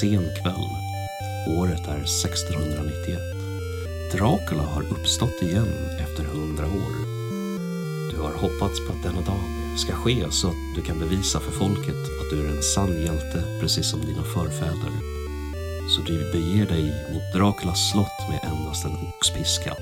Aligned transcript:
sen 0.00 0.28
kväll. 0.42 0.68
Året 1.58 1.88
är 1.88 2.00
1691. 2.00 3.18
Dracula 4.12 4.62
har 4.62 4.82
uppstått 4.82 5.42
igen 5.42 5.72
efter 6.00 6.24
hundra 6.24 6.66
år. 6.66 6.94
Du 8.10 8.20
har 8.20 8.32
hoppats 8.32 8.86
på 8.86 8.92
att 8.92 9.02
denna 9.02 9.20
dag 9.20 9.44
ska 9.78 9.92
ske 9.92 10.30
så 10.30 10.48
att 10.48 10.74
du 10.76 10.82
kan 10.82 10.98
bevisa 10.98 11.40
för 11.40 11.50
folket 11.50 12.02
att 12.20 12.30
du 12.30 12.46
är 12.46 12.56
en 12.56 12.62
sann 12.62 13.02
hjälte 13.02 13.42
precis 13.60 13.90
som 13.90 14.00
dina 14.00 14.22
förfäder. 14.22 14.92
Så 15.88 16.02
du 16.02 16.32
beger 16.32 16.66
dig 16.66 16.84
mot 17.12 17.32
Draculas 17.34 17.90
slott 17.90 18.28
med 18.30 18.40
endast 18.42 18.84
en 18.84 18.96
oxpiska. 19.08 19.74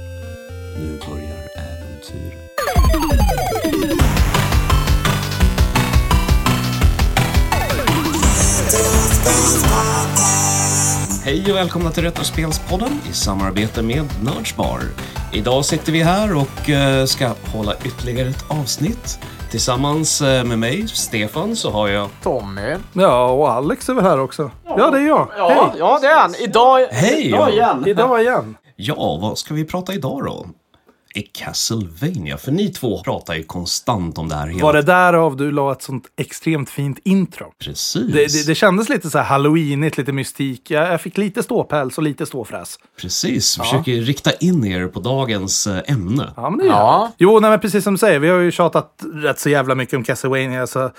Nu 0.79 1.01
börjar 1.09 1.49
äventyret. 1.57 2.53
Hej 11.25 11.45
och 11.51 11.57
välkomna 11.57 11.91
till 11.91 12.03
Retrospelspodden 12.03 13.01
i 13.11 13.13
samarbete 13.13 13.83
med 13.83 14.05
Nördsbar. 14.25 14.81
Idag 15.33 15.65
sitter 15.65 15.93
vi 15.93 16.03
här 16.03 16.37
och 16.37 16.71
eh, 16.71 17.05
ska 17.05 17.35
hålla 17.55 17.75
ytterligare 17.85 18.29
ett 18.29 18.45
avsnitt. 18.49 19.19
Tillsammans 19.51 20.23
eh, 20.23 20.45
med 20.45 20.59
mig, 20.59 20.89
Stefan, 20.89 21.57
så 21.57 21.71
har 21.71 21.89
jag... 21.89 22.09
Tommy. 22.23 22.77
Ja, 22.93 23.31
och 23.31 23.51
Alex 23.53 23.89
är 23.89 23.95
väl 23.95 24.05
här 24.05 24.21
också. 24.21 24.51
Ja, 24.65 24.91
det 24.91 24.99
är 24.99 25.07
jag. 25.09 25.29
Ja, 25.37 25.49
Hej! 25.49 25.79
ja 25.79 25.99
det 26.03 26.07
är 26.07 26.21
han. 26.21 26.35
Idag, 26.35 26.87
Hej, 26.91 27.27
idag 27.27 27.41
ja. 27.41 27.51
igen. 27.51 27.85
Idag 27.87 28.21
igen. 28.23 28.57
Ja, 28.77 29.19
vad 29.23 29.39
ska 29.39 29.55
vi 29.55 29.65
prata 29.65 29.95
idag 29.95 30.25
då? 30.25 30.47
I 31.15 31.23
Castlevania, 31.23 32.37
för 32.37 32.53
ni 32.53 32.69
två 32.69 33.03
pratar 33.03 33.35
ju 33.35 33.43
konstant 33.43 34.19
om 34.19 34.29
det 34.29 34.35
här 34.35 34.61
Var 34.63 34.73
det 34.73 34.83
därav 34.83 35.37
du 35.37 35.51
la 35.51 35.73
ett 35.73 35.83
sånt 35.83 36.05
extremt 36.17 36.71
fint 36.71 36.99
intro? 37.05 37.47
Precis, 37.65 38.13
Det, 38.13 38.27
det, 38.33 38.47
det 38.47 38.55
kändes 38.55 38.89
lite 38.89 39.11
så 39.11 39.19
här 39.19 39.25
halloweenigt, 39.25 39.99
lite 39.99 40.13
mystik. 40.13 40.71
Jag, 40.71 40.93
jag 40.93 41.01
fick 41.01 41.19
lite 41.19 41.43
ståpäls 41.43 41.99
och 41.99 42.05
lite 42.05 42.27
ståfräs. 42.27 42.79
precis. 43.01 43.57
Försöker 43.57 43.93
rikta 43.93 44.33
in 44.33 44.65
er 44.67 44.87
på 44.87 45.01
dagens 45.01 45.67
eh, 45.67 45.93
ämne. 45.93 46.33
Ja, 46.37 46.51
men 46.51 46.59
det 46.59 46.65
gör 46.65 46.73
Ja. 46.73 47.13
Jo, 47.19 47.41
nej, 47.41 47.51
men 47.51 47.61
precis 47.61 47.85
som 47.85 47.95
du 47.95 47.99
säger, 47.99 48.19
vi 48.19 48.29
har 48.29 48.39
ju 48.39 48.51
tjatat 48.51 49.03
rätt 49.15 49.39
så 49.41 49.49
jävla 49.49 49.75
mycket 49.75 49.95
om 49.95 50.05
Castlevania. 50.05 50.67
Så 50.67 50.91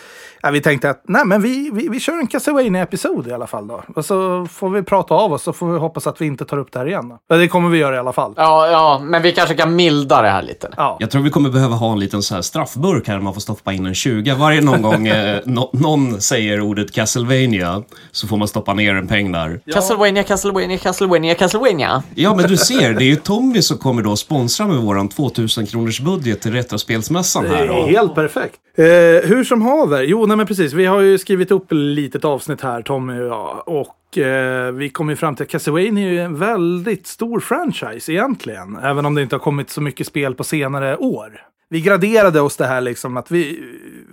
ja, 0.42 0.50
vi 0.52 0.62
tänkte 0.62 0.90
att 0.90 1.02
nej, 1.08 1.26
men 1.26 1.42
vi, 1.42 1.70
vi, 1.74 1.88
vi 1.90 2.00
kör 2.00 2.20
en 2.20 2.28
Castlevania-episod 2.28 3.28
i 3.28 3.32
alla 3.32 3.48
fall 3.48 3.68
då. 3.68 3.84
Och 3.96 4.06
så 4.06 4.48
får 4.52 4.70
vi 4.70 4.84
prata 4.84 5.14
av 5.14 5.34
oss 5.34 5.44
så 5.44 5.54
får 5.54 5.72
vi 5.72 5.80
hoppas 5.80 6.08
att 6.08 6.22
vi 6.22 6.26
inte 6.26 6.46
tar 6.46 6.58
upp 6.58 6.72
det 6.72 6.80
här 6.80 6.86
igen. 6.88 7.10
Då. 7.10 7.20
Ja, 7.28 7.36
det 7.36 7.48
kommer 7.48 7.70
vi 7.70 7.78
göra 7.78 7.96
i 7.96 8.00
alla 8.00 8.14
fall. 8.14 8.34
Ja, 8.38 8.68
ja, 8.68 9.00
men 9.04 9.22
vi 9.22 9.32
kanske 9.32 9.56
kan 9.56 9.76
milda 10.04 10.22
det 10.22 10.30
här 10.30 10.42
lite. 10.42 10.70
Ja. 10.78 10.98
Jag 11.00 11.12
tror 11.12 11.22
vi 11.22 11.30
kommer 11.30 11.50
behöva 11.50 11.76
ha 11.76 11.92
en 11.94 12.00
liten 12.00 12.22
så 12.24 12.36
här 12.36 12.42
straffburk 12.42 13.08
här 13.08 13.20
man 13.20 13.34
får 13.34 13.42
stoppa 13.42 13.74
in 13.74 13.86
en 13.86 13.94
20 13.94 14.34
varje 14.34 14.62
någon 14.62 14.82
gång 14.82 15.08
eh, 15.08 15.40
nå- 15.46 15.70
någon 15.74 16.22
säger 16.22 16.62
ordet 16.62 16.92
Castlevania 16.92 17.84
så 18.12 18.28
får 18.28 18.38
man 18.38 18.48
stoppa 18.48 18.74
ner 18.74 18.96
en 18.96 19.08
peng 19.08 19.32
där. 19.32 19.60
Castlevania, 19.74 20.24
Castlevania, 20.24 20.78
Castlevania, 20.78 21.36
Castlevania. 21.36 22.04
Ja, 22.16 22.36
men 22.36 22.48
du 22.48 22.58
ser, 22.58 22.94
det 22.94 23.04
är 23.04 23.08
ju 23.08 23.16
Tommy 23.16 23.62
som 23.62 23.78
kommer 23.78 24.02
då 24.04 24.16
sponsra 24.16 24.68
med 24.68 24.78
våran 24.78 25.10
2000 25.10 25.66
kronors 25.66 26.00
budget 26.00 26.42
till 26.42 26.52
Retrospelsmässan 26.52 27.46
här. 27.48 27.64
är 27.64 27.70
Och 27.70 27.88
helt 27.90 28.16
perfekt. 28.16 28.56
Eh, 28.78 28.84
hur 29.30 29.44
som 29.44 29.62
haver. 29.62 30.04
Jo, 30.04 30.26
nej 30.26 30.38
men 30.38 30.48
precis. 30.48 30.74
Vi 30.74 30.86
har 30.86 31.02
ju 31.02 31.18
skrivit 31.18 31.52
upp 31.52 31.72
ett 31.72 31.78
litet 31.78 32.26
avsnitt 32.26 32.62
här, 32.62 32.82
Tommy 32.82 33.14
och 33.20 33.26
jag. 33.28 33.64
Och 33.68 33.88
eh, 34.18 34.72
vi 34.72 34.90
kom 34.90 35.10
ju 35.10 35.16
fram 35.16 35.36
till 35.36 35.44
att 35.44 35.50
Castlevania 35.50 36.08
är 36.08 36.12
ju 36.12 36.20
en 36.20 36.40
väldigt 36.40 37.08
stor 37.08 37.40
franchise 37.40 38.12
egentligen. 38.12 38.78
Även 38.84 39.06
om 39.06 39.16
det 39.16 39.22
inte 39.22 39.36
har 39.36 39.40
kommit 39.40 39.70
så 39.70 39.82
mycket 39.82 40.08
spel 40.08 40.36
på 40.36 40.44
senare 40.44 40.98
år. 40.98 41.42
Vi 41.70 41.82
graderade 41.82 42.42
oss 42.42 42.58
det 42.58 42.66
här 42.66 42.82
liksom 42.82 43.18
att 43.18 43.32
vi, 43.32 43.64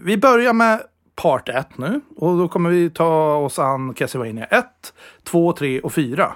vi 0.05 0.17
börjar 0.17 0.53
med 0.53 0.81
part 1.17 1.49
1 1.49 1.79
nu. 1.79 2.01
Och 2.17 2.39
då 2.39 2.49
kommer 2.49 2.71
vi 2.71 2.91
ta 2.91 3.35
oss 3.35 3.59
an 3.59 3.95
Castlevania 3.95 4.45
1, 4.45 4.65
2, 5.25 5.53
3 5.53 5.81
och 5.81 5.93
4. 5.93 6.33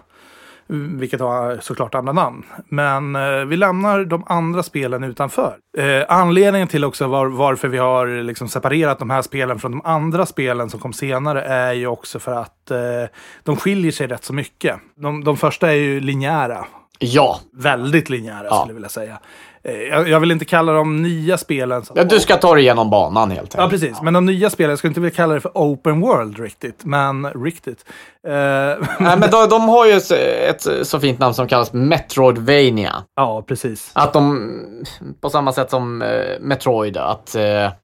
Vilket 0.67 1.21
har 1.21 1.59
såklart 1.63 1.95
andra 1.95 2.13
namn. 2.13 2.43
Men 2.69 3.17
eh, 3.17 3.45
vi 3.45 3.57
lämnar 3.57 4.05
de 4.05 4.25
andra 4.27 4.63
spelen 4.63 5.05
utanför. 5.05 5.57
Eh, 5.79 6.03
anledningen 6.09 6.69
till 6.69 6.85
också 6.85 7.07
var, 7.07 7.27
varför 7.27 7.69
vi 7.69 7.79
har 7.79 8.23
liksom 8.23 8.49
separerat 8.49 8.99
de 8.99 9.11
här 9.11 9.23
spelen 9.23 9.59
från 9.59 9.71
de 9.73 9.81
andra 9.85 10.27
spelen 10.27 10.71
som 10.71 10.81
kom 10.81 10.93
senare 10.93 11.43
är 11.43 11.73
ju 11.73 11.87
också 11.87 12.19
för 12.19 12.33
att 12.33 12.71
eh, 12.71 12.79
de 13.43 13.57
skiljer 13.57 13.93
sig 13.93 14.07
rätt 14.07 14.25
så 14.25 14.33
mycket. 14.33 14.77
De, 14.97 15.25
de 15.25 15.37
första 15.37 15.69
är 15.71 15.77
ju 15.77 16.01
linjära. 16.01 16.65
Ja. 16.99 17.41
Väldigt 17.53 18.11
linjära 18.11 18.45
Ja. 18.45 18.55
skulle 18.57 18.71
jag 18.71 18.75
vilja 18.75 18.89
säga. 18.89 19.19
Eh, 19.69 19.75
jag, 19.75 20.09
jag 20.09 20.21
vill 20.21 20.31
inte 20.31 20.45
kalla 20.45 20.73
de 20.73 21.03
nya 21.03 21.39
spelen... 21.39 21.83
ja. 21.95 22.05
Du 22.05 22.21
ska 22.21 22.37
ta 22.37 22.55
dig 22.55 22.63
igenom 22.63 22.91
banan 22.91 23.31
helt 23.31 23.55
Ja, 23.55 23.63
enkelt. 23.63 23.81
precis. 23.83 24.03
Men 24.03 24.15
de 24.15 24.27
nya 24.27 24.51
spelen, 24.51 24.71
jag 24.71 24.79
skulle 24.79 24.89
inte 24.91 25.01
vilja 25.01 25.17
kalla 25.17 25.35
det 25.35 25.41
för 25.41 25.51
open 25.55 26.01
world 26.01 26.39
riktigt. 26.39 26.85
Men 26.85 27.27
riktigt. 27.31 27.85
Eh, 28.27 28.33
Nej, 28.99 29.19
men 29.19 29.21
de, 29.31 29.49
de 29.51 29.69
har 29.69 29.87
ju 29.87 29.93
ett, 29.93 30.11
ett 30.67 30.87
så 30.87 31.01
fint 31.01 31.19
namn 31.19 31.35
som 31.35 31.49
kallas 31.49 31.73
Metroidvania. 31.73 33.05
ja, 33.17 33.43
precis. 33.43 33.91
Att 33.93 34.13
de, 34.13 34.85
på 35.21 35.31
samma 35.31 35.53
sätt 35.53 35.71
som 35.71 36.03
eh, 36.03 36.09
Metroid, 36.41 36.97
att 36.97 37.35
eh, 37.35 37.43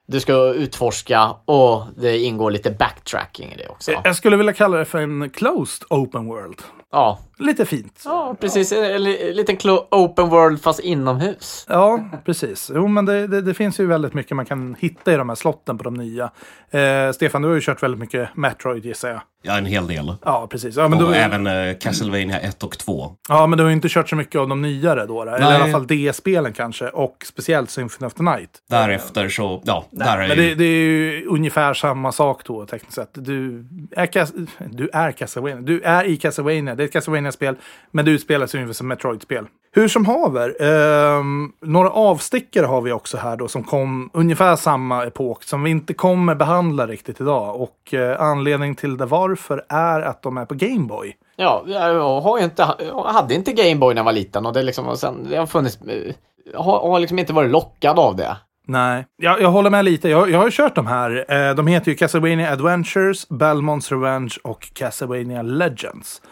du 0.09 0.21
ska 0.21 0.33
utforska 0.53 1.31
och 1.45 1.83
det 1.97 2.19
ingår 2.19 2.51
lite 2.51 2.71
backtracking 2.71 3.53
i 3.53 3.57
det 3.57 3.69
också. 3.69 3.93
Jag 4.05 4.17
skulle 4.17 4.37
vilja 4.37 4.53
kalla 4.53 4.77
det 4.77 4.85
för 4.85 4.99
en 4.99 5.31
closed 5.31 5.87
open 5.91 6.27
world. 6.27 6.59
Ja, 6.93 7.19
Lite 7.41 7.65
fint. 7.67 8.03
ja 8.05 8.37
precis. 8.41 8.73
En 8.73 9.03
li- 9.05 9.33
liten 9.35 9.57
open 9.91 10.29
world 10.29 10.63
fast 10.63 10.81
inomhus. 10.81 11.67
Ja, 11.69 12.05
precis. 12.25 12.71
Jo, 12.75 12.89
men 12.89 13.05
det, 13.07 13.27
det, 13.27 13.41
det 13.41 13.55
finns 13.55 13.81
ju 13.81 13.87
väldigt 13.87 14.15
mycket 14.15 14.37
man 14.37 14.47
kan 14.47 14.77
hitta 14.79 15.13
i 15.13 15.17
de 15.17 15.29
här 15.29 15.37
slotten 15.37 15.79
på 15.79 15.85
de 15.85 15.95
nya. 15.95 16.31
Eh, 16.71 17.13
Stefan, 17.13 17.43
du 17.43 17.49
har 17.49 17.55
ju 17.55 17.61
kört 17.61 17.83
väldigt 17.83 18.01
mycket 18.01 18.29
Metroid 18.37 18.85
gissar 18.85 19.09
jag. 19.09 19.21
Ja, 19.43 19.59
en 19.59 19.67
hel 19.67 19.87
del. 19.87 20.15
Ja, 20.25 20.47
precis. 20.51 20.77
Ja, 20.77 20.89
men, 20.89 20.99
du, 20.99 21.05
Och 21.05 21.17
även 21.17 21.47
eh, 21.47 21.77
Castlevania 21.81 22.41
1 22.41 22.63
och 22.63 22.79
2. 22.79 23.13
ja, 23.29 23.47
men 23.47 23.57
du 23.57 23.63
har 23.65 23.69
ju 23.69 23.75
inte 23.77 23.89
kört 23.89 24.09
så 24.09 24.17
mycket 24.17 24.41
av 24.41 24.49
de 24.49 24.63
nyare 24.63 25.07
då. 25.07 25.23
Eller 25.23 25.37
i 25.39 25.41
Nej. 25.41 25.55
alla 25.55 25.73
fall 25.73 25.87
D-spelen 25.87 26.53
kanske. 26.53 26.89
Och 26.89 27.17
speciellt 27.25 27.71
Symphony 27.71 28.07
of 28.07 28.15
the 28.15 28.23
Night. 28.23 28.51
Därefter 28.71 29.29
så, 29.29 29.63
ja, 29.65 29.85
där 29.91 30.19
är 30.19 30.29
Men 30.29 30.37
ju... 30.37 30.49
det, 30.49 30.55
det 30.55 30.65
är 30.65 30.85
ju 30.85 31.27
ungefär 31.27 31.75
samma 31.75 32.13
sak 32.13 32.45
då 32.45 32.67
tekniskt 32.67 32.95
sett. 32.95 33.11
Du 33.15 33.65
är, 33.97 34.07
Cas- 34.07 34.49
du 34.71 34.89
är 34.93 35.13
Castlevania. 35.13 35.61
Du 35.61 35.81
är 35.81 36.05
i 36.05 36.17
Castlevania. 36.17 36.75
Det 36.75 36.83
är 36.83 36.87
ett 36.87 36.93
Castlevania-spel. 37.31 37.57
Men 37.91 38.05
det 38.05 38.11
utspelar 38.11 38.47
sig 38.47 38.59
ungefär 38.59 38.75
som 38.75 38.89
Metroid-spel. 38.89 39.47
Hur 39.73 39.89
som 39.89 40.07
haver. 40.07 40.57
ehm, 40.63 41.53
några 41.63 41.91
avstickare 41.91 42.67
har 42.67 42.81
vi 42.81 42.93
också 42.93 43.17
här 43.17 43.37
då 43.37 43.49
som 43.49 43.65
kom 43.65 44.11
ungefär 44.13 44.57
samma 44.57 45.05
epok. 45.07 45.43
Som 45.45 45.63
vi 45.63 45.71
inte 45.71 45.95
kommer 45.95 46.35
behandla 46.35 46.87
riktigt 46.87 47.21
idag. 47.21 47.61
Och 47.61 47.95
eh, 47.95 48.21
anledningen 48.21 48.75
till 48.75 48.97
det 48.97 49.07
varför 49.07 49.65
är 49.69 50.01
att 50.01 50.23
de 50.23 50.37
är 50.37 50.45
på 50.45 50.55
Gameboy. 50.55 51.17
Ja, 51.37 51.63
jag, 51.67 52.21
har 52.21 52.39
inte, 52.39 52.69
jag 52.79 53.03
hade 53.05 53.35
inte 53.35 53.53
Gameboy 53.53 53.95
när 53.95 54.01
jag 54.01 54.05
var 54.05 54.13
liten 54.13 54.47
och 54.47 54.53
det, 54.53 54.63
liksom, 54.63 54.89
och 54.89 54.99
sen, 54.99 55.27
det 55.31 55.37
har 55.37 55.47
funnits... 55.47 55.79
eh, 55.83 56.15
Jag 56.53 56.61
har, 56.61 56.81
har 56.91 57.01
liksom 57.01 57.19
inte 57.19 57.33
varit 57.33 57.51
lockad 57.51 57.99
av 57.99 58.17
det. 58.17 58.37
Nej, 58.67 59.07
jag, 59.17 59.41
jag 59.41 59.49
håller 59.49 59.71
med 59.71 59.85
lite. 59.85 60.09
Jag, 60.09 60.31
jag 60.31 60.39
har 60.39 60.45
ju 60.45 60.51
kört 60.51 60.75
de 60.75 60.87
här. 60.87 61.25
Eh, 61.29 61.55
de 61.55 61.67
heter 61.67 61.91
ju 61.91 61.97
Castlevania 61.97 62.53
Adventures, 62.53 63.29
Belmonts 63.29 63.93
Revenge 63.93 64.35
och 64.45 64.71
Castlevania 64.75 65.43
Legends. 65.43 66.23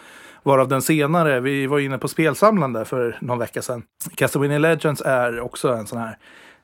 Varav 0.49 0.69
den 0.69 0.83
senare, 0.83 1.41
vi 1.41 1.67
var 1.67 1.79
inne 1.79 1.99
på 1.99 2.09
spelsamlande 2.09 2.85
för 2.85 3.19
någon 3.21 3.39
vecka 3.39 3.63
sedan. 3.63 3.83
Castlevania 4.15 4.59
Legends 4.59 5.01
är 5.01 5.41
också 5.41 5.69
en 5.69 5.87
sån 5.87 5.99
här 5.99 6.19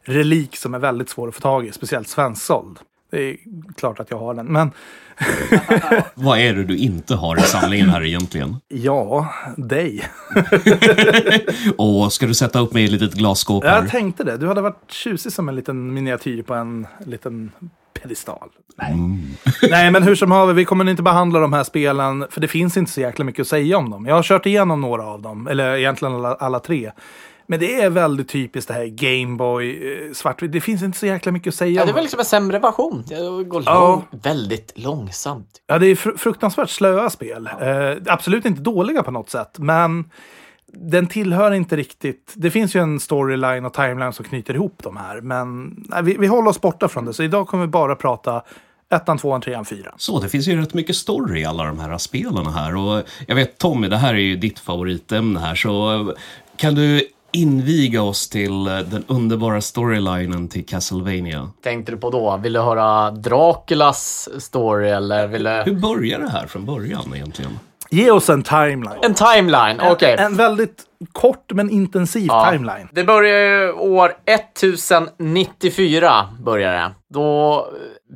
relik 0.05 0.57
som 0.57 0.75
är 0.75 0.79
väldigt 0.79 1.09
svår 1.09 1.29
att 1.29 1.35
få 1.35 1.41
tag 1.41 1.67
i, 1.67 1.73
speciellt 1.73 2.09
svensksåld. 2.09 2.79
Det 3.11 3.31
är 3.31 3.37
klart 3.77 4.01
att 4.01 4.11
jag 4.11 4.19
har 4.19 4.35
den, 4.35 4.47
men 4.47 4.71
Vad 6.15 6.39
är 6.39 6.55
det 6.55 6.65
du 6.65 6.77
inte 6.77 7.15
har 7.15 7.37
i 7.37 7.41
samlingen 7.41 7.89
här 7.89 8.05
egentligen? 8.05 8.57
ja, 8.69 9.35
dig. 9.57 10.05
Och 11.77 12.13
ska 12.13 12.27
du 12.27 12.35
sätta 12.35 12.61
upp 12.61 12.73
mig 12.73 12.83
i 12.83 12.87
ett 12.87 12.93
litet 12.93 13.15
glasskåp 13.15 13.65
här? 13.65 13.83
Jag 13.83 13.91
tänkte 13.91 14.25
det. 14.25 14.37
Du 14.37 14.49
hade 14.49 14.61
varit 14.61 14.91
tjusig 14.93 15.33
som 15.33 15.49
en 15.49 15.55
liten 15.55 15.95
miniatyr 15.95 16.43
på 16.43 16.55
en 16.55 16.87
liten 17.07 17.53
pedestal. 18.03 18.49
Nej. 18.77 18.95
Nej, 19.71 19.91
men 19.91 20.03
hur 20.03 20.15
som 20.15 20.31
haver, 20.31 20.53
vi 20.53 20.65
kommer 20.65 20.89
inte 20.91 21.03
behandla 21.03 21.41
de 21.41 21.53
här 21.53 21.65
spelen, 21.65 22.27
för 22.31 22.41
det 22.41 22.49
finns 22.49 22.77
inte 22.77 22.93
så 22.93 23.01
jäkla 23.01 23.25
mycket 23.25 23.41
att 23.41 23.47
säga 23.49 23.79
om 23.79 23.91
dem. 23.91 24.07
Jag 24.07 24.15
har 24.15 24.23
kört 24.23 24.47
igenom 24.47 24.81
några 24.81 25.07
av 25.07 25.23
dem, 25.23 25.47
eller 25.49 25.77
egentligen 25.77 26.15
alla, 26.15 26.35
alla 26.35 26.59
tre. 26.61 26.93
Men 27.47 27.61
det 27.61 27.81
är 27.83 27.91
väldigt 27.91 28.29
typiskt 28.29 28.69
det 28.69 28.75
här 28.75 28.87
Gameboy, 28.87 29.93
eh, 29.93 30.13
svartvitt. 30.13 30.53
Det 30.53 30.61
finns 30.61 30.83
inte 30.83 30.99
så 30.99 31.07
jäkla 31.07 31.33
mycket 31.33 31.49
att 31.49 31.55
säga 31.55 31.81
Ja, 31.81 31.87
det 31.87 31.93
var 31.93 32.01
liksom 32.03 32.21
en 32.21 32.27
sämre 32.27 32.59
version. 32.59 33.05
Det 33.09 33.45
går 33.45 33.63
Ja. 33.67 34.03
väldigt 34.23 34.73
långsamt. 34.79 35.49
Ja, 35.67 35.79
det 35.79 35.87
är 35.87 35.95
fr- 35.95 36.17
fruktansvärt 36.17 36.71
slöa 36.71 37.11
spel. 37.11 37.47
Eh, 37.61 37.97
absolut 38.07 38.45
inte 38.45 38.61
dåliga 38.61 39.03
på 39.03 39.11
något 39.11 39.31
sätt, 39.31 39.59
men 39.59 40.05
den 40.77 41.07
tillhör 41.07 41.53
inte 41.53 41.77
riktigt... 41.77 42.33
Det 42.37 42.51
finns 42.51 42.77
ju 42.77 42.81
en 42.81 43.01
storyline 43.01 43.65
och 43.65 43.73
timeline 43.73 44.13
som 44.13 44.25
knyter 44.25 44.55
ihop 44.55 44.81
de 44.83 44.97
här, 44.97 45.21
men 45.21 45.77
nej, 45.89 46.03
vi, 46.03 46.17
vi 46.17 46.27
håller 46.27 46.51
oss 46.51 46.61
borta 46.61 46.89
från 46.89 47.05
det. 47.05 47.15
Så 47.15 47.23
idag 47.23 47.49
kommer 47.49 47.65
vi 47.65 47.71
bara 47.71 47.97
prata 47.97 48.43
ettan, 48.95 49.19
tvåan, 49.19 49.41
trean, 49.41 49.65
fyran. 49.65 49.95
Så, 49.97 50.21
det 50.21 50.29
finns 50.29 50.49
ju 50.49 50.61
rätt 50.61 50.75
mycket 50.75 50.97
story 50.97 51.41
i 51.41 51.45
alla 51.45 51.65
de 51.65 51.79
här 51.79 51.99
spelen 51.99 52.47
här. 52.47 52.77
Och 52.77 53.03
jag 53.27 53.35
vet 53.35 53.59
Tommy, 53.59 53.89
det 53.89 53.97
här 53.97 54.15
är 54.15 54.19
ju 54.19 54.37
ditt 54.37 54.59
favoritämne 54.59 55.41
här, 55.41 55.55
så 55.55 56.15
kan 56.57 56.75
du 56.75 57.09
inviga 57.33 58.03
oss 58.03 58.29
till 58.29 58.65
den 58.65 59.05
underbara 59.07 59.61
storylinen 59.61 60.49
till 60.49 60.67
Castlevania? 60.67 61.51
Tänkte 61.63 61.93
du 61.93 61.99
på 61.99 62.11
då? 62.11 62.37
Vill 62.37 62.53
du 62.53 62.61
höra 62.61 63.11
Draculas 63.11 64.29
story 64.39 64.89
eller 64.89 65.27
vill 65.27 65.43
du... 65.43 65.51
Hur 65.51 65.81
börjar 65.81 66.21
det 66.21 66.29
här 66.29 66.47
från 66.47 66.65
början 66.65 67.15
egentligen? 67.15 67.59
Ge 67.95 68.11
oss 68.11 68.31
en 68.31 68.43
timeline. 68.43 68.99
En 69.03 69.15
timeline, 69.15 69.81
okej. 69.91 70.17
En 70.19 70.37
väldigt 70.37 70.83
kort 71.13 71.53
men 71.53 71.71
intensiv 71.71 72.27
Ja. 72.27 72.51
timeline. 72.51 72.89
Det 72.93 73.05
börjar 73.05 73.39
ju 73.41 73.73
år 73.73 74.13
1094 74.27 76.29
börjar 76.41 76.73
det. 76.73 76.91
Då 77.15 77.55
eh, 77.59 77.65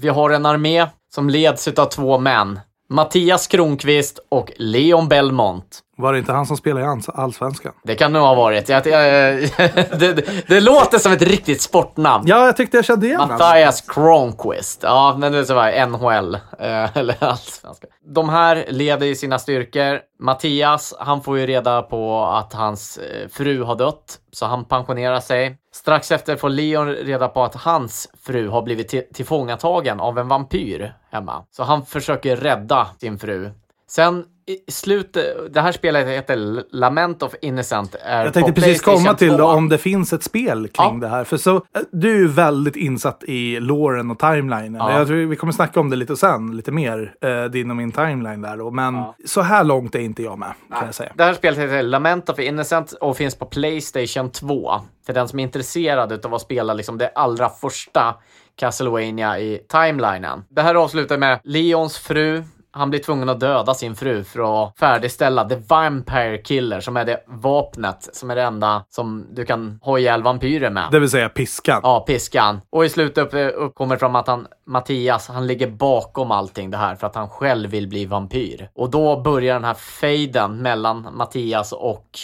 vi 0.01 0.09
har 0.09 0.31
en 0.31 0.47
armé 0.47 0.87
som 1.15 1.31
leds 1.31 1.69
av 1.69 1.87
två 1.87 2.19
män. 2.19 2.61
Mattias 2.91 3.47
Kronqvist 3.47 4.19
och 4.29 4.53
Leon 4.57 5.09
Belmont. 5.09 5.81
Var 5.99 6.13
det 6.13 6.19
inte 6.19 6.33
han 6.33 6.47
som 6.47 6.57
spelade 6.57 6.87
i 6.87 6.89
Alls- 6.89 7.11
Allsvenskan? 7.15 7.73
Det 7.85 7.95
kan 7.95 8.13
nog 8.13 8.23
ha 8.23 8.35
varit. 8.35 8.69
Jag, 8.69 8.87
jag, 8.87 8.93
det, 8.93 9.99
det, 9.99 10.49
det 10.49 10.61
låter 10.61 10.99
som 10.99 11.13
ett 11.13 11.23
riktigt 11.23 11.63
sportnamn. 11.63 12.25
Ja, 12.27 12.47
jag 12.47 12.57
tyckte 12.57 12.77
jag 12.77 12.85
kände 12.85 13.07
igen. 13.07 13.21
Mattias 13.29 13.81
Kronqvist. 13.81 14.81
Ja, 14.83 15.17
men 15.19 15.33
det 15.33 15.39
är 15.39 15.45
så 15.45 15.55
var 15.55 15.87
NHL. 15.87 16.35
Eh, 16.35 16.97
eller 16.97 17.25
allsvenska. 17.25 17.87
De 18.15 18.29
här 18.29 18.65
leder 18.69 19.07
i 19.07 19.15
sina 19.17 19.39
styrkor. 19.39 20.01
Mattias, 20.21 20.95
han 20.99 21.23
får 21.23 21.39
ju 21.39 21.47
reda 21.47 21.83
på 21.83 22.25
att 22.25 22.53
hans 22.53 22.99
eh, 22.99 23.29
fru 23.29 23.63
har 23.63 23.77
dött, 23.77 24.19
så 24.33 24.47
han 24.47 24.65
pensionerar 24.65 25.21
sig. 25.21 25.59
Strax 25.75 26.13
efter 26.13 26.37
får 26.37 26.49
Leon 26.49 26.89
reda 26.89 27.29
på 27.29 27.43
att 27.45 27.55
hans 27.55 28.09
fru 28.27 28.49
har 28.49 28.63
blivit 28.63 28.89
till- 28.89 29.13
tillfångatagen 29.15 30.01
av 30.01 30.19
en 30.19 30.29
vampyr 30.29 30.95
hemma. 31.13 31.45
Så 31.51 31.63
han 31.63 31.87
försöker 31.87 32.37
rädda 32.37 32.87
sin 33.01 33.19
fru. 33.19 33.51
Sen 33.91 34.25
i 34.49 34.71
slutet, 34.71 35.55
det 35.55 35.61
här 35.61 35.73
spelet 35.73 36.09
heter 36.09 36.65
Lament 36.77 37.23
of 37.23 37.35
Innocent. 37.43 37.95
Är 38.05 38.25
Jag 38.25 38.35
tänkte 38.35 38.53
precis 38.53 38.81
komma 38.83 39.15
till 39.15 39.29
2. 39.29 39.37
det, 39.37 39.43
om 39.43 39.69
det 39.69 39.79
finns 39.79 40.13
ett 40.13 40.23
spel 40.23 40.69
kring 40.69 40.87
Ja. 40.95 40.99
det 41.01 41.09
här. 41.09 41.25
För 41.25 41.37
så, 41.37 41.57
eh, 41.57 41.63
du 41.93 42.11
är 42.15 42.19
ju 42.19 42.29
väldigt 42.29 42.77
insatt 42.77 43.25
i 43.27 43.61
loren 43.61 44.11
och 44.11 44.19
timelinen. 44.19 44.75
Ja. 44.75 44.99
Jag 44.99 45.07
tror 45.07 45.17
vi 45.17 45.37
kommer 45.37 45.53
snacka 45.53 45.81
om 45.81 45.91
det 45.91 45.97
lite 45.97 46.17
sen, 46.17 46.57
lite 46.57 46.73
mer, 46.73 47.15
eh, 47.21 47.45
din 47.45 47.71
och 47.71 47.77
min 47.77 47.93
timeline 47.93 48.43
där 48.43 48.57
då. 48.57 48.71
Men 48.71 48.95
Ja. 48.95 49.15
så 49.27 49.41
här 49.41 49.65
långt 49.65 49.95
är 49.95 50.01
inte 50.01 50.23
jag 50.23 50.39
med, 50.39 50.53
kan 50.71 50.87
jag 50.87 50.95
säga. 50.95 51.13
Det 51.15 51.25
här 51.25 51.35
spelet 51.35 51.59
heter 51.59 51.83
Lament 51.83 52.29
of 52.29 52.39
Innocent 52.39 52.93
och 52.93 53.17
finns 53.17 53.35
på 53.35 53.47
Playstation 53.47 54.31
2. 54.31 54.73
För 55.07 55.13
den 55.13 55.29
som 55.29 55.39
är 55.39 55.43
intresserad 55.43 56.27
av 56.27 56.35
att 56.35 56.41
spela 56.43 56.75
liksom 56.75 56.99
det 56.99 57.09
allra 57.15 57.49
första 57.49 58.15
Castlevania 58.57 59.39
i 59.39 59.61
timelinen. 59.69 60.45
Det 60.49 60.63
här 60.63 60.75
avslutar 60.75 61.19
med 61.19 61.41
Leons 61.45 61.99
fru. 61.99 62.43
Han 62.71 62.91
blir 62.91 63.01
tvungen 63.01 63.29
att 63.29 63.41
döda 63.41 63.75
sin 63.75 63.97
fru 63.97 64.25
för 64.25 64.65
att 64.65 64.79
färdigställa 64.79 65.49
The 65.49 65.57
Vampire 65.69 66.39
Killer 66.39 66.81
som 66.81 66.97
är 66.97 67.05
det 67.05 67.25
vapnet 67.27 68.09
som 68.13 68.31
är 68.31 68.37
det 68.37 68.43
enda 68.43 68.85
som 68.89 69.27
du 69.31 69.45
kan 69.45 69.79
ha 69.83 69.99
ihjäl 69.99 70.23
vampyrer 70.23 70.71
med. 70.71 70.89
Det 70.93 71.01
vill 71.01 71.11
säga 71.11 71.29
piskan. 71.29 71.81
Ja, 71.83 72.01
piskan. 72.01 72.61
Och 72.71 72.85
i 72.85 72.89
slutet 72.89 73.35
upp, 73.35 73.55
uppkommer 73.55 73.97
fram 73.97 74.17
att 74.17 74.27
han, 74.27 74.47
Mattias, 74.67 75.29
han 75.29 75.47
ligger 75.47 75.71
bakom 75.71 76.31
allting 76.31 76.71
det 76.71 76.77
här 76.77 76.95
för 76.95 77.07
att 77.07 77.15
han 77.15 77.29
själv 77.29 77.71
vill 77.71 77.89
bli 77.89 78.07
vampyr. 78.07 78.71
Och 78.75 78.91
då 78.91 79.21
börjar 79.21 79.55
den 79.55 79.65
här 79.65 79.75
fejden 79.75 80.57
mellan 80.57 81.09
Mattias 81.13 81.73
och 81.73 82.19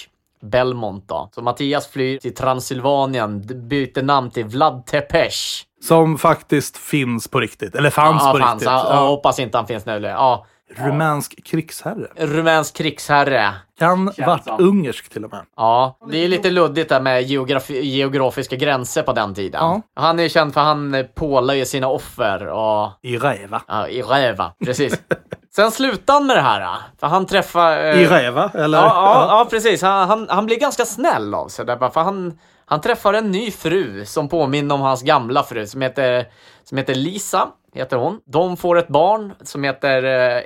Belmont 0.51 1.09
då. 1.09 1.29
Så 1.35 1.43
Mattias 1.43 1.87
flyr 1.89 2.19
till 2.19 2.35
Transylvanien, 2.35 3.43
byter 3.69 4.03
namn 4.03 4.31
till 4.31 4.45
Vlad 4.45 4.87
Tepes. 4.87 5.63
Som 5.83 6.19
faktiskt 6.19 6.77
finns 6.77 7.29
på 7.29 7.41
riktigt. 7.41 7.75
Eller 7.75 7.91
fanns 7.91 8.23
ja, 8.25 8.33
på 8.33 8.39
fanns. 8.39 8.53
riktigt. 8.55 8.67
Ja, 8.67 8.87
Ja. 8.89 8.95
Jag 8.95 9.07
hoppas 9.09 9.39
inte 9.39 9.59
han 9.59 9.67
finns 9.67 9.87
nu. 9.87 10.01
Ja, 10.01 10.47
Rumänsk 10.77 11.45
krigsherre. 11.45 12.07
rumänsk 12.17 12.77
krigsherre. 12.77 13.55
Kan 13.79 14.05
varit 14.19 14.45
som. 14.45 14.61
ungersk 14.61 15.09
till 15.09 15.25
och 15.25 15.31
med. 15.31 15.43
Ja, 15.57 15.99
det 16.11 16.19
är 16.25 16.29
lite 16.29 16.51
luddigt 16.51 16.89
där 16.89 17.01
med 17.01 17.23
geografi- 17.23 17.81
geografiska 17.83 18.57
gränser 18.57 19.03
på 19.03 19.13
den 19.13 19.35
tiden. 19.35 19.61
Ja. 19.61 19.83
Han 19.95 20.19
är 20.19 20.23
ju 20.23 20.29
känd 20.29 20.55
för 20.55 20.61
att 20.61 20.67
han 20.67 21.05
pålar 21.15 21.55
ju 21.55 21.65
sina 21.67 21.89
offer 21.89 22.47
och 22.47 22.91
I 23.03 23.17
Räva. 23.19 23.63
Ja, 23.69 23.89
i 23.89 24.03
Räva. 24.03 24.53
Precis. 24.65 24.95
Sen 25.57 25.71
slutar 25.71 26.15
han 26.15 26.27
med 26.27 26.37
det 26.37 26.41
här. 26.41 26.61
då. 26.61 26.77
För 27.01 27.07
han 27.07 27.27
träffar... 27.27 27.79
eh, 27.79 28.03
I 28.03 28.07
Räva, 28.07 28.51
eller? 28.55 28.79
Ja, 28.79 28.85
ja, 28.95 29.27
ja 29.39 29.47
precis. 29.51 29.83
Han, 29.83 30.09
han, 30.09 30.27
han 30.31 30.47
blir 30.47 30.59
ganska 30.61 30.85
snäll 30.85 31.35
av 31.35 31.49
sig. 31.49 31.65
Där, 31.67 31.77
bara, 31.77 31.91
för 31.91 32.01
han, 32.01 32.39
han 32.67 32.81
träffar 32.81 33.15
en 33.15 33.31
ny 33.31 33.51
fru 33.51 34.05
som 34.05 34.29
påminner 34.29 34.75
om 34.75 34.81
hans 34.81 35.03
gamla 35.03 35.43
fru 35.43 35.67
som 35.67 35.81
heter, 35.83 36.27
som 36.65 36.79
heter 36.79 36.95
Lisa. 36.95 37.49
Heter 37.75 37.97
hon. 37.97 38.21
De 38.27 38.57
får 38.57 38.79
ett 38.79 38.89
barn 38.89 39.33
som 39.43 39.65
heter 39.65 40.03
eh, 40.05 40.43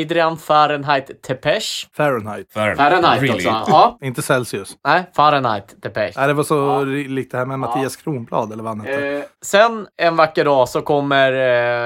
Adrian 0.00 0.38
Fahrenheit 0.38 1.22
Tepesh. 1.22 1.86
Fahrenheit. 1.96 2.52
Fahrenheit 2.52 3.22
Really? 3.22 3.34
också. 3.34 3.48
Ja. 3.48 3.98
Inte 4.06 4.22
Celsius. 4.22 4.76
Nej, 4.84 5.10
Fahrenheit 5.16 5.82
Tepesh. 5.82 6.18
Nej, 6.18 6.26
det 6.28 6.34
var 6.34 6.44
så 6.44 6.84
likt 6.84 7.32
det 7.32 7.38
här 7.38 7.46
med 7.46 7.58
Mattias 7.58 7.96
Kronblad, 7.96 8.52
eller 8.52 8.62
vad 8.62 8.76
han 8.76 8.86
hette. 8.86 9.06
Eh, 9.08 9.22
sen 9.42 9.86
en 9.96 10.16
vacker 10.16 10.44
dag 10.44 10.68
så 10.68 10.82
kommer, 10.82 11.32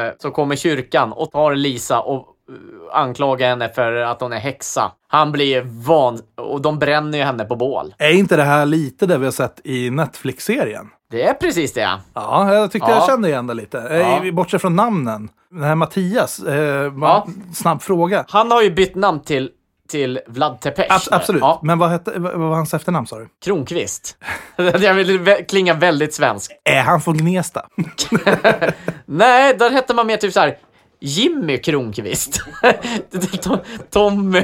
eh, 0.06 0.12
så 0.18 0.30
kommer 0.30 0.56
kyrkan 0.56 1.12
och 1.12 1.30
tar 1.30 1.54
Lisa 1.54 2.00
och 2.00 2.26
eh, 2.48 2.98
anklagar 3.00 3.48
henne 3.48 3.68
för 3.68 3.92
att 3.92 4.20
hon 4.20 4.32
är 4.32 4.38
häxa. 4.38 4.92
Han 5.08 5.32
blir 5.32 5.62
van 5.86 6.20
och 6.36 6.60
de 6.62 6.78
bränner 6.78 7.18
ju 7.18 7.24
henne 7.24 7.44
på 7.44 7.56
bål. 7.56 7.94
Är 7.98 8.10
inte 8.12 8.36
det 8.36 8.42
här 8.42 8.66
lite 8.66 9.06
det 9.06 9.18
vi 9.18 9.24
har 9.24 9.32
sett 9.32 9.60
i 9.64 9.90
Netflix-serien? 9.90 10.86
Det 11.10 11.22
är 11.28 11.34
precis 11.34 11.72
det. 11.72 11.88
Ja, 12.14 12.54
jag 12.54 12.70
tyckte 12.72 12.90
jag 12.90 12.98
Ja. 12.98 13.06
kände 13.06 13.28
igen 13.28 13.46
det 13.46 13.54
lite. 13.54 13.76
Ja. 13.90 14.20
Ja. 14.24 14.32
Bortsett 14.32 14.60
från 14.60 14.76
namnen. 14.76 15.28
Den 15.50 15.62
här 15.62 15.74
Mattias, 15.74 16.38
eh, 16.42 16.92
Ja. 17.00 17.26
snabb 17.54 17.82
fråga. 17.82 18.24
Han 18.28 18.50
har 18.50 18.62
ju 18.62 18.70
bytt 18.70 18.94
namn 18.94 19.20
till, 19.20 19.50
till 19.88 20.20
Vlad 20.26 20.60
Tepes. 20.60 20.88
Abs- 20.90 21.08
absolut. 21.10 21.40
Ja, 21.40 21.60
Men 21.62 21.78
vad, 21.78 21.90
hette, 21.90 22.12
vad 22.18 22.32
var 22.34 22.54
hans 22.54 22.74
efternamn 22.74 23.06
sa 23.06 23.18
du? 23.18 23.28
Kronqvist. 23.44 24.16
Jag 24.56 24.94
vill 24.94 25.20
vä- 25.20 25.44
klinga 25.44 25.74
väldigt 25.74 26.14
svensk. 26.14 26.52
Är 26.64 26.80
han 26.82 27.00
från 27.00 27.16
Gnesta? 27.16 27.66
Nej, 29.06 29.54
där 29.58 29.70
hette 29.70 29.94
man 29.94 30.06
mer 30.06 30.16
typ 30.16 30.32
så 30.32 30.40
här 30.40 30.58
Jimmy 31.00 31.58
Kronqvist. 31.58 32.40
Tom, 33.42 33.58
Tom, 33.90 34.42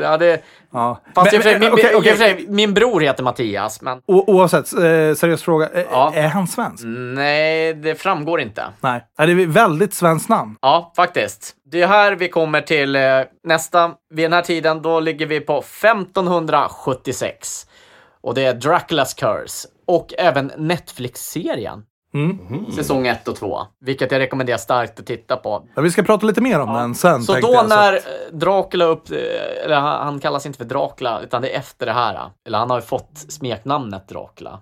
ja 0.00 0.16
det... 0.16 0.42
Ja. 0.72 1.02
Fast 1.14 1.32
Men- 1.32 1.40
men, 1.44 1.60
min, 1.60 1.72
okej. 1.94 2.10
för 2.12 2.16
sig, 2.18 2.46
min 2.48 2.74
bror 2.74 3.00
heter 3.00 3.22
Mattias, 3.22 3.80
men 3.82 3.98
O- 4.06 4.24
Oavsett, 4.26 4.72
eh, 4.72 4.78
seriös 5.14 5.42
fråga. 5.42 5.68
Eh, 5.68 5.84
Ja. 5.90 6.12
Är 6.14 6.28
han 6.28 6.46
svensk? 6.46 6.84
nej, 6.86 7.74
det 7.74 7.94
framgår 7.94 8.40
inte. 8.40 8.64
Nej. 8.80 9.04
Det 9.16 9.22
är 9.22 9.46
väldigt 9.46 9.94
svenskt 9.94 10.28
namn? 10.28 10.56
Ja, 10.62 10.92
faktiskt. 10.96 11.54
Det 11.70 11.82
är 11.82 11.86
här 11.86 12.12
vi 12.12 12.28
kommer 12.28 12.60
till 12.60 12.96
eh, 12.96 13.02
nästa. 13.44 13.90
Vid 14.14 14.24
den 14.24 14.32
här 14.32 14.42
tiden, 14.42 14.82
då 14.82 15.00
ligger 15.00 15.26
vi 15.26 15.40
på 15.40 15.58
1576. 15.58 17.66
Och 18.20 18.34
det 18.34 18.44
är 18.44 18.54
Draculas 18.54 19.14
Curse. 19.14 19.68
Och 19.86 20.14
även 20.18 20.52
Netflix-serien. 20.56 21.82
Mm. 22.14 22.72
Säsong 22.72 23.06
1 23.06 23.28
och 23.28 23.36
2. 23.36 23.58
Vilket 23.80 24.12
jag 24.12 24.18
rekommenderar 24.18 24.58
starkt 24.58 25.00
att 25.00 25.06
titta 25.06 25.36
på. 25.36 25.64
Ja, 25.74 25.82
vi 25.82 25.90
ska 25.90 26.02
prata 26.02 26.26
lite 26.26 26.40
mer 26.40 26.60
om 26.60 26.72
den 26.74 26.94
sen. 26.94 27.22
Så 27.22 27.32
då 27.32 27.38
jag, 27.52 27.62
så 27.62 27.68
när 27.76 27.96
att- 27.96 28.06
eh, 28.06 28.36
Dracula 28.38 28.84
upp, 28.84 29.10
eh, 29.10 29.64
eller 29.64 29.76
han, 29.76 30.04
han 30.06 30.20
kallas 30.20 30.46
inte 30.46 30.58
för 30.58 30.64
Dracula, 30.64 31.20
utan 31.20 31.42
det 31.42 31.54
är 31.54 31.58
efter 31.58 31.86
det 31.86 31.92
här. 31.92 32.30
Eller 32.46 32.58
han 32.58 32.70
har 32.70 32.76
ju 32.78 32.82
fått 32.82 33.10
smeknamnet 33.28 34.08
Dracula. 34.08 34.60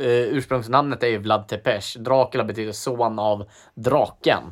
Eh, 0.00 0.06
ursprungsnamnet 0.06 1.02
är 1.02 1.06
ju 1.08 1.18
Vlad 1.18 1.48
Tepes. 1.48 1.94
Dracula 1.94 2.44
betyder 2.44 2.72
son 2.72 3.18
av 3.18 3.44
draken. 3.74 4.42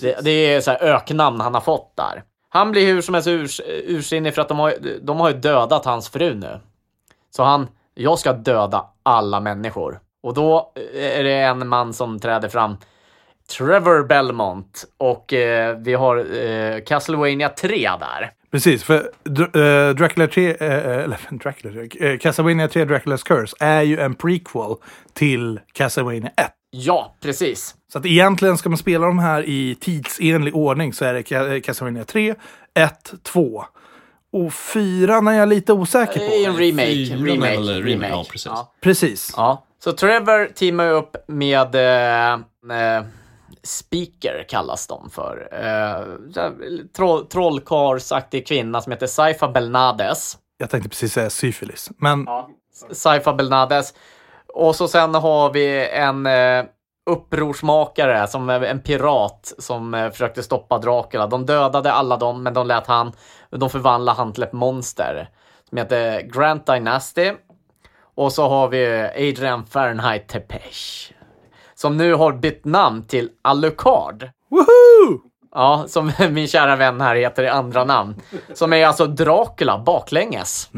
Det, 0.00 0.24
det 0.24 0.30
är 0.30 0.60
så 0.60 0.70
här 0.70 0.82
öknamn 0.82 1.40
han 1.40 1.54
har 1.54 1.60
fått 1.60 1.92
där. 1.96 2.22
Han 2.48 2.70
blir 2.70 2.86
hur 2.86 3.02
som 3.02 3.14
helst 3.14 3.28
urs, 3.28 3.60
ursinnig 3.66 4.34
för 4.34 4.42
att 4.42 4.48
de 4.48 4.58
har, 4.58 4.70
ju- 4.70 5.00
de 5.02 5.20
har 5.20 5.28
ju 5.30 5.36
dödat 5.36 5.84
hans 5.84 6.08
fru 6.08 6.34
nu. 6.34 6.60
Så 7.36 7.42
han, 7.42 7.68
jag 7.94 8.18
ska 8.18 8.32
döda 8.32 8.84
alla 9.02 9.40
människor. 9.40 10.00
Och 10.22 10.34
då 10.34 10.72
är 10.94 11.24
det 11.24 11.32
en 11.34 11.68
man 11.68 11.92
som 11.94 12.18
träder 12.20 12.48
fram. 12.48 12.76
Trevor 13.58 14.02
Belmont. 14.06 14.84
Och 14.98 15.32
eh, 15.32 15.76
vi 15.78 15.94
har 15.94 16.16
eh, 16.46 16.80
Castlevania 16.86 17.48
3 17.48 17.76
där. 18.00 18.30
Precis, 18.50 18.82
för 18.84 19.10
Dr- 19.24 19.88
eh, 19.88 19.94
Dracula 19.94 20.26
3, 20.26 20.50
eh, 20.50 20.86
eller 21.04 21.18
Dracula 21.42 21.86
3, 21.98 22.08
eh, 22.12 22.18
Castlevania 22.18 22.68
3 22.68 22.84
Dracula's 22.84 23.24
Curse 23.26 23.56
är 23.60 23.82
ju 23.82 24.00
en 24.00 24.14
prequel 24.14 24.74
till 25.14 25.60
Castlevania 25.72 26.30
1. 26.36 26.52
Ja, 26.70 27.16
precis. 27.22 27.74
Så 27.92 27.98
att 27.98 28.06
egentligen 28.06 28.58
ska 28.58 28.68
man 28.68 28.78
spela 28.78 29.06
de 29.06 29.18
här 29.18 29.42
i 29.48 29.74
tidsenlig 29.80 30.56
ordning 30.56 30.92
så 30.92 31.04
är 31.04 31.14
det 31.14 31.22
Ca- 31.22 31.54
eh, 31.54 31.60
Castlevania 31.60 32.04
3, 32.04 32.34
1, 32.74 33.12
2. 33.22 33.64
Och 34.32 34.52
4 34.54 35.16
är 35.16 35.32
jag 35.32 35.48
lite 35.48 35.72
osäker 35.72 36.20
I 36.20 36.44
en 36.44 36.52
på. 36.54 36.58
remake. 36.60 36.86
Fyra 36.86 37.16
remake, 37.32 37.48
eller 37.52 37.72
remake, 37.74 37.90
remake. 37.92 38.08
ja, 38.10 38.24
precis. 38.30 38.46
Ja. 38.46 38.72
Precis. 38.80 39.34
Ja, 39.36 39.64
så 39.84 39.92
Trevor 39.92 40.46
teamar 40.46 40.84
ju 40.84 40.90
upp 40.90 41.16
med 41.26 41.74
eh, 41.74 42.32
eh, 42.78 43.04
Speaker 43.62 44.44
kallas 44.48 44.86
de 44.86 45.10
för. 45.10 45.48
Eh, 45.52 46.42
troll, 46.96 47.26
trollkarlsaktig 47.26 48.46
kvinna 48.46 48.80
som 48.80 48.92
heter 48.92 49.06
Saifa 49.06 49.48
Belnades. 49.48 50.38
Jag 50.58 50.70
tänkte 50.70 50.88
precis 50.88 51.12
säga 51.12 51.30
syfilis. 51.30 51.90
Men 51.96 52.26
Saifa 52.92 53.32
Belnades. 53.32 53.94
Och 54.54 54.76
så 54.76 54.88
sen 54.88 55.14
har 55.14 55.52
vi 55.52 55.88
en 55.88 56.26
eh, 56.26 56.64
upprorsmakare, 57.10 58.26
som 58.26 58.50
är 58.50 58.60
en 58.60 58.80
pirat 58.80 59.54
som 59.58 59.94
eh, 59.94 60.10
försökte 60.10 60.42
stoppa 60.42 60.78
Dracula. 60.78 61.26
De 61.26 61.46
dödade 61.46 61.92
alla 61.92 62.16
dem, 62.16 62.42
men 62.42 62.54
de 62.54 62.66
lät 62.66 62.86
han, 62.86 63.12
de 63.50 63.70
förvandlade 63.70 64.16
han 64.16 64.32
till 64.32 64.42
ett 64.42 64.52
monster 64.52 65.28
som 65.68 65.78
heter 65.78 66.20
Grant 66.20 66.66
Dynasty. 66.66 67.32
Och 68.18 68.32
så 68.32 68.48
har 68.48 68.68
vi 68.68 69.08
Adrian 69.30 69.66
Fahrenheit 69.66 70.28
Tepesh. 70.28 71.12
Som 71.74 71.96
nu 71.96 72.14
har 72.14 72.32
bytt 72.32 72.64
namn 72.64 73.02
till 73.02 73.30
Alucard. 73.42 74.30
woho! 74.50 75.20
Ja, 75.54 75.84
som 75.88 76.12
min 76.30 76.48
kära 76.48 76.76
vän 76.76 77.00
här 77.00 77.16
heter 77.16 77.42
i 77.42 77.48
andra 77.48 77.84
namn. 77.84 78.14
Som 78.54 78.72
är 78.72 78.86
alltså 78.86 79.06
Dracula 79.06 79.78
baklänges. 79.78 80.70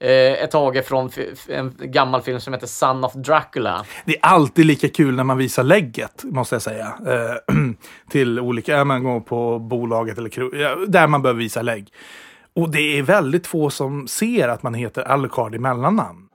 Eh, 0.00 0.10
ett 0.10 0.50
tag 0.50 0.84
från 0.84 1.10
en 1.48 1.74
gammal 1.78 2.22
film 2.22 2.40
som 2.40 2.52
heter 2.52 2.66
Son 2.66 3.04
of 3.04 3.12
Dracula. 3.12 3.84
Det 4.04 4.16
är 4.16 4.24
alltid 4.26 4.66
lika 4.66 4.88
kul 4.88 5.14
när 5.14 5.24
man 5.24 5.38
visar 5.38 5.62
lägget, 5.62 6.24
måste 6.24 6.54
jag 6.54 6.62
säga. 6.62 6.94
Eh, 7.06 7.54
till 8.10 8.40
olika, 8.40 8.84
man 8.84 9.04
går 9.04 9.20
på 9.20 9.58
bolaget 9.58 10.18
eller 10.18 10.86
där 10.86 11.06
man 11.06 11.22
behöver 11.22 11.38
visa 11.38 11.62
lägg. 11.62 11.92
Och 12.54 12.70
det 12.70 12.98
är 12.98 13.02
väldigt 13.02 13.46
få 13.46 13.70
som 13.70 14.08
ser 14.08 14.48
att 14.48 14.62
man 14.62 14.74
heter 14.74 15.02
Alucard 15.02 15.54
i 15.54 15.58
mellannamn. 15.58 16.25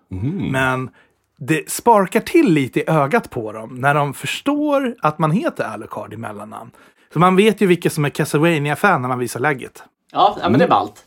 Men 0.52 0.90
det 1.38 1.70
sparkar 1.70 2.20
till 2.20 2.54
lite 2.54 2.80
i 2.80 2.84
ögat 2.88 3.30
på 3.30 3.52
dem 3.52 3.76
när 3.76 3.96
de 3.96 4.14
förstår 4.14 4.96
att 5.02 5.20
man 5.20 5.32
heter 5.32 5.64
Alucard 5.64 6.14
i 6.14 6.18
mellannamn. 6.18 6.72
Så 7.14 7.20
man 7.20 7.36
vet 7.36 7.62
ju 7.62 7.68
vilka 7.68 7.90
som 7.90 8.06
är 8.06 8.10
Castlevania-fan 8.10 9.02
när 9.02 9.10
man 9.10 9.20
visar 9.20 9.40
lägget. 9.40 9.84
Ja, 10.12 10.38
ja 10.42 10.50
men 10.50 10.60
det 10.60 10.66
är 10.66 10.70
ballt. 10.70 11.06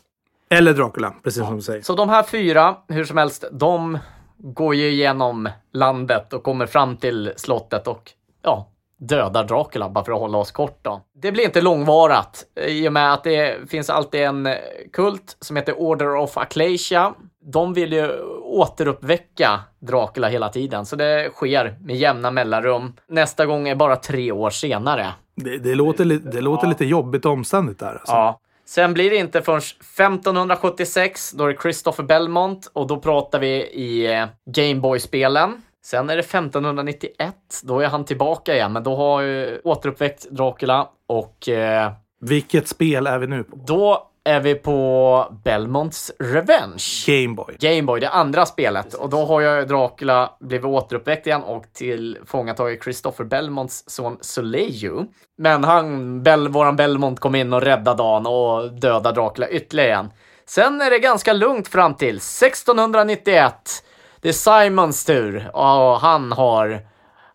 Eller 0.49 0.73
Dracula, 0.73 1.13
precis 1.23 1.45
som 1.45 1.55
du 1.55 1.61
säger. 1.61 1.81
Så 1.81 1.95
de 1.95 2.09
här 2.09 2.23
fyra, 2.23 2.75
hur 2.87 3.05
som 3.05 3.17
helst, 3.17 3.45
de 3.51 3.97
går 4.37 4.75
ju 4.75 4.89
igenom 4.89 5.49
landet 5.73 6.33
och 6.33 6.43
kommer 6.43 6.65
fram 6.65 6.97
till 6.97 7.33
slottet 7.35 7.87
och 7.87 8.11
ja, 8.41 8.69
dödar 8.97 9.43
Dracula 9.43 9.89
bara 9.89 10.05
för 10.05 10.11
att 10.11 10.19
hålla 10.19 10.37
oss 10.37 10.51
kort 10.51 10.79
då. 10.81 11.01
Det 11.13 11.31
blir 11.31 11.43
inte 11.43 11.61
långvarat 11.61 12.45
i 12.67 12.87
och 12.87 12.93
med 12.93 13.13
att 13.13 13.23
det 13.23 13.69
finns 13.69 13.89
alltid 13.89 14.21
en 14.21 14.49
kult 14.93 15.37
som 15.41 15.55
heter 15.55 15.79
Order 15.79 16.15
of 16.15 16.37
Acclasia. 16.37 17.13
De 17.53 17.73
vill 17.73 17.93
ju 17.93 18.11
återuppväcka 18.55 19.59
Dracula 19.79 20.27
hela 20.27 20.49
tiden, 20.49 20.85
så 20.85 20.95
det 20.95 21.29
sker 21.33 21.75
med 21.81 21.95
jämna 21.95 22.31
mellanrum. 22.31 22.93
Nästa 23.07 23.45
gång 23.45 23.67
är 23.67 23.75
bara 23.75 23.95
tre 23.95 24.31
år 24.31 24.49
senare. 24.49 25.07
Det, 25.35 25.57
det, 25.57 25.75
låter, 25.75 26.05
li- 26.05 26.17
det 26.17 26.41
låter 26.41 26.67
lite 26.67 26.85
jobbigt 26.85 27.25
och 27.25 27.31
omständigt 27.31 27.79
där. 27.79 27.87
Alltså. 27.91 28.11
Ja. 28.13 28.39
Sen 28.67 28.93
blir 28.93 29.09
det 29.09 29.15
inte 29.15 29.41
förrän 29.41 29.57
1576, 29.57 31.31
då 31.31 31.43
är 31.43 31.47
det 31.53 31.61
Christopher 31.61 32.03
Belmont 32.03 32.71
och 32.73 32.87
då 32.87 32.97
pratar 32.99 33.39
vi 33.39 33.47
i 33.63 34.13
eh, 34.15 34.25
Gameboy-spelen. 34.45 35.61
Sen 35.85 36.09
är 36.09 36.15
det 36.15 36.19
1591, 36.23 37.33
då 37.63 37.79
är 37.79 37.87
han 37.87 38.05
tillbaka 38.05 38.53
igen, 38.55 38.73
men 38.73 38.83
då 38.83 38.95
har 38.95 39.21
ju 39.21 39.61
återuppväckt 39.63 40.29
Dracula 40.29 40.87
och 41.07 41.49
eh, 41.49 41.91
Vilket 42.21 42.67
spel 42.67 43.07
är 43.07 43.19
vi 43.19 43.27
nu 43.27 43.43
på? 43.43 43.55
då 43.67 44.07
är 44.25 44.39
vi 44.39 44.55
på 44.55 45.37
Belmonts 45.43 46.11
Revenge. 46.19 46.83
Gameboy. 47.07 47.55
Gameboy, 47.59 47.99
det 47.99 48.09
andra 48.09 48.45
spelet. 48.45 48.93
Och 48.93 49.09
då 49.09 49.25
har 49.25 49.41
jag 49.41 49.67
Dracula 49.67 50.31
blivit 50.39 50.65
återuppväckt 50.65 51.27
igen 51.27 51.43
och 51.43 51.65
tillfångatagit 51.73 52.83
Christopher 52.83 53.25
Belmonts 53.25 53.83
son 53.87 54.17
Soleil. 54.21 55.05
Men 55.37 55.63
han, 55.63 56.23
Bel, 56.23 56.47
våran 56.47 56.75
Belmont 56.75 57.19
kom 57.19 57.35
in 57.35 57.53
och 57.53 57.61
räddade 57.61 57.97
dagen 57.97 58.25
och 58.25 58.73
dödade 58.73 59.21
Dracula 59.21 59.47
ytterligare 59.47 59.89
igen. 59.89 60.11
Sen 60.45 60.81
är 60.81 60.89
det 60.89 60.99
ganska 60.99 61.33
lugnt 61.33 61.67
fram 61.67 61.93
till 61.95 62.17
1691. 62.17 63.83
Det 64.21 64.29
är 64.29 64.33
Simons 64.63 65.05
tur 65.05 65.49
och 65.53 65.99
han 65.99 66.31
har 66.31 66.79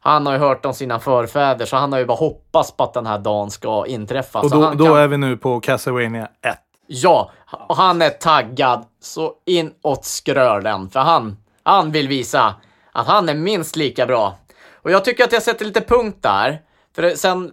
han 0.03 0.27
har 0.27 0.33
ju 0.33 0.39
hört 0.39 0.67
om 0.67 0.75
sina 0.75 0.99
förfäder, 0.99 1.67
så 1.67 1.77
han 1.77 1.93
har 1.93 1.99
ju 1.99 2.07
bara 2.07 2.17
hoppats 2.17 2.77
på 2.77 2.85
att 2.85 2.95
den 2.95 3.07
här 3.07 3.19
dagen 3.19 3.51
ska 3.51 3.87
inträffa. 3.87 4.41
Och 4.41 4.51
då, 4.51 4.63
han 4.63 4.77
då 4.77 4.85
kan... 4.85 4.97
är 4.97 5.09
vi 5.09 5.17
nu 5.17 5.37
på 5.37 5.61
Castlevania 5.61 6.29
1. 6.43 6.59
Ja, 6.93 7.31
och 7.69 7.77
han 7.77 8.03
är 8.03 8.11
taggad 8.11 8.85
så 9.01 9.35
inåt 9.47 10.05
skrölen, 10.05 10.91
för 10.91 11.01
han, 11.01 11.37
han 11.63 11.93
vill 11.93 12.09
visa 12.09 12.55
att 12.93 13.07
han 13.07 13.29
är 13.29 13.35
minst 13.35 13.77
lika 13.77 14.07
bra. 14.07 14.39
Och 14.75 14.91
jag 14.91 15.05
tycker 15.05 15.25
att 15.25 15.33
jag 15.33 15.43
sätter 15.43 15.65
lite 15.65 15.81
punkt 15.81 16.19
där, 16.21 16.63
för 16.95 17.11
sen, 17.11 17.53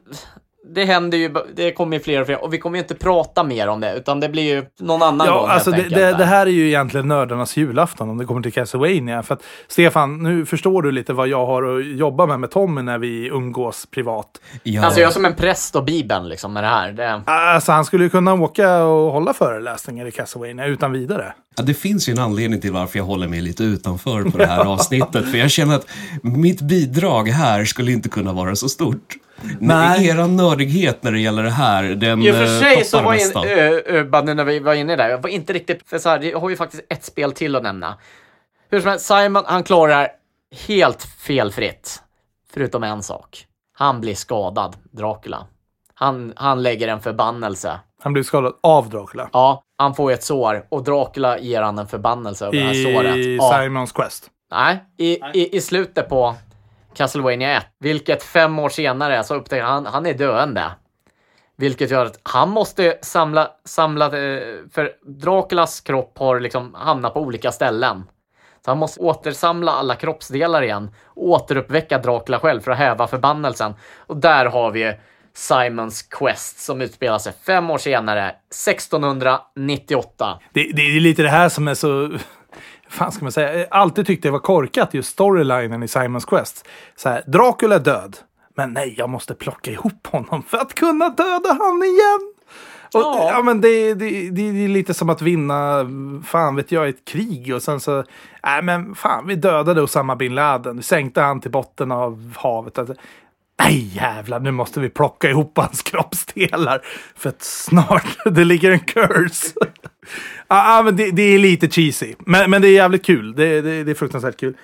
det 0.70 0.86
händer 0.86 1.18
ju, 1.18 1.34
det 1.56 1.72
kommer 1.72 1.98
ju 1.98 2.04
fler 2.04 2.22
och 2.22 2.26
fler, 2.28 2.44
och 2.44 2.54
vi 2.54 2.58
kommer 2.58 2.78
ju 2.78 2.82
inte 2.82 2.96
prata 2.96 3.44
mer 3.44 3.68
om 3.68 3.80
det, 3.80 3.96
utan 3.98 4.20
det 4.20 4.30
blir 4.30 4.44
ju 4.56 4.66
någon 4.80 5.02
annan 5.02 5.28
gång 5.28 5.36
Ja, 5.36 5.50
alltså 5.50 5.72
helt 5.72 5.90
det, 5.90 6.06
det, 6.06 6.18
det 6.18 6.26
här 6.26 6.46
är 6.46 6.52
ju 6.52 6.68
egentligen 6.68 7.08
nördarnas 7.08 7.58
julafton 7.58 8.10
om 8.10 8.18
det 8.18 8.26
kommer 8.26 8.42
till 8.42 8.54
Castlevania. 8.54 9.24
För 9.24 9.34
att, 9.34 9.44
Stefan, 9.68 10.24
nu 10.24 10.46
förstår 10.46 10.82
du 10.82 10.92
lite 10.92 11.14
vad 11.14 11.28
jag 11.28 11.46
har 11.46 11.64
att 11.80 11.86
jobba 11.86 12.26
med 12.26 12.40
med 12.40 12.52
Tommy 12.52 12.82
när 12.82 12.98
vi 12.98 13.28
umgås 13.28 13.86
privat. 13.92 14.28
Ja, 14.64 14.86
Alltså 14.86 15.00
jag 15.00 15.08
är 15.08 15.12
som 15.14 15.26
en 15.26 15.36
präst 15.36 15.76
och 15.76 15.84
bibeln 15.84 16.30
liksom 16.30 16.54
med 16.54 16.64
det 16.64 16.68
här. 16.68 16.92
Det, 16.92 17.22
Alltså 17.26 17.72
han 17.72 17.86
skulle 17.86 18.04
ju 18.04 18.10
kunna 18.10 18.34
åka 18.34 18.84
och 18.84 19.12
hålla 19.12 19.34
föreläsningar 19.34 20.06
i 20.06 20.12
Castlevania 20.12 20.66
utan 20.66 20.92
vidare. 20.92 21.34
Ja, 21.58 21.64
det 21.64 21.74
finns 21.74 22.10
ju 22.10 22.14
en 22.14 22.20
anledning 22.20 22.62
till 22.62 22.72
varför 22.72 23.00
jag 23.00 23.06
håller 23.06 23.28
mig 23.28 23.42
lite 23.42 23.64
utanför 23.64 24.24
på 24.24 24.38
det 24.38 24.46
här 24.46 24.66
avsnittet. 24.66 25.32
För 25.32 25.38
jag 25.38 25.52
känner 25.52 25.76
att 25.76 25.88
mitt 26.22 26.62
bidrag 26.62 27.28
här 27.28 27.66
skulle 27.66 27.92
inte 27.92 28.10
kunna 28.10 28.34
vara 28.34 28.56
så 28.56 28.70
stort. 28.70 29.16
Nej. 29.60 30.08
Era 30.08 30.28
nördighet 30.28 31.04
när 31.04 31.12
det 31.12 31.20
gäller 31.20 31.44
det 31.44 31.50
här, 31.50 31.84
den 31.84 32.22
I 32.22 32.32
och 32.32 32.36
för 32.36 32.44
eh, 32.44 32.60
sig 32.60 32.84
så 32.86 33.02
var 33.02 33.14
in, 33.14 33.50
ö, 33.50 33.82
ö, 33.86 34.04
bara 34.04 34.22
nu 34.22 34.34
när 34.34 34.44
vi 34.44 34.60
var 34.60 34.74
inne 34.74 34.96
där, 34.96 35.10
jag 35.10 35.22
var 35.22 35.30
inte 35.30 35.54
riktigt, 35.54 35.90
för 35.90 36.00
så 36.00 36.10
här, 36.10 36.20
jag 36.22 36.40
har 36.40 36.50
ju 36.50 36.56
faktiskt 36.56 36.84
ett 36.90 37.04
spel 37.04 37.32
till 37.32 37.56
att 37.56 37.64
nämna. 37.64 37.98
Hur 38.70 38.80
som 38.80 38.90
helst, 38.90 39.06
Simon, 39.06 39.44
han 39.46 39.64
klarar 39.64 40.08
helt 40.68 41.04
felfritt. 41.04 42.02
Förutom 42.54 42.84
en 42.84 43.04
sak. 43.04 43.46
Han 43.78 44.02
blir 44.02 44.16
skadad, 44.16 44.76
Dracula. 44.92 45.48
Han, 45.94 46.34
han 46.36 46.64
lägger 46.64 46.88
en 46.88 47.00
förbannelse. 47.00 47.80
Han 48.04 48.14
blev 48.14 48.24
skadad 48.24 48.54
av 48.64 48.90
Dracula. 48.90 49.30
Ja, 49.34 49.64
han 49.78 49.96
får 49.96 50.12
ett 50.12 50.24
sår 50.24 50.66
och 50.70 50.84
Dracula 50.84 51.40
ger 51.40 51.62
han 51.62 51.80
en 51.80 51.88
förbannelse 51.88 52.46
över 52.46 52.58
det 52.58 52.64
här 52.64 52.74
såret. 52.74 53.16
I 53.16 53.36
Ja. 53.36 53.60
Simons 53.64 53.92
Quest. 53.92 54.30
Nej, 54.52 54.84
i, 54.98 55.20
i, 55.34 55.58
i 55.58 55.62
slutet 55.62 56.10
på 56.10 56.36
Castlevania 56.98 57.58
1, 57.58 57.66
vilket 57.80 58.24
fem 58.24 58.60
år 58.60 58.70
senare 58.70 59.18
alltså 59.18 59.34
så 59.34 59.40
upptäcker 59.40 59.64
han 59.64 59.86
han 59.86 60.06
är 60.06 60.14
döende. 60.14 60.72
Vilket 61.58 61.92
gör 61.92 62.06
att 62.06 62.20
han 62.24 62.50
måste 62.50 62.98
samla, 63.02 63.52
samla 63.66 64.06
eh, 64.06 64.42
för 64.72 64.92
Draculas 65.06 65.82
kropp 65.82 66.18
har 66.18 66.40
liksom 66.40 66.74
hamnat 66.74 67.14
på 67.14 67.22
olika 67.22 67.52
ställen. 67.52 68.04
Så 68.66 68.72
han 68.72 68.78
måste 68.78 69.00
återsamla 69.00 69.72
alla 69.72 69.96
kroppsdelar 69.96 70.62
igen, 70.62 70.92
återuppväcka 71.16 71.98
Dracula 71.98 72.40
själv 72.40 72.62
för 72.62 72.72
att 72.72 72.78
häva 72.78 73.08
förbannelsen. 73.08 73.74
Och 73.98 74.18
där 74.18 74.46
har 74.46 74.72
vi 74.72 74.94
Simons 75.34 76.02
Quest 76.02 76.60
som 76.60 76.82
utspelar 76.82 77.20
sig 77.20 77.34
fem 77.46 77.70
år 77.70 77.78
senare, 77.78 78.30
1698. 78.30 80.40
Det, 80.54 80.72
det 80.74 80.82
är 80.82 81.00
lite 81.00 81.22
det 81.22 81.30
här 81.30 81.50
som 81.50 81.68
är 81.68 81.74
så 81.74 82.10
fan 82.90 83.12
ska 83.12 83.26
man 83.26 83.32
säga? 83.32 83.68
Alltid 83.72 84.08
tyckte 84.08 84.28
det 84.28 84.32
var 84.32 84.40
korkat, 84.40 84.94
just 84.94 85.10
storylinen 85.10 85.84
i 85.84 85.88
Simons 85.88 86.26
Quest. 86.26 86.68
Så 86.96 87.10
här, 87.10 87.24
Dracula 87.28 87.76
är 87.76 87.80
död. 87.80 88.18
Men 88.56 88.74
nej, 88.74 88.96
jag 88.98 89.10
måste 89.10 89.34
plocka 89.34 89.72
ihop 89.72 90.08
honom 90.08 90.44
för 90.44 90.58
att 90.58 90.74
kunna 90.74 91.10
döda 91.10 91.58
han 91.60 91.84
igen. 91.84 92.34
Och, 92.94 93.02
Ja. 93.02 93.30
ja. 93.32 93.42
men 93.44 93.62
det, 93.62 93.94
det, 93.94 94.30
det 94.30 94.42
är 94.42 94.68
lite 94.68 94.94
som 94.94 95.10
att 95.10 95.22
vinna, 95.22 95.86
fan 96.26 96.56
vet 96.56 96.72
jag, 96.72 96.90
ett 96.90 97.06
krig 97.06 97.56
och 97.56 97.62
sen 97.62 97.80
så, 97.80 98.04
nej 98.44 98.62
men 98.62 98.96
fan, 98.96 99.28
vi 99.28 99.36
dödade 99.36 99.82
Osama 99.82 100.16
bin 100.16 100.36
Laden, 100.36 100.78
vi 100.78 100.84
sänkte 100.84 101.22
han 101.22 101.42
till 101.42 101.52
botten 101.52 101.92
av 101.92 102.34
havet. 102.38 102.78
Alltså, 102.78 102.96
Nej 103.60 103.92
jävlar, 103.96 104.40
nu 104.40 104.52
måste 104.52 104.80
vi 104.80 104.90
plocka 104.90 105.30
ihop 105.30 105.58
hans 105.58 105.82
kroppsdelar. 105.82 106.82
För 107.16 107.30
att 107.30 107.42
snart, 107.42 108.18
det 108.26 108.44
ligger 108.44 108.72
en 108.72 108.80
curse. 108.80 109.54
Ah, 110.48 110.84
men 110.84 110.96
det, 110.96 111.12
det 111.12 111.22
är 111.22 111.40
lite 111.40 111.68
cheesy. 111.70 112.14
Men, 112.20 112.52
men 112.52 112.62
det 112.62 112.68
är 112.68 112.74
jävligt 112.74 113.06
kul. 113.06 113.36
Det, 113.36 113.62
det, 113.62 113.84
det 113.84 113.92
är 113.92 113.96
fruktansvärt 113.96 114.38
kul. 114.40 114.58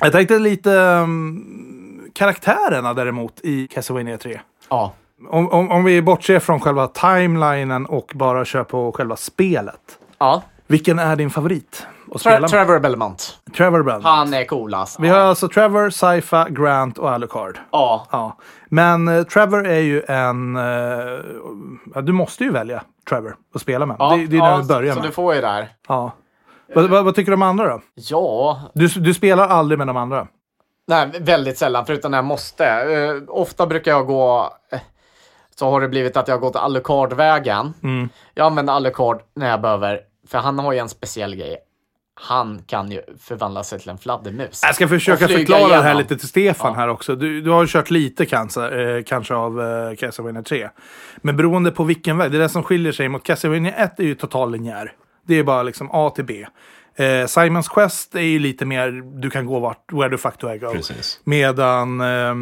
Jag 0.00 0.12
tänkte 0.12 0.38
lite 0.38 0.70
um, 0.70 2.10
karaktärerna 2.14 2.94
däremot 2.94 3.40
i 3.42 3.66
Castlevania 3.68 4.18
3. 4.18 4.40
Ja, 4.68 4.94
Om, 5.28 5.48
om, 5.48 5.70
om 5.70 5.84
vi 5.84 6.02
bortser 6.02 6.38
från 6.38 6.60
själva 6.60 6.86
timelinen 6.88 7.86
och 7.86 8.12
bara 8.14 8.44
kör 8.44 8.64
på 8.64 8.92
själva 8.92 9.16
spelet. 9.16 9.98
ja. 10.18 10.42
Vilken 10.70 10.98
är 10.98 11.16
din 11.16 11.30
favorit 11.30 11.86
att 12.14 12.20
spela 12.20 12.40
med? 12.40 12.50
Trevor 12.50 12.78
Belmont. 12.78 13.38
Trevor 13.56 13.82
Brand. 13.82 14.04
Han 14.04 14.34
är 14.34 14.44
coolast. 14.44 15.00
Vi 15.00 15.08
har 15.08 15.18
alltså 15.18 15.48
Trevor, 15.48 15.90
Saifa, 15.90 16.48
Grant 16.48 16.98
och 16.98 17.10
Alucard. 17.10 17.58
Ja, 17.72 18.06
Ja, 18.10 18.36
men 18.68 19.08
eh, 19.08 19.22
Trevor 19.22 19.66
är 19.66 19.80
ju 19.80 20.02
en... 20.08 20.56
eh, 20.56 20.62
ja, 21.94 22.00
du 22.00 22.12
måste 22.12 22.44
ju 22.44 22.50
välja 22.50 22.82
Trevor 23.08 23.36
att 23.54 23.60
spela 23.60 23.86
med. 23.86 23.96
ja, 23.98 24.16
det, 24.16 24.26
det 24.26 24.36
är 24.36 24.38
ja, 24.38 24.50
den 24.50 24.60
du 24.60 24.66
börjar 24.68 24.94
så 24.94 25.00
med. 25.00 25.08
du 25.08 25.12
får 25.12 25.34
ju 25.34 25.40
där. 25.40 25.68
Ja. 25.88 26.12
Vad, 26.74 26.90
vad, 26.90 27.04
vad 27.04 27.14
tycker 27.14 27.30
du 27.30 27.34
om 27.34 27.42
andra 27.42 27.68
då? 27.68 27.80
Ja, 27.94 28.60
Du, 28.74 28.88
du 28.88 29.14
spelar 29.14 29.48
aldrig 29.48 29.78
med 29.78 29.86
de 29.86 29.96
andra? 29.96 30.26
nej, 30.86 31.10
väldigt 31.20 31.58
sällan, 31.58 31.86
förutom 31.86 32.10
när 32.10 32.18
jag 32.18 32.24
måste. 32.24 32.66
Eh, 32.66 33.22
ofta 33.28 33.66
brukar 33.66 33.90
jag 33.90 34.06
gå... 34.06 34.52
eh, 34.72 34.78
så 35.58 35.70
har 35.70 35.80
det 35.80 35.88
blivit 35.88 36.16
att 36.16 36.28
jag 36.28 36.34
har 36.34 36.40
gått 36.40 36.56
Alucard-vägen. 36.56 37.74
Mm. 37.82 38.08
Jag 38.34 38.46
använder 38.46 38.72
Alucard 38.72 39.20
när 39.34 39.50
jag 39.50 39.60
behöver, 39.60 40.00
för 40.28 40.38
han 40.38 40.58
har 40.58 40.72
ju 40.72 40.78
en 40.78 40.88
speciell 40.88 41.34
grej. 41.36 41.56
Han 42.20 42.62
kan 42.66 42.90
ju 42.90 43.02
förvandla 43.20 43.64
sig 43.64 43.78
till 43.80 43.88
en 43.90 43.98
fladdermus. 43.98 44.60
Jag 44.64 44.74
ska 44.74 44.88
försöka 44.88 45.28
förklara 45.28 45.68
det 45.68 45.74
här 45.74 45.82
igenom. 45.82 45.98
lite 46.02 46.16
till 46.16 46.28
Stefan 46.28 46.72
Ja. 46.72 46.78
här 46.80 46.88
också. 46.88 47.16
Du, 47.16 47.40
du 47.40 47.50
har 47.50 47.62
ju 47.62 47.68
kört 47.68 47.90
lite 47.90 48.26
kanske, 48.26 48.68
eh, 48.82 49.02
kanske 49.04 49.34
av 49.34 49.60
eh, 49.62 49.94
Castlevania 49.96 50.42
3. 50.42 50.68
Men 51.16 51.36
beroende 51.36 51.70
på 51.70 51.84
vilken 51.84 52.18
väg, 52.18 52.30
det 52.32 52.38
är 52.38 52.42
det 52.42 52.48
som 52.48 52.62
skiljer 52.62 52.92
sig 52.92 53.08
mot 53.08 53.22
Castlevania 53.24 53.72
1 53.72 54.00
är 54.00 54.04
ju 54.04 54.14
total 54.14 54.52
linjär. 54.52 54.92
Det 55.26 55.34
är 55.38 55.42
bara 55.44 55.62
liksom 55.62 55.88
A 55.92 56.10
till 56.14 56.24
B. 56.24 56.46
Eh, 56.96 57.26
Simons 57.26 57.68
Quest 57.68 58.14
är 58.14 58.20
ju 58.20 58.38
lite 58.38 58.64
mer, 58.66 58.90
du 59.20 59.30
kan 59.30 59.46
gå 59.46 59.58
vart, 59.58 59.92
where 59.92 60.10
the 60.10 60.16
fuck 60.16 60.40
do 60.40 60.52
I 60.54 60.58
go? 60.58 60.70
Precis. 60.72 61.20
Medan 61.24 62.00
eh, 62.00 62.34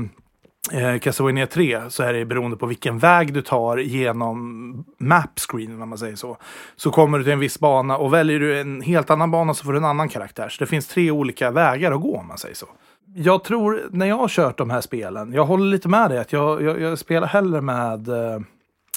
eh, 0.72 0.98
Castlevania 0.98 1.46
3 1.46 1.80
så 1.88 2.02
är 2.02 2.12
det 2.12 2.24
beroende 2.24 2.56
på 2.56 2.66
vilken 2.66 2.98
väg 2.98 3.32
du 3.34 3.42
tar 3.42 3.76
genom 3.76 4.84
mapscreenen 4.98 5.82
om 5.82 5.88
man 5.88 5.98
säger 5.98 6.16
så. 6.16 6.36
Så 6.76 6.90
kommer 6.90 7.18
du 7.18 7.24
till 7.24 7.32
en 7.32 7.38
viss 7.38 7.60
bana 7.60 7.96
och 7.96 8.12
väljer 8.14 8.38
du 8.40 8.60
en 8.60 8.80
helt 8.80 9.10
annan 9.10 9.30
bana 9.30 9.54
så 9.54 9.64
får 9.64 9.72
du 9.72 9.78
en 9.78 9.84
annan 9.84 10.08
karaktär. 10.08 10.48
Så 10.48 10.64
det 10.64 10.66
finns 10.70 10.86
tre 10.88 11.10
olika 11.10 11.50
vägar 11.50 11.92
att 11.92 12.00
gå 12.00 12.16
om 12.16 12.26
man 12.28 12.38
säger 12.38 12.54
så. 12.54 12.66
Jag 13.14 13.44
tror, 13.44 13.82
när 13.90 14.06
jag 14.06 14.16
har 14.16 14.28
kört 14.28 14.58
de 14.58 14.70
här 14.70 14.80
spelen, 14.80 15.32
jag 15.32 15.44
håller 15.44 15.64
lite 15.66 15.88
med 15.88 16.10
dig 16.10 16.18
att 16.18 16.32
jag, 16.32 16.62
jag, 16.62 16.80
jag 16.80 16.98
spelar 16.98 17.26
hellre 17.26 17.60
med 17.60 18.08
eh, 18.08 18.34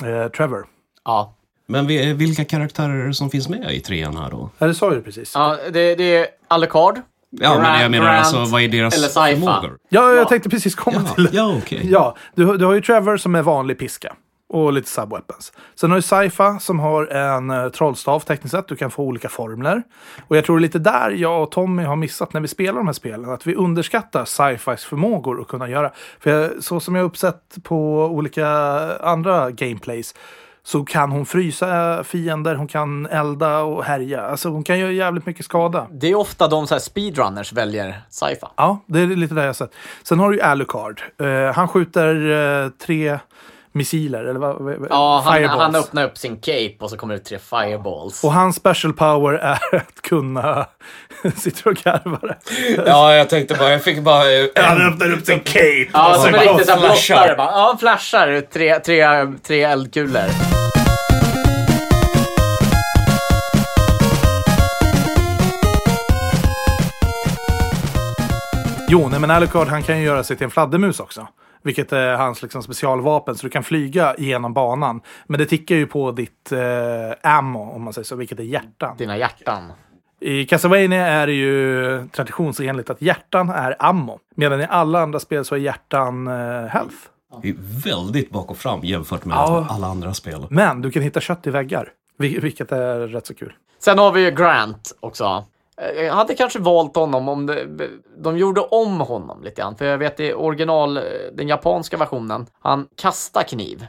eh, 0.09 0.27
Trevor. 0.27 0.65
Ja. 1.05 1.35
Men 1.67 1.88
vi- 1.88 2.13
vilka 2.13 2.45
karaktärer 2.45 3.11
som 3.11 3.29
finns 3.29 3.49
med 3.49 3.71
i 3.73 3.79
trean 3.79 4.17
här 4.17 4.31
då? 4.31 4.49
Ja, 4.57 4.67
det 4.67 4.73
sa 4.73 4.89
du 4.89 5.01
precis. 5.01 5.31
ja 5.35 5.57
det, 5.73 5.95
det 5.95 6.15
är 6.17 6.27
Alucard. 6.47 6.95
Ja, 7.31 7.59
men 7.59 7.81
jag 7.81 7.91
menar 7.91 8.05
Grant 8.05 8.19
alltså, 8.19 8.45
vad 8.51 8.62
är 8.62 8.67
deras 8.67 8.98
eller 8.98 9.36
förmågor? 9.36 9.77
Ja, 9.89 10.13
jag 10.13 10.29
tänkte 10.29 10.50
precis 10.50 10.75
komma 10.75 11.01
Ja, 11.07 11.13
till 11.13 11.24
det. 11.24 11.29
ja 11.33 11.55
okej. 11.57 11.89
Ja, 11.91 12.15
du, 12.36 12.57
du 12.57 12.65
har 12.65 12.74
ju 12.74 12.81
Trevor 12.81 13.17
som 13.17 13.36
är 13.36 13.41
vanlig 13.41 13.79
piska. 13.79 14.15
Och 14.53 14.74
lite 14.74 14.89
subweapons. 14.89 15.53
Sen 15.75 15.89
har 15.91 15.98
du 15.98 16.01
Saifa 16.01 16.59
som 16.59 16.79
har 16.79 17.05
en 17.05 17.51
uh, 17.51 17.69
trollstav 17.69 18.19
tekniskt 18.19 18.51
sett. 18.55 18.67
Du 18.67 18.75
kan 18.75 18.91
få 18.91 19.03
olika 19.03 19.29
formler. 19.29 19.83
Och 20.27 20.38
jag 20.38 20.45
tror 20.45 20.57
det 20.57 20.59
är 20.59 20.62
lite 20.62 20.79
där 20.79 21.09
jag 21.09 21.43
och 21.43 21.51
Tommy 21.51 21.83
har 21.83 21.95
missat 21.95 22.33
när 22.33 22.41
vi 22.41 22.48
spelar 22.48 22.77
de 22.77 22.86
här 22.88 22.93
spelen. 22.93 23.29
Att 23.29 23.48
vi 23.48 23.55
underskattar 23.55 24.25
sci-fis 24.25 24.83
förmågor 24.86 25.41
att 25.41 25.48
kunna 25.48 25.69
göra. 25.69 25.91
För 26.19 26.29
jag, 26.31 26.63
så 26.63 26.79
som 26.79 26.95
jag 26.95 27.03
har 27.03 27.07
uppsett 27.07 27.55
på 27.63 28.05
olika 28.05 28.48
andra 29.01 29.51
gameplays. 29.51 30.15
Så 30.69 30.85
kan 30.85 31.11
hon 31.11 31.25
frysa 31.25 32.03
fiender, 32.03 32.55
hon 32.55 32.67
kan 32.67 33.05
elda 33.05 33.59
och 33.59 33.83
härja. 33.83 34.21
Alltså 34.21 34.49
hon 34.49 34.63
kan 34.63 34.79
göra 34.79 34.91
jävligt 34.91 35.25
mycket 35.25 35.45
skada. 35.45 35.88
Det 35.91 36.07
är 36.07 36.15
ofta 36.15 36.47
de 36.47 36.67
så 36.67 36.79
speedrunners 36.79 37.53
väljer 37.53 38.01
sci-fi. 38.09 38.47
Ja, 38.55 38.79
det 38.85 38.99
är 38.99 39.07
lite 39.07 39.33
det 39.33 39.41
jag 39.41 39.47
har 39.47 39.53
sett. 39.53 39.71
Sen 40.03 40.19
har 40.19 40.29
du 40.29 40.35
ju 40.35 40.41
Alucard. 40.41 41.01
Eh, 41.17 41.53
han 41.55 41.67
skjuter 41.67 42.31
eh, 42.65 42.69
tre 42.69 43.19
missiler, 43.71 44.23
eller 44.23 44.39
vad? 44.39 44.88
Ja, 44.89 45.21
han, 45.25 45.33
fireballs. 45.33 45.61
han 45.61 45.75
öppnar 45.75 46.03
upp 46.03 46.17
sin 46.17 46.38
cape 46.38 46.75
och 46.79 46.89
så 46.89 46.97
kommer 46.97 47.13
det 47.13 47.19
tre 47.19 47.39
fireballs. 47.39 48.23
Och 48.23 48.33
hans 48.33 48.55
special 48.55 48.93
power 48.93 49.33
är 49.33 49.75
att 49.75 50.01
kunna... 50.01 50.65
Sitter 51.35 51.67
och 51.67 51.75
garvar. 51.75 52.38
Ja, 52.85 53.13
jag 53.13 53.29
tänkte 53.29 53.55
bara, 53.55 53.71
jag 53.71 53.83
fick 53.83 54.01
bara... 54.01 54.23
Han 54.55 54.81
öppnar 54.93 55.13
upp 55.13 55.25
sin 55.25 55.39
cape. 55.39 55.89
Ja, 55.93 56.09
och 56.09 56.15
som 56.15 56.23
så 56.23 56.27
en 56.27 56.33
riktig 56.33 56.75
blottare. 56.77 57.35
Ja, 57.38 57.77
flashar. 57.79 58.41
Tre, 58.41 58.79
tre, 58.79 59.27
tre 59.43 59.63
eldkulor. 59.63 60.29
Jo, 68.91 69.07
nej, 69.09 69.19
men 69.19 69.31
Alucard 69.31 69.67
han 69.67 69.83
kan 69.83 69.99
ju 69.99 70.05
göra 70.05 70.23
sig 70.23 70.38
till 70.38 70.43
en 70.43 70.51
fladdermus 70.51 70.99
också. 70.99 71.27
Vilket 71.61 71.93
är 71.93 72.15
hans 72.15 72.41
liksom, 72.41 72.63
specialvapen, 72.63 73.35
så 73.35 73.45
du 73.45 73.49
kan 73.49 73.63
flyga 73.63 74.15
genom 74.17 74.53
banan. 74.53 75.01
Men 75.27 75.37
det 75.39 75.45
tickar 75.45 75.75
ju 75.75 75.87
på 75.87 76.11
ditt 76.11 76.51
eh, 76.51 77.31
ammo, 77.37 77.71
om 77.71 77.81
man 77.83 77.93
säger 77.93 78.05
så, 78.05 78.15
vilket 78.15 78.39
är 78.39 78.43
hjärtan. 78.43 78.97
Dina 78.97 79.17
hjärtan. 79.17 79.71
I 80.21 80.45
Castlevania 80.45 81.07
är 81.07 81.27
det 81.27 81.33
ju 81.33 82.07
traditionsenligt 82.11 82.89
att 82.89 83.01
hjärtan 83.01 83.49
är 83.49 83.75
ammo. 83.79 84.19
Medan 84.35 84.61
i 84.61 84.67
alla 84.69 85.01
andra 85.01 85.19
spel 85.19 85.45
så 85.45 85.55
är 85.55 85.59
hjärtan 85.59 86.27
eh, 86.27 86.33
health. 86.65 86.95
Det 87.41 87.49
är 87.49 87.55
väldigt 87.83 88.29
bak 88.31 88.51
och 88.51 88.57
fram 88.57 88.79
jämfört 88.83 89.25
med 89.25 89.35
Ja. 89.35 89.65
alla 89.69 89.87
andra 89.87 90.13
spel. 90.13 90.47
Men 90.49 90.81
du 90.81 90.91
kan 90.91 91.01
hitta 91.03 91.19
kött 91.19 91.47
i 91.47 91.49
väggar. 91.49 91.89
vil- 92.17 92.41
Vilket 92.41 92.71
är 92.71 92.99
rätt 92.99 93.25
så 93.27 93.33
kul. 93.33 93.53
Sen 93.79 93.97
har 93.99 94.11
vi 94.11 94.21
ju 94.25 94.31
Grant 94.31 94.91
också. 94.99 95.45
Eh, 95.81 96.03
Jag 96.03 96.13
hade 96.13 96.33
kanske 96.36 96.59
valt 96.59 96.95
honom 96.95 97.29
om 97.29 97.45
det, 97.45 97.67
de 98.24 98.38
gjorde 98.38 98.62
om 98.62 99.00
honom 99.00 99.43
lite 99.43 99.62
grann. 99.62 99.75
För 99.75 99.86
jag 99.86 99.98
vet 99.98 100.19
i 100.19 100.33
original, 100.33 100.98
eh, 100.98 101.03
den 101.33 101.48
japanska 101.48 101.98
versionen, 101.98 102.45
han 102.62 102.88
kastar 103.01 103.43
kniv. 103.43 103.86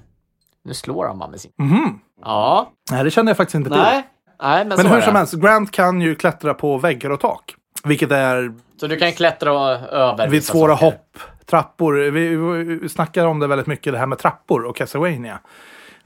Nu 0.65 0.75
slår 0.75 1.07
han 1.07 1.19
bara 1.19 1.31
med 1.31 1.41
sin... 1.41 1.53
Mhm. 1.59 1.99
Ja. 2.25 2.71
Nej, 2.91 3.05
det 3.05 3.11
kände 3.11 3.31
jag 3.31 3.37
faktiskt 3.37 3.55
inte 3.55 3.71
till. 3.71 3.79
Nej. 3.79 4.07
Nej, 4.43 4.65
men, 4.65 4.77
Men 4.77 4.87
hur 4.87 5.01
som 5.01 5.15
helst, 5.17 5.35
Grant 5.35 5.71
kan 5.71 6.01
ju 6.01 6.15
klättra 6.15 6.55
på 6.55 6.79
väggar 6.79 7.11
och 7.11 7.21
tak. 7.21 7.55
Vilket 7.85 8.11
är 8.11 8.53
Så 8.81 8.87
du 8.87 8.97
kan 8.97 9.13
klättra 9.13 9.53
över 9.79 10.29
vid 10.29 10.45
svåra 10.45 10.77
saker. 10.77 10.85
hopp, 10.87 11.19
trappor. 11.47 11.95
Vi, 12.11 12.37
vi 12.75 12.89
snackar 12.89 13.27
om 13.27 13.39
det 13.39 13.47
väldigt 13.47 13.67
mycket, 13.67 13.93
det 13.93 13.99
här 13.99 14.07
med 14.07 14.19
trappor 14.19 14.65
och 14.65 14.77
Castlevania. 14.77 15.39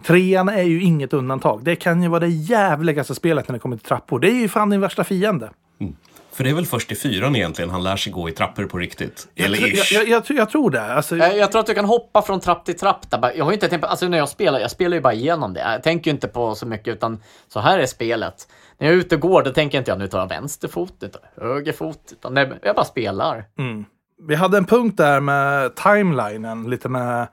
Trean 0.06 0.48
är 0.48 0.62
ju 0.62 0.82
inget 0.82 1.12
undantag. 1.12 1.60
Det 1.64 1.76
kan 1.76 2.02
ju 2.02 2.08
vara 2.08 2.20
det 2.20 2.28
jävligaste 2.28 3.14
spelet 3.14 3.48
när 3.48 3.52
det 3.52 3.58
kommer 3.58 3.76
till 3.76 3.86
trappor. 3.86 4.18
Det 4.20 4.28
är 4.30 4.34
ju 4.40 4.48
fan 4.48 4.70
din 4.70 4.80
värsta 4.80 5.04
fiende. 5.04 5.50
För 6.32 6.44
det 6.44 6.50
är 6.50 6.54
väl 6.54 6.66
först 6.66 6.92
i 6.92 6.94
fyran 6.94 7.36
egentligen 7.36 7.70
han 7.70 7.82
lär 7.82 7.96
sig 7.96 8.12
gå 8.12 8.28
i 8.28 8.32
trappor 8.32 8.64
på 8.64 8.78
riktigt. 8.78 9.28
Eller 9.36 9.58
jag, 9.60 9.68
ish. 9.68 9.92
jag, 9.92 10.08
jag, 10.08 10.24
jag, 10.28 10.38
jag 10.38 10.50
tror 10.50 10.70
det. 10.70 10.82
Alltså, 10.94 11.16
Eh, 11.16 11.36
Jag 11.36 11.50
tror 11.52 11.60
att 11.60 11.66
du 11.66 11.74
kan 11.74 11.84
hoppa 11.84 12.22
från 12.22 12.40
trapp 12.40 12.64
till 12.64 12.78
trapp. 12.78 13.10
Där. 13.10 13.32
Jag 13.36 13.44
har 13.44 13.52
inte 13.52 13.68
tänkt 13.68 13.82
på, 13.82 13.88
alltså 13.88 14.08
när 14.08 14.18
jag 14.18 14.28
spelar, 14.28 14.60
jag 14.60 14.70
spelar 14.70 14.94
ju 14.96 15.00
bara 15.00 15.12
igenom 15.12 15.54
det. 15.54 15.60
Jag 15.60 15.82
tänker 15.82 16.10
ju 16.10 16.14
inte 16.14 16.28
på 16.28 16.54
så 16.54 16.66
mycket, 16.66 16.94
utan 16.94 17.20
så 17.48 17.60
här 17.60 17.78
är 17.78 17.86
spelet. 17.86 18.48
När 18.78 18.86
jag 18.86 18.94
är 18.94 18.98
ute 18.98 19.14
och 19.14 19.20
går, 19.20 19.42
då 19.42 19.50
tänker 19.50 19.78
inte 19.78 19.90
jag 19.90 19.98
nu 19.98 20.08
tar 20.08 20.18
jag 20.18 20.28
vänster 20.28 20.68
fot, 20.68 20.94
nu 21.00 21.08
tar 21.08 21.20
jag 21.36 21.44
höger 21.44 21.72
fot. 21.72 22.00
Utan 22.12 22.34
nej, 22.34 22.52
jag 22.62 22.76
bara 22.76 22.84
spelar. 22.84 23.44
Vi 24.28 24.34
hade 24.34 24.56
en 24.58 24.64
punkt 24.66 24.96
där 24.96 25.20
med 25.20 25.74
timelinen, 25.76 26.70
lite 26.70 26.88
med 26.88 27.28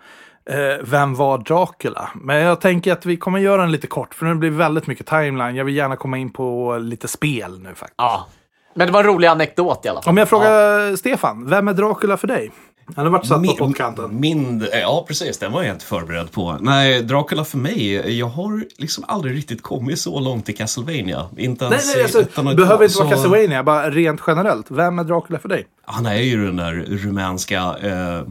eh, 0.49 0.55
vem 0.83 1.15
var 1.15 1.37
Dracula? 1.37 2.09
Men 2.15 2.37
jag 2.41 2.61
tänker 2.61 2.91
att 2.93 3.05
vi 3.05 3.17
kommer 3.17 3.39
göra 3.39 3.61
den 3.61 3.71
lite 3.71 3.87
kort, 3.87 4.13
för 4.13 4.25
nu 4.25 4.35
blir 4.35 4.49
väldigt 4.49 4.87
mycket 4.87 5.07
timeline. 5.07 5.55
Jag 5.55 5.65
vill 5.65 5.75
gärna 5.75 5.95
komma 5.95 6.17
in 6.17 6.29
på 6.33 6.77
lite 6.77 7.07
spel 7.07 7.59
nu 7.59 7.69
faktiskt. 7.69 7.93
Ja. 7.97 8.27
Men 8.75 8.87
det 8.87 8.93
var 8.93 8.99
en 8.99 9.05
rolig 9.07 9.27
anekdot 9.27 9.85
i 9.85 9.89
alla 9.89 10.01
fall. 10.01 10.11
Om 10.11 10.17
jag 10.17 10.29
frågar 10.29 10.95
Stefan, 10.95 11.49
vem 11.49 11.67
är 11.67 11.73
Dracula 11.73 12.17
för 12.17 12.27
dig? 12.27 12.51
Han 12.95 13.05
har 13.05 13.11
varit 13.11 13.25
satt 13.27 13.43
på 13.47 13.55
pottkanten. 13.55 14.19
min, 14.19 14.67
ja, 14.81 15.05
precis. 15.07 15.37
Den 15.37 15.51
var 15.51 15.63
jag 15.63 15.75
inte 15.75 15.85
förberedd 15.85 16.31
på. 16.31 16.57
Nej, 16.59 17.01
Dracula 17.03 17.43
för 17.45 17.57
mig, 17.57 18.17
jag 18.19 18.25
har 18.27 18.63
liksom 18.77 19.03
aldrig 19.07 19.37
riktigt 19.37 19.61
kommit 19.63 19.99
så 19.99 20.19
långt 20.19 20.49
i 20.49 20.53
Castlevania. 20.53 21.25
Inte 21.37 21.63
Nej, 21.65 21.73
ens 21.73 21.95
nej, 21.95 22.03
alltså, 22.03 22.41
det 22.43 22.55
behöver 22.55 22.83
inte 22.83 22.97
vara 22.99 23.09
så- 23.09 23.15
Castlevania, 23.15 23.63
bara 23.63 23.89
rent 23.89 24.21
generellt. 24.27 24.65
Vem 24.71 24.99
är 24.99 25.03
Dracula 25.03 25.39
för 25.39 25.49
dig? 25.49 25.67
Han 25.85 26.05
är 26.05 26.15
ju 26.21 26.45
den 26.45 26.55
där 26.55 26.73
rumänska... 26.87 27.57
Eh, 27.57 28.21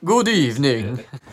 God 0.00 0.28
evening. 0.28 0.98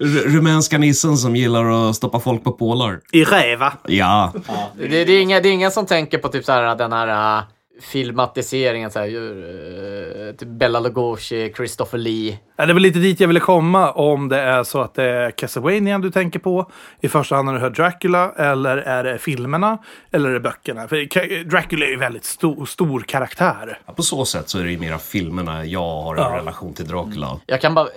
r- 0.00 0.24
rumänska 0.26 0.78
nissen 0.78 1.16
som 1.16 1.36
gillar 1.36 1.88
att 1.88 1.96
stoppa 1.96 2.20
folk 2.20 2.44
på 2.44 2.52
pålar. 2.52 3.00
I 3.12 3.24
Räva. 3.24 3.72
Ja, 3.86 4.32
Det, 4.78 5.04
det, 5.04 5.12
är 5.12 5.20
inga, 5.22 5.40
det 5.40 5.48
är 5.48 5.52
ingen 5.52 5.70
som 5.70 5.86
tänker 5.86 6.18
på 6.18 6.28
typ 6.28 6.44
så 6.44 6.52
här, 6.52 6.74
den 6.76 6.92
här 6.92 7.38
uh, 7.38 7.44
filmatiseringen, 7.80 8.90
så 8.90 8.98
här, 8.98 9.08
uh, 9.08 10.32
typ 10.32 10.48
Bella 10.48 10.80
Lugosi, 10.80 11.52
Christopher 11.56 11.98
Lee. 11.98 12.38
Ja, 12.56 12.66
det 12.66 12.72
är 12.72 12.74
väl 12.74 12.82
lite 12.82 12.98
dit 12.98 13.20
jag 13.20 13.28
ville 13.28 13.40
komma 13.40 13.92
om 13.92 14.28
det 14.28 14.40
är 14.40 14.64
så 14.64 14.80
att 14.80 14.94
det 14.94 15.04
är 15.04 15.30
Castlevania 15.30 15.98
du 15.98 16.10
tänker 16.10 16.38
på. 16.38 16.70
I 17.00 17.08
första 17.08 17.34
hand 17.36 17.46
när 17.46 17.52
du 17.54 17.60
hör 17.60 17.70
Dracula, 17.70 18.32
eller 18.36 18.76
är 18.76 19.04
det 19.04 19.18
filmerna, 19.18 19.78
eller 20.12 20.28
är 20.28 20.32
det 20.34 20.40
böckerna? 20.40 20.88
För 20.88 21.44
Dracula 21.44 21.86
är 21.86 21.90
ju 21.90 21.96
väldigt 21.96 22.24
stor, 22.24 22.66
stor 22.66 23.00
karaktär. 23.00 23.78
på 23.96 24.02
så 24.02 24.24
sätt 24.24 24.48
så 24.48 24.58
är 24.58 24.64
det 24.64 24.70
ju 24.70 24.78
mera 24.78 24.98
filmerna 24.98 25.64
jag 25.64 25.80
har 26.02 26.16
en 26.16 26.22
Ja. 26.22 26.36
relation 26.38 26.74
till 26.74 26.88
Dracula. 26.88 27.40
Jag 27.46 27.60
kan 27.60 27.74
bara, 27.74 27.88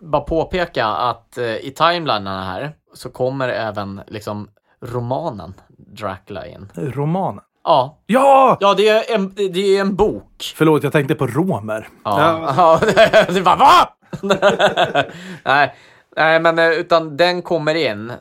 bara 0.00 0.22
påpeka 0.22 0.86
att 0.86 1.34
uh, 1.38 1.44
i 1.44 1.70
timelinen 1.76 2.42
här 2.42 2.72
så 2.94 3.10
kommer 3.10 3.48
även 3.48 4.00
liksom 4.06 4.48
romanen 4.82 5.54
Dracula 5.78 6.46
in. 6.46 6.68
Romanen. 6.74 7.44
Ja, 7.70 7.98
Ja! 8.06 8.56
ja 8.60 8.74
det, 8.74 8.88
är 8.88 9.14
en, 9.14 9.32
det 9.34 9.76
är 9.76 9.80
en 9.80 9.94
bok. 9.96 10.52
Förlåt, 10.56 10.82
jag 10.82 10.92
tänkte 10.92 11.14
på 11.14 11.26
romer. 11.26 11.88
Ja. 12.04 12.54
ja. 12.56 12.80
det 13.28 13.40
bara, 13.42 13.56
va? 13.56 13.88
Nej. 15.44 15.74
Nej, 16.16 16.40
men 16.40 16.58
eh, 16.58 16.68
utan 16.68 17.16
den 17.16 17.42
kommer 17.42 17.74
in. 17.74 18.10
Eh, 18.10 18.16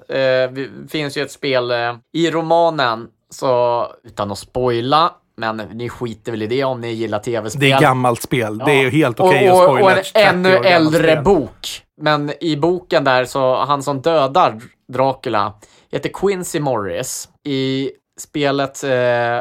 Det 0.52 0.70
finns 0.92 1.18
ju 1.18 1.22
ett 1.22 1.32
spel 1.32 1.72
eh, 1.72 1.96
i 2.14 2.32
romanen, 2.32 3.08
så 3.30 3.86
utan 4.04 4.32
att 4.32 4.38
spoila, 4.38 5.12
men 5.38 5.58
ni 5.58 5.90
skiter 5.90 6.32
väl 6.32 6.42
i 6.42 6.48
det 6.48 6.64
om 6.64 6.82
ni 6.82 6.92
gillar 6.92 7.20
tv-spel. 7.20 7.62
Det 7.62 7.72
är 7.72 7.82
gammalt 7.82 8.22
spel. 8.22 8.58
Det 8.58 8.72
är 8.72 8.82
ju 8.82 8.90
helt 8.90 9.20
Och- 9.20 9.26
okej 9.28 9.48
att 9.48 9.54
och, 9.54 9.64
spoila 9.64 9.84
och 9.86 9.92
en 9.92 9.98
ett 9.98 10.14
30 10.14 10.20
ännu 10.30 10.56
äldre 10.56 11.04
spel. 11.04 11.24
bok. 11.24 11.82
Men 12.02 12.32
i 12.44 12.58
boken 12.58 13.04
där, 13.04 13.26
så 13.26 13.56
han 13.66 13.84
som 13.84 14.02
dödar 14.02 14.60
Dracula 14.94 15.54
heter 15.92 16.10
Quincy 16.14 16.60
Morris. 16.60 17.30
I 17.48 17.90
spelet 18.22 18.84
eh, 18.84 19.40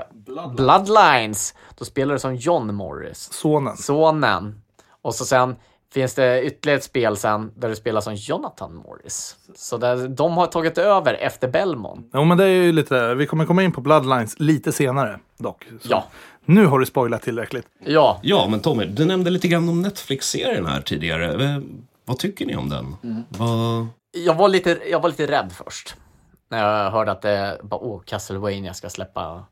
Bloodlines, 0.56 1.54
då 1.78 1.84
spelar 1.84 2.14
du 2.14 2.18
som 2.20 2.34
John 2.36 2.74
Morris 2.74 3.28
Sonen. 3.32 3.76
sonen. 3.76 4.62
Och 5.02 5.14
så 5.14 5.24
sen 5.24 5.56
finns 5.92 6.14
det 6.14 6.42
ytterligare 6.42 6.78
ett 6.78 6.84
spel 6.84 7.16
sen 7.16 7.52
där 7.56 7.68
du 7.68 7.76
spelar 7.76 8.00
som 8.00 8.14
Jonathan 8.14 8.74
Morris. 8.74 9.36
Så 9.54 9.76
där, 9.76 10.08
de 10.08 10.36
har 10.36 10.46
tagit 10.46 10.78
över 10.78 11.14
efter 11.14 11.48
Belmont. 11.48 12.10
Jo, 12.14 12.24
men 12.24 12.38
det 12.38 12.44
är 12.44 12.48
ju 12.48 12.72
lite... 12.72 13.14
Vi 13.14 13.26
kommer 13.26 13.46
komma 13.46 13.62
in 13.62 13.72
på 13.72 13.80
Bloodlines 13.80 14.40
lite 14.40 14.72
senare, 14.72 15.18
dock. 15.38 15.64
Så 15.80 15.88
Ja. 15.90 16.04
Nu 16.44 16.66
har 16.66 16.78
du 16.78 16.86
spoilat 16.86 17.22
tillräckligt. 17.22 17.66
Ja, 17.84 18.20
Ja, 18.22 18.46
men 18.50 18.60
Tommy, 18.60 18.84
du 18.84 19.04
nämnde 19.04 19.30
lite 19.30 19.48
grann 19.48 19.68
om 19.68 19.82
Netflix-serien 19.82 20.66
här 20.66 20.80
tidigare. 20.80 21.44
Eh, 21.44 21.58
Vad 22.04 22.18
tycker 22.18 22.46
ni 22.46 22.56
om 22.56 22.68
den? 22.68 22.96
Vad... 23.28 23.86
jag 24.24 24.34
var 24.34 24.48
lite, 24.48 24.78
jag 24.90 25.00
var 25.00 25.08
lite 25.08 25.26
rädd 25.26 25.52
först. 25.64 25.94
När 26.48 26.82
jag 26.84 26.90
hörde 26.90 27.12
att 27.12 27.22
det 27.22 27.60
bara, 27.62 27.80
åh, 27.80 28.02
Castlevania 28.04 28.74
ska 28.74 28.90
släppa, 28.90 29.44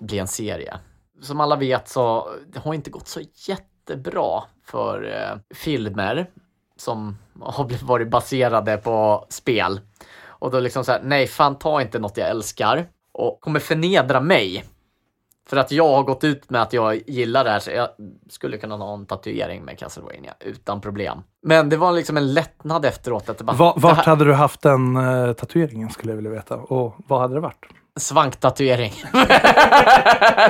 bli 0.00 0.18
en 0.18 0.28
serie. 0.28 0.78
Som 1.22 1.40
alla 1.40 1.56
vet 1.56 1.88
så 1.88 2.28
det 2.46 2.58
har 2.58 2.74
inte 2.74 2.90
gått 2.90 3.08
så 3.08 3.20
jättebra 3.48 4.42
för 4.64 5.04
eh, 5.04 5.38
filmer 5.56 6.30
som 6.76 7.18
har 7.40 7.64
blivit- 7.64 7.82
varit 7.82 8.08
baserade 8.08 8.76
på 8.76 9.26
spel. 9.28 9.80
Och 10.26 10.50
då 10.50 10.60
liksom 10.60 10.84
så 10.84 10.92
här, 10.92 11.00
nej 11.02 11.26
fan 11.26 11.58
ta 11.58 11.82
inte 11.82 11.98
något 11.98 12.16
jag 12.16 12.28
älskar 12.28 12.86
och 13.12 13.40
kommer 13.40 13.60
förnedra 13.60 14.20
mig. 14.20 14.64
För 15.48 15.56
att 15.56 15.72
jag 15.72 15.88
har 15.88 16.02
gått 16.02 16.24
ut 16.24 16.50
med 16.50 16.62
att 16.62 16.72
jag 16.72 17.00
gillar 17.06 17.44
det 17.44 17.50
här 17.50 17.58
så 17.58 17.70
jag 17.70 17.88
skulle 18.30 18.58
kunna 18.58 18.76
ha 18.76 18.94
en 18.94 19.06
tatuering 19.06 19.64
med 19.64 19.78
Castlevania 19.78 20.34
utan 20.40 20.80
problem. 20.80 21.18
Men 21.42 21.68
det 21.68 21.76
var 21.76 21.92
liksom 21.92 22.16
en 22.16 22.34
lättnad 22.34 22.84
efteråt. 22.84 23.28
Att 23.28 23.38
det 23.38 23.44
bara, 23.44 23.56
Va, 23.56 23.72
det 23.76 23.80
vart 23.82 23.96
här- 23.96 24.04
hade 24.04 24.24
du 24.24 24.32
haft 24.34 24.62
den 24.62 24.96
uh, 24.96 25.32
tatueringen 25.32 25.90
skulle 25.90 26.12
jag 26.12 26.16
vilja 26.16 26.30
veta. 26.30 26.56
Och 26.56 26.94
vad 27.08 27.20
hade 27.20 27.34
det 27.34 27.40
varit? 27.40 27.64
Svanktatuering. 27.96 28.92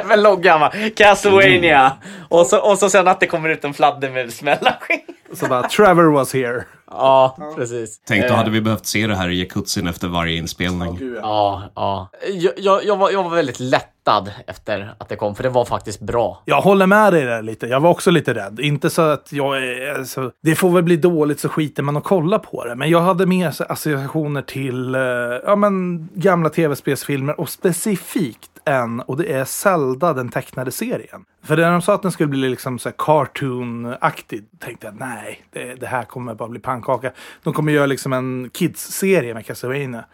med 0.05 0.19
loggan 0.19 0.61
va? 0.61 0.73
Castlevania. 0.97 1.93
Och, 2.29 2.47
så, 2.47 2.71
och 2.71 2.79
så 2.79 2.91
sen 2.91 3.09
att 3.09 3.21
det 3.21 3.27
kommer 3.27 3.49
ut 3.49 3.65
en 3.65 3.75
fladder 3.75 4.11
med 4.11 4.33
smällarskinn. 4.33 5.01
Så 5.37 5.47
bara, 5.47 5.69
Trevor 5.69 6.13
was 6.13 6.35
here. 6.35 6.65
Ja, 6.91 7.37
precis. 7.57 8.01
Tänk, 8.07 8.23
då 8.23 8.29
Eh, 8.29 8.37
hade 8.37 8.51
vi 8.51 8.61
behövt 8.61 8.87
se 8.87 9.07
det 9.07 9.17
här 9.17 9.29
i 9.29 9.41
jacuzzin 9.41 9.87
efter 9.87 10.09
varje 10.09 10.37
inspelning. 10.37 10.99
Ja, 11.23 11.63
ja. 11.75 12.09
Jag, 12.33 12.53
jag, 12.57 12.85
jag, 12.85 12.97
var, 12.97 13.11
jag 13.11 13.23
var 13.23 13.31
väldigt 13.31 13.61
lättad 13.61 14.31
efter 14.47 14.95
att 14.99 15.09
det 15.09 15.17
kom, 15.17 15.35
för 15.35 15.43
det 15.43 15.49
var 15.49 15.65
faktiskt 15.65 16.01
bra. 16.01 16.43
Jag 16.45 16.61
håller 16.61 16.87
med 16.87 17.13
dig 17.13 17.25
där 17.25 17.43
lite. 17.43 17.67
Jag 17.67 17.81
var 17.81 17.91
också 17.91 18.11
lite 18.11 18.35
rädd. 18.35 18.61
Inte 18.61 18.91
så 18.91 19.03
att 19.03 19.33
jag 19.33 19.57
är... 19.57 19.95
Alltså, 19.99 20.31
det 20.43 20.55
får 20.55 20.71
väl 20.71 20.83
bli 20.83 20.97
dåligt 20.97 21.41
så 21.41 21.49
skiter 21.49 21.83
man 21.83 21.97
och 21.97 22.05
kolla 22.05 22.39
på 22.39 22.65
det. 22.65 22.75
Men 22.75 22.91
jag 22.91 23.01
hade 23.01 23.27
mer 23.27 23.49
associationer 23.69 24.43
till 24.43 24.95
eh, 24.95 25.01
ja, 25.47 25.57
men, 25.57 26.09
gamla 26.15 26.51
tv-spelsfilmer 26.51 27.41
och 27.41 27.49
specifikt 27.49 28.51
en, 28.65 29.01
och 29.01 29.17
det 29.17 29.33
är 29.33 29.45
Zelda, 29.45 30.13
den 30.13 30.29
tecknade 30.29 30.71
serien. 30.71 31.25
För 31.43 31.57
när 31.57 31.73
de 31.73 31.83
sa 31.83 31.95
att 31.95 32.03
den 32.03 32.13
skulle 32.13 32.29
bli 32.29 32.49
liksom 32.49 32.79
så 32.79 32.89
här 32.89 32.97
cartoon-aktig 32.99 34.45
tänkte 34.59 34.87
jag 34.87 34.97
nej, 35.01 35.45
det, 35.51 35.75
det 35.75 35.87
här 35.87 36.05
kommer 36.05 36.35
bara 36.35 36.49
bli 36.49 36.61
pannkaka. 36.61 37.13
De 37.43 37.53
kommer 37.53 37.73
göra 37.73 37.87
liksom 37.87 38.13
en 38.13 38.51
kids-serie 38.53 39.35
med 39.35 39.47
Castlevania. 39.47 40.05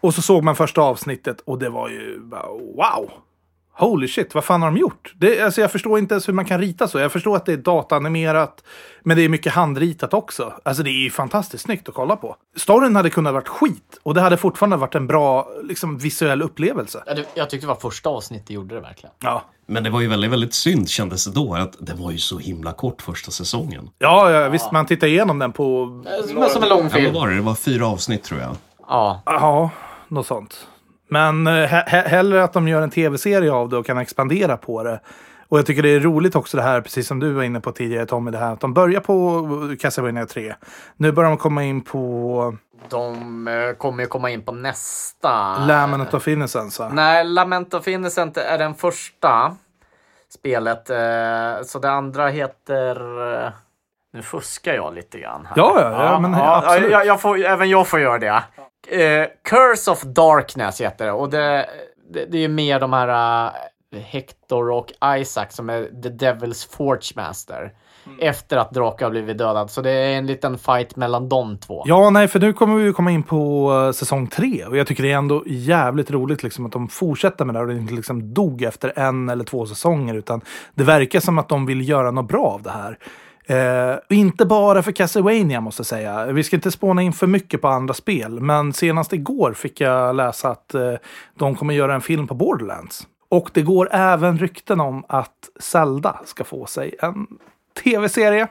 Och 0.00 0.14
så 0.14 0.22
såg 0.22 0.44
man 0.44 0.56
första 0.56 0.80
avsnittet 0.80 1.40
och 1.40 1.58
det 1.58 1.68
var 1.68 1.88
ju 1.88 2.20
bara 2.20 2.48
wow. 2.48 3.10
Holy 3.78 4.08
shit, 4.08 4.34
vad 4.34 4.44
fan 4.44 4.62
har 4.62 4.70
de 4.70 4.76
gjort? 4.76 5.12
Det, 5.16 5.40
alltså 5.40 5.60
jag 5.60 5.72
förstår 5.72 5.98
inte 5.98 6.14
ens 6.14 6.28
hur 6.28 6.32
man 6.32 6.44
kan 6.44 6.60
rita 6.60 6.88
så. 6.88 6.98
Jag 6.98 7.12
förstår 7.12 7.36
att 7.36 7.46
det 7.46 7.52
är 7.52 7.56
dataanimerat, 7.56 8.64
men 9.02 9.16
det 9.16 9.22
är 9.24 9.28
mycket 9.28 9.52
handritat 9.52 10.14
också. 10.14 10.52
Alltså 10.62 10.82
det 10.82 10.90
är 10.90 11.02
ju 11.04 11.10
fantastiskt 11.10 11.64
snyggt 11.64 11.88
att 11.88 11.94
kolla 11.94 12.16
på. 12.16 12.36
Storyn 12.56 12.96
hade 12.96 13.10
kunnat 13.10 13.34
varit 13.34 13.48
skit 13.48 13.98
och 14.02 14.14
det 14.14 14.20
hade 14.20 14.36
fortfarande 14.36 14.76
varit 14.76 14.94
en 14.94 15.06
bra 15.06 15.48
liksom, 15.62 15.98
visuell 15.98 16.42
upplevelse. 16.42 17.02
Ja, 17.06 17.14
det- 17.14 17.26
Jag 17.34 17.50
tyckte 17.50 17.66
det 17.66 17.68
var 17.68 17.80
första 17.90 18.08
avsnittet 18.10 18.50
gjorde 18.50 18.74
det 18.74 18.80
verkligen. 18.80 19.14
Ja, 19.22 19.42
Men 19.66 19.82
det 19.84 19.90
var 19.90 20.00
ju 20.00 20.08
väldigt, 20.08 20.30
väldigt 20.30 20.54
synd 20.54 20.88
kändes 20.88 21.24
det 21.24 21.32
då 21.32 21.54
att 21.54 21.76
det 21.78 21.94
var 21.94 22.10
ju 22.10 22.18
så 22.18 22.38
himla 22.38 22.72
kort 22.72 23.02
första 23.02 23.30
säsongen. 23.30 23.90
ja, 23.98 24.30
ja 24.30 24.48
visst, 24.48 24.72
man 24.72 24.86
tittar 24.86 25.06
igenom 25.06 25.38
den 25.38 25.52
på... 25.52 25.86
Som 26.52 26.62
en 26.62 26.68
lång 26.68 26.82
Ja, 26.82 26.88
film. 26.90 27.12
vad 27.12 27.22
var 27.22 27.28
det? 27.28 27.34
Det 27.34 27.40
var 27.42 27.54
fyra 27.54 27.86
avsnitt 27.86 28.24
tror 28.24 28.40
jag. 28.40 28.56
Ja, 28.88 29.22
Ja, 29.26 29.70
något 30.08 30.26
sånt. 30.26 30.66
Men 31.08 31.46
eh, 31.46 31.52
he 31.52 31.84
he 31.86 32.00
hellre 32.08 32.44
att 32.44 32.52
de 32.52 32.68
gör 32.68 32.82
en 32.82 32.90
tv-serie 32.90 33.52
av 33.52 33.68
det 33.68 33.76
och 33.76 33.86
kan 33.86 33.98
expandera 33.98 34.56
på 34.56 34.82
det. 34.82 35.00
Och 35.48 35.58
jag 35.58 35.66
tycker 35.66 35.82
det 35.82 35.88
är 35.88 36.00
roligt 36.00 36.36
också 36.36 36.56
det 36.56 36.62
här, 36.62 36.80
precis 36.80 37.06
som 37.08 37.20
du 37.20 37.32
var 37.32 37.42
inne 37.42 37.60
på 37.60 37.72
tidigare 37.72 38.06
Tommy, 38.06 38.30
det 38.30 38.38
här 38.38 38.52
att 38.52 38.60
de 38.60 38.74
börjar 38.74 39.00
på 39.00 39.76
Castlevania 39.80 40.26
3. 40.26 40.54
Nu 40.96 41.12
börjar 41.12 41.30
de 41.30 41.36
komma 41.38 41.64
in 41.64 41.80
på 41.80 42.54
de 42.88 43.48
eh, 43.48 43.72
kommer 43.76 44.02
ju 44.02 44.08
komma 44.08 44.30
in 44.30 44.42
på 44.42 44.52
nästa. 44.52 45.58
Lament 45.66 46.14
of 46.14 46.28
Innocence? 46.28 46.88
Nej, 46.92 47.24
Lament 47.24 47.74
of 47.74 47.88
Innocent 47.88 48.36
är 48.36 48.58
den 48.58 48.74
första 48.74 49.56
spelet. 50.34 50.90
eh, 50.90 51.64
Så 51.64 51.78
det 51.78 51.90
andra 51.90 52.28
heter... 52.28 52.96
eh, 53.46 53.50
Nu 54.12 54.22
fuskar 54.22 54.74
jag 54.74 54.94
lite 54.94 55.18
grann. 55.18 55.46
Här. 55.46 55.52
Ja, 55.56 55.80
ja, 55.80 56.04
ja, 56.04 56.18
men 56.20 56.34
absolut. 56.34 56.90
Jag, 56.92 57.06
jag 57.06 57.20
får, 57.20 57.44
även 57.44 57.68
jag 57.70 57.86
får 57.86 58.00
göra 58.00 58.18
det. 58.18 58.42
Eh, 58.88 59.26
Curse 59.44 59.90
of 59.90 60.02
Darkness 60.02 60.80
heter 60.80 61.06
det. 61.06 61.12
Och 61.12 61.30
det, 61.30 61.66
det, 62.12 62.24
det 62.24 62.44
är 62.44 62.48
mer 62.48 62.80
de 62.80 62.92
här 62.92 63.44
eh, 63.94 64.00
Hector 64.00 64.70
och 64.70 64.92
Isaac 65.18 65.46
som 65.50 65.70
är 65.70 65.82
The 66.02 66.08
Devil's 66.08 66.76
Forge 66.76 67.12
Master. 67.16 67.72
Mm. 68.06 68.18
Efter 68.20 68.56
att 68.56 68.70
Drake 68.70 69.04
har 69.04 69.10
blivit 69.10 69.38
dödad. 69.38 69.70
Så 69.70 69.82
det 69.82 69.90
är 69.90 70.18
en 70.18 70.26
liten 70.26 70.58
fight 70.58 70.96
mellan 70.96 71.28
de 71.28 71.58
två. 71.58 71.82
Ja, 71.86 72.10
nej, 72.10 72.28
för 72.28 72.40
nu 72.40 72.52
kommer 72.52 72.76
vi 72.76 72.84
ju 72.84 72.92
komma 72.92 73.10
in 73.10 73.22
på 73.22 73.72
eh, 73.72 73.92
säsong 73.92 74.26
tre. 74.26 74.64
Och 74.64 74.76
jag 74.76 74.86
tycker 74.86 75.02
det 75.02 75.12
är 75.12 75.16
ändå 75.16 75.42
jävligt 75.46 76.10
roligt 76.10 76.42
liksom, 76.42 76.66
att 76.66 76.72
de 76.72 76.88
fortsätter 76.88 77.44
med 77.44 77.54
det 77.54 77.58
här 77.58 77.66
och 77.66 77.72
inte 77.72 77.94
liksom 77.94 78.34
dog 78.34 78.62
efter 78.62 78.92
en 78.98 79.28
eller 79.28 79.44
två 79.44 79.66
säsonger. 79.66 80.14
Utan 80.14 80.40
det 80.74 80.84
verkar 80.84 81.20
som 81.20 81.38
att 81.38 81.48
de 81.48 81.66
vill 81.66 81.88
göra 81.88 82.10
något 82.10 82.28
bra 82.28 82.44
av 82.44 82.62
det 82.62 82.70
här. 82.70 82.98
Eh, 83.48 83.96
inte 84.08 84.46
bara 84.46 84.82
för 84.82 84.92
Castlevania 84.92 85.60
måste 85.60 85.80
jag 85.80 85.86
säga. 85.86 86.26
Vi 86.26 86.42
ska 86.42 86.56
inte 86.56 86.70
spåna 86.70 87.02
in 87.02 87.12
för 87.12 87.26
mycket 87.26 87.60
på 87.60 87.68
andra 87.68 87.94
spel. 87.94 88.40
Men 88.40 88.72
senast 88.72 89.12
igår 89.12 89.52
fick 89.52 89.80
jag 89.80 90.16
läsa 90.16 90.48
att 90.48 90.74
eh, 90.74 90.92
de 91.38 91.54
kommer 91.54 91.74
göra 91.74 91.94
en 91.94 92.00
film 92.00 92.26
på 92.26 92.34
Borderlands. 92.34 93.06
Och 93.28 93.50
det 93.54 93.62
går 93.62 93.88
även 93.92 94.38
rykten 94.38 94.80
om 94.80 95.04
att 95.08 95.50
Zelda 95.60 96.20
ska 96.24 96.44
få 96.44 96.66
sig 96.66 96.94
en 97.02 97.26
tv-serie. 97.84 98.48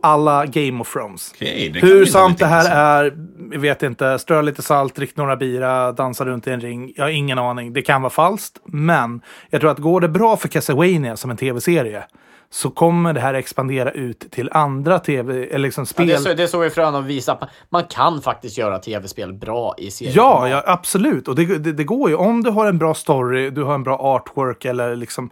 Alla 0.00 0.46
Game 0.46 0.80
of 0.80 0.92
Thrones. 0.92 1.32
Kan 1.38 1.48
Hur 1.74 2.04
sant 2.06 2.38
det 2.38 2.46
här 2.46 2.70
är, 2.70 3.18
jag 3.52 3.60
vet 3.60 3.82
inte. 3.82 4.18
Strö 4.18 4.42
lite 4.42 4.62
salt, 4.62 4.94
drick 4.94 5.16
några 5.16 5.36
bira, 5.36 5.92
dansa 5.92 6.24
runt 6.24 6.46
i 6.46 6.50
en 6.50 6.60
ring. 6.60 6.92
Jag 6.96 7.04
har 7.04 7.10
ingen 7.10 7.38
aning. 7.38 7.72
Det 7.72 7.82
kan 7.82 8.02
vara 8.02 8.10
falskt. 8.10 8.58
Men 8.64 9.20
jag 9.50 9.60
tror 9.60 9.70
att 9.70 9.78
går 9.78 10.00
det 10.00 10.08
bra 10.08 10.36
för 10.36 10.48
Castlevania 10.48 11.16
som 11.16 11.30
en 11.30 11.36
tv-serie 11.36 12.04
så 12.50 12.70
kommer 12.70 13.12
det 13.12 13.20
här 13.20 13.34
expandera 13.34 13.90
ut 13.90 14.30
till 14.30 14.48
andra 14.52 14.98
tv, 14.98 15.44
eller 15.46 15.58
liksom 15.58 15.82
Ja, 15.82 15.86
spel. 15.86 16.06
det, 16.06 16.18
så, 16.18 16.34
det 16.34 16.48
såg 16.48 16.60
vi 16.60 16.70
att 16.94 17.04
visa 17.04 17.32
att 17.32 17.40
man- 17.40 17.50
man 17.68 17.84
kan 17.84 18.22
faktiskt 18.22 18.58
göra 18.58 18.78
tv-spel 18.78 19.32
bra 19.32 19.74
i 19.78 19.90
serier. 19.90 20.12
Ja, 20.16 20.48
ja, 20.48 20.62
absolut. 20.66 21.28
Och 21.28 21.34
det, 21.36 21.58
det, 21.58 21.72
det 21.72 21.84
går 21.84 22.10
ju. 22.10 22.16
Om 22.16 22.42
du 22.42 22.50
har 22.50 22.66
en 22.66 22.78
bra 22.78 22.94
story, 22.94 23.50
du 23.50 23.62
har 23.64 23.74
en 23.74 23.82
bra 23.82 23.98
artwork 23.98 24.64
eller 24.64 24.96
liksom... 24.96 25.30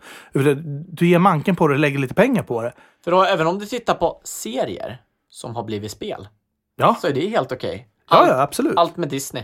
Du 0.88 1.07
ger 1.09 1.18
manken 1.18 1.57
på 1.57 1.68
det 1.68 1.74
och 1.74 1.81
lägger 1.81 1.98
lite 1.98 2.14
pengar 2.14 2.42
på 2.42 2.62
det. 2.62 2.72
För 3.05 3.11
då, 3.11 3.22
även 3.24 3.46
om 3.46 3.59
du 3.59 3.66
tittar 3.66 3.94
på 3.94 4.20
serier 4.24 4.98
som 5.31 5.57
har 5.57 5.64
blivit 5.64 5.90
spel, 5.90 6.29
Ja, 6.76 6.96
så 7.00 7.07
är 7.07 7.12
det 7.12 7.29
helt 7.29 7.52
okej. 7.52 7.88
ja, 8.11 8.16
Allt, 8.16 8.29
ja 8.31 8.42
absolut. 8.42 8.72
allt 8.76 8.96
med 8.96 9.09
Disney. 9.09 9.42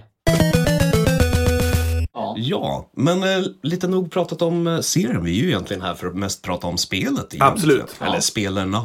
Ja. 2.15 2.35
Ja, 2.39 2.91
men 2.93 3.23
eh, 3.23 3.45
lite 3.63 3.89
nog 3.89 4.13
pratat 4.13 4.43
om 4.43 4.67
eh, 4.67 4.81
serien. 4.81 5.25
Vi 5.25 5.39
är 5.39 5.43
ju 5.43 5.49
egentligen 5.49 5.83
här 5.83 5.95
för 5.95 6.07
att 6.07 6.15
mest 6.15 6.43
prata 6.43 6.67
om 6.67 6.79
spelet. 6.79 7.15
Egentligen. 7.15 7.47
Absolut. 7.53 7.97
Eller 8.01 8.21
spelarna. 8.21 8.85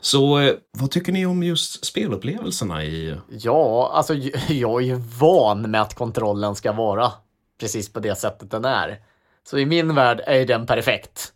Så 0.00 0.38
eh, 0.38 0.54
vad 0.70 0.90
tycker 0.90 1.12
ni 1.12 1.26
om 1.26 1.42
just 1.42 1.84
spelupplevelserna 1.84 2.84
i... 2.84 3.16
Ja, 3.28 3.90
alltså 3.94 4.14
jag 4.48 4.82
är 4.82 4.86
ju 4.86 4.94
van 5.18 5.70
med 5.70 5.82
att 5.82 5.94
kontrollen 5.94 6.54
ska 6.54 6.72
vara 6.72 7.12
precis 7.60 7.92
på 7.92 8.00
det 8.00 8.18
sättet 8.18 8.50
den 8.50 8.64
är. 8.64 8.98
Så 9.44 9.58
i 9.58 9.66
min 9.66 9.94
värld 9.94 10.20
är 10.26 10.46
den 10.46 10.66
perfekt. 10.66 11.32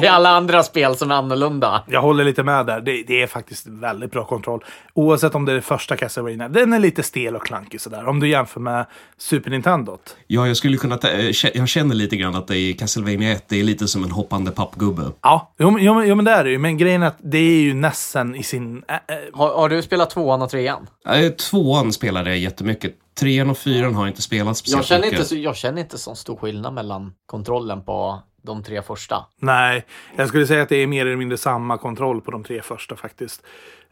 Det 0.00 0.06
är 0.06 0.10
alla 0.10 0.30
andra 0.30 0.62
spel 0.62 0.96
som 0.96 1.10
är 1.10 1.14
annorlunda. 1.14 1.84
Jag 1.88 2.02
håller 2.02 2.24
lite 2.24 2.42
med 2.42 2.66
där. 2.66 2.80
Det, 2.80 3.02
det 3.06 3.22
är 3.22 3.26
faktiskt 3.26 3.66
väldigt 3.66 4.10
bra 4.12 4.24
kontroll. 4.24 4.64
Oavsett 4.94 5.34
om 5.34 5.44
det 5.44 5.52
är 5.52 5.60
första 5.60 5.96
Castlevania. 5.96 6.48
Den 6.48 6.72
är 6.72 6.78
lite 6.78 7.02
stel 7.02 7.36
och 7.36 7.46
klankig 7.46 7.80
sådär. 7.80 8.08
Om 8.08 8.20
du 8.20 8.28
jämför 8.28 8.60
med 8.60 8.86
Super 9.18 9.50
Nintendo. 9.50 9.98
Ja, 10.26 10.46
jag 10.46 10.56
skulle 10.56 10.76
kunna... 10.76 10.96
ta- 10.96 11.08
eh, 11.08 11.30
Jag 11.54 11.68
känner 11.68 11.94
lite 11.94 12.16
grann 12.16 12.34
att 12.34 12.46
det 12.46 12.56
i 12.56 12.72
Castlevania 12.72 13.32
1, 13.32 13.44
det 13.48 13.60
är 13.60 13.64
lite 13.64 13.88
som 13.88 14.04
en 14.04 14.10
hoppande 14.10 14.50
pappgubbe. 14.50 15.02
Ja, 15.22 15.52
jo, 15.58 15.70
men- 15.70 15.82
jo, 15.84 16.02
jo, 16.04 16.14
men 16.14 16.24
det 16.24 16.30
är 16.30 16.44
det 16.44 16.50
ju. 16.50 16.58
Men 16.58 16.76
grejen 16.78 17.02
är 17.02 17.06
att 17.06 17.18
det 17.22 17.38
är 17.38 17.60
ju 17.60 17.74
Nessen 17.74 18.34
i 18.34 18.42
sin... 18.42 18.82
Äh, 18.88 18.94
äh, 18.94 19.00
Har, 19.32 19.48
har 19.56 19.68
du 19.68 19.82
spelat 19.82 20.10
tvåan 20.10 20.42
och 20.42 20.50
trean? 20.50 20.86
Eh, 21.08 21.28
Tvåan 21.30 21.92
spelade 21.92 22.30
jag 22.30 22.38
jättemycket. 22.38 22.94
Trean 23.20 23.50
och 23.50 23.58
fyran 23.58 23.94
har 23.94 24.02
jag 24.02 24.10
inte 24.10 24.22
spelat 24.22 24.56
speciellt 24.56 24.78
Jag 24.78 24.86
känner, 24.86 25.00
mycket. 25.02 25.18
inte, 25.18 25.28
så- 25.28 25.36
jag 25.36 25.56
känner 25.56 25.80
inte 25.82 25.98
så 25.98 26.14
stor 26.14 26.36
skillnad 26.36 26.74
mellan 26.74 27.12
kontrollen 27.26 27.82
på 27.84 28.22
de 28.44 28.62
tre 28.62 28.82
första. 28.82 29.26
nej, 29.38 29.86
jag 30.16 30.28
skulle 30.28 30.46
säga 30.46 30.62
att 30.62 30.68
det 30.68 30.76
är 30.76 30.86
mer 30.86 31.06
eller 31.06 31.16
mindre 31.16 31.38
samma 31.38 31.78
kontroll 31.78 32.20
på 32.20 32.30
de 32.30 32.44
tre 32.44 32.62
första 32.62 32.96
faktiskt. 32.96 33.42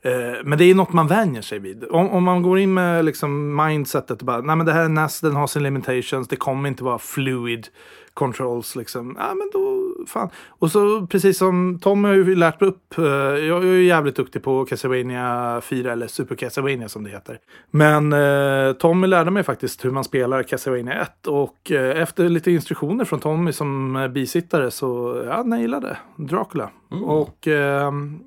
Eh, 0.02 0.12
men 0.44 0.58
det 0.58 0.64
är 0.64 0.74
något 0.74 0.92
man 0.92 1.06
vänjer 1.06 1.42
sig 1.42 1.58
vid. 1.58 1.84
Om, 1.90 2.10
om 2.10 2.24
man 2.24 2.42
går 2.42 2.58
in 2.58 2.74
med 2.74 3.04
liksom 3.04 3.56
mindsetet 3.56 4.22
bara, 4.22 4.40
nej 4.40 4.56
men 4.56 4.66
det 4.66 4.72
här 4.72 4.84
är 4.84 4.88
NAS, 4.88 5.20
den 5.20 5.36
har 5.36 5.46
sin 5.46 5.62
limitations, 5.62 6.28
det 6.28 6.36
kommer 6.36 6.68
inte 6.68 6.84
vara 6.84 6.98
fluid 6.98 7.68
controls 8.14 8.77
liksom. 8.77 9.16
Ja 9.18 9.35
men 9.35 9.51
då, 9.53 9.94
fan. 10.07 10.31
Och 10.48 10.70
så 10.70 11.07
precis 11.07 11.38
som 11.38 11.79
Tom 11.83 12.05
har 12.05 12.12
ju 12.12 12.35
lärt 12.35 12.62
upp, 12.62 12.98
eh, 12.98 13.05
jag 13.05 13.64
är 13.64 13.66
ju 13.66 13.85
jävligt 13.85 14.16
duktig 14.16 14.42
på 14.42 14.64
Castlevania 14.64 15.61
4 15.61 15.92
eller 15.92 16.07
Super 16.07 16.35
Castlevania 16.35 16.88
som 16.88 17.05
det 17.05 17.11
heter. 17.11 17.38
Men 17.70 18.12
eh, 18.12 18.72
Tommy 18.72 19.07
lärde 19.07 19.31
mig 19.31 19.42
faktiskt 19.42 19.85
hur 19.85 19.90
man 19.90 20.05
spelar 20.05 20.42
Castlevania 20.42 21.03
1 21.03 21.27
och 21.27 21.72
eh, 21.72 22.03
efter 22.03 22.29
lite 22.29 22.51
instruktioner 22.51 23.05
från 23.05 23.20
Tommy 23.20 23.53
som 23.53 23.96
eh, 23.96 24.09
bisittare 24.09 24.70
så 24.70 25.22
jag 25.27 25.46
nailade 25.46 25.96
Dracula. 26.16 26.70
Och 27.05 27.48
ehm, 27.48 28.20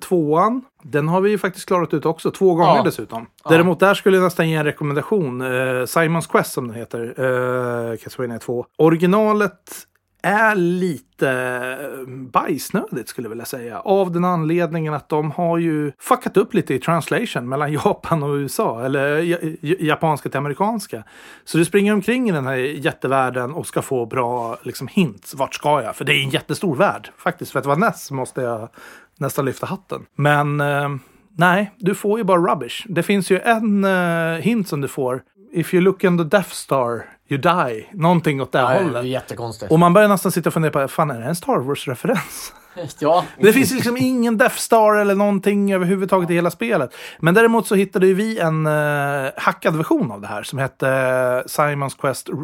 Tvåan, 0.00 0.62
den 0.82 1.08
har 1.08 1.20
vi 1.20 1.30
ju 1.30 1.38
faktiskt 1.38 1.66
klarat 1.66 1.94
ut 1.94 2.06
också. 2.06 2.30
Två 2.30 2.54
gånger 2.54 2.76
Ja. 2.76 2.82
dessutom. 2.82 3.26
Däremot 3.48 3.80
där 3.80 3.94
skulle 3.94 4.16
jag 4.16 4.24
nästan 4.24 4.48
ge 4.50 4.56
en 4.56 4.64
rekommendation. 4.64 5.40
Eh, 5.40 5.84
Simons 5.86 6.26
Quest 6.26 6.52
som 6.52 6.68
den 6.68 6.76
heter. 6.76 7.14
Eh, 7.92 7.96
Castlevania 7.96 8.38
2. 8.38 8.66
Originalet 8.78 9.84
är 10.22 10.54
lite 10.54 11.30
eh, 11.30 12.06
bajsnödigt 12.32 13.08
skulle 13.08 13.24
jag 13.24 13.30
vilja 13.30 13.44
säga. 13.44 13.80
Av 13.80 14.12
den 14.12 14.24
anledningen 14.24 14.94
att 14.94 15.08
de 15.08 15.30
har 15.30 15.58
ju 15.58 15.92
fuckat 15.98 16.36
upp 16.36 16.54
lite 16.54 16.74
i 16.74 16.78
translation 16.78 17.48
mellan 17.48 17.72
Japan 17.84 18.22
och 18.22 18.34
USA. 18.34 18.84
Eller 18.84 19.18
ja- 19.18 19.38
ja- 19.60 19.76
japanska 19.80 20.28
till 20.28 20.38
amerikanska. 20.38 21.04
Så 21.44 21.58
du 21.58 21.64
springer 21.64 21.92
omkring 21.92 22.28
i 22.28 22.32
den 22.32 22.46
här 22.46 22.54
jättevärlden 22.56 23.52
och 23.54 23.66
ska 23.66 23.82
få 23.82 24.06
bra 24.06 24.58
liksom, 24.62 24.88
hints. 24.88 25.34
Vart 25.34 25.54
ska 25.54 25.82
jag? 25.82 25.96
För 25.96 26.04
det 26.04 26.12
är 26.12 26.22
en 26.22 26.30
jättestor 26.30 26.76
värld. 26.76 27.10
Faktiskt, 27.16 27.52
för 27.52 27.58
att 27.58 27.66
vara 27.66 27.76
NES 27.78 28.10
måste 28.10 28.40
jag 28.42 28.68
nästan 29.18 29.44
lyfta 29.44 29.66
hatten. 29.66 30.06
Men 30.16 30.60
eh, 30.60 30.88
nej, 31.36 31.72
du 31.78 31.94
får 31.94 32.18
ju 32.18 32.24
bara 32.24 32.40
rubbish. 32.54 32.86
Det 32.88 33.02
finns 33.02 33.30
ju 33.30 33.38
en 33.40 33.84
eh, 33.84 34.40
hint 34.40 34.68
som 34.68 34.80
du 34.80 34.88
får. 34.88 35.22
If 35.52 35.74
you 35.74 35.82
look 35.82 36.04
in 36.04 36.18
the 36.18 36.24
Death 36.24 36.50
Star, 36.50 37.04
you 37.28 37.40
die. 37.40 37.86
Någonting 37.92 38.42
åt 38.42 38.52
det 38.52 38.58
Ja, 38.58 38.68
det 38.68 38.74
är 38.74 38.82
hållet. 38.84 39.04
jättekonstigt. 39.04 39.72
Och 39.72 39.78
man 39.78 39.92
börjar 39.92 40.08
nästan 40.08 40.32
sitta 40.32 40.48
och 40.48 40.54
fundera 40.54 40.72
på, 40.72 40.88
fan 40.88 41.10
är 41.10 41.20
det 41.20 41.26
en 41.26 41.36
Star 41.36 41.58
Wars-referens? 41.58 42.52
Ja, 42.98 43.24
Det 43.40 43.52
finns 43.52 43.72
liksom 43.74 43.96
ingen 43.96 44.38
Death 44.38 44.56
Star 44.56 44.94
eller 44.94 45.14
någonting 45.14 45.72
överhuvudtaget 45.72 46.30
i 46.30 46.34
hela 46.34 46.50
spelet. 46.50 46.94
Men 47.18 47.34
däremot 47.34 47.66
så 47.66 47.74
hittade 47.74 48.06
ju 48.06 48.14
vi 48.14 48.38
en 48.38 48.66
uh, 48.66 49.30
hackad 49.36 49.76
version 49.76 50.12
av 50.12 50.20
det 50.20 50.26
här 50.26 50.42
som 50.42 50.58
hette 50.58 50.88
eh, 50.88 51.46
Simons 51.46 51.94
Quest 51.94 52.28
eh, 52.28 52.34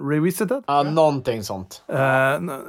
Revisited. 0.00 0.62
ja, 0.66 0.82
någonting 0.82 1.44
sånt. 1.44 1.82
Eh, 1.86 1.98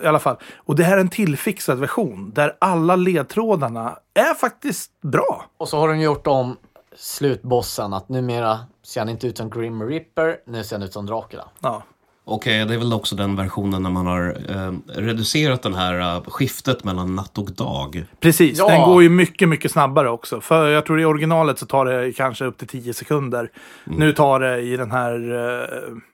I 0.03 0.07
alla 0.07 0.19
fall. 0.19 0.35
Och 0.57 0.75
det 0.75 0.83
här 0.83 0.97
är 0.97 1.01
en 1.01 1.09
tillfixad 1.09 1.79
version 1.79 2.31
där 2.35 2.55
alla 2.59 2.95
ledtrådarna 2.95 3.97
är 4.13 4.33
faktiskt 4.33 5.01
bra. 5.01 5.45
Och 5.57 5.69
så 5.69 5.79
har 5.79 5.87
de 5.87 5.99
gjort 5.99 6.27
om 6.27 6.57
slutbossen 6.95 7.93
att 7.93 8.09
numera 8.09 8.59
ser 8.83 9.01
han 9.01 9.09
inte 9.09 9.27
ut 9.27 9.37
som 9.37 9.49
Grim 9.49 9.83
Reaper, 9.89 10.37
nu 10.45 10.63
ser 10.63 10.75
han 10.75 10.83
ut 10.83 10.93
som 10.93 11.05
Dracula. 11.05 11.43
Ja. 11.59 11.83
Okej, 12.31 12.65
det 12.65 12.73
är 12.73 12.77
väl 12.77 12.93
också 12.93 13.15
den 13.15 13.35
versionen 13.35 13.83
när 13.83 13.89
man 13.89 14.05
har 14.07 14.37
eh, 14.49 14.73
reducerat 15.01 15.61
den 15.63 15.73
här 15.73 15.99
eh, 16.15 16.21
skiftet 16.23 16.83
mellan 16.83 17.15
natt 17.15 17.37
och 17.37 17.51
dag. 17.51 18.05
Precis, 18.19 18.57
Ja. 18.59 18.67
den 18.67 18.81
går 18.81 19.03
ju 19.03 19.09
mycket, 19.09 19.49
mycket 19.49 19.71
snabbare 19.71 20.09
också. 20.09 20.41
För 20.41 20.67
jag 20.69 20.85
tror 20.85 21.01
i 21.01 21.05
originalet 21.05 21.59
så 21.59 21.65
tar 21.65 21.85
det 21.85 22.13
kanske 22.13 22.45
upp 22.45 22.57
till 22.57 22.67
10 22.67 22.93
sekunder. 22.93 23.51
Nu 23.83 24.11
tar 24.13 24.39
det 24.39 24.59
i 24.61 24.77
den 24.77 24.91
här, 24.91 25.13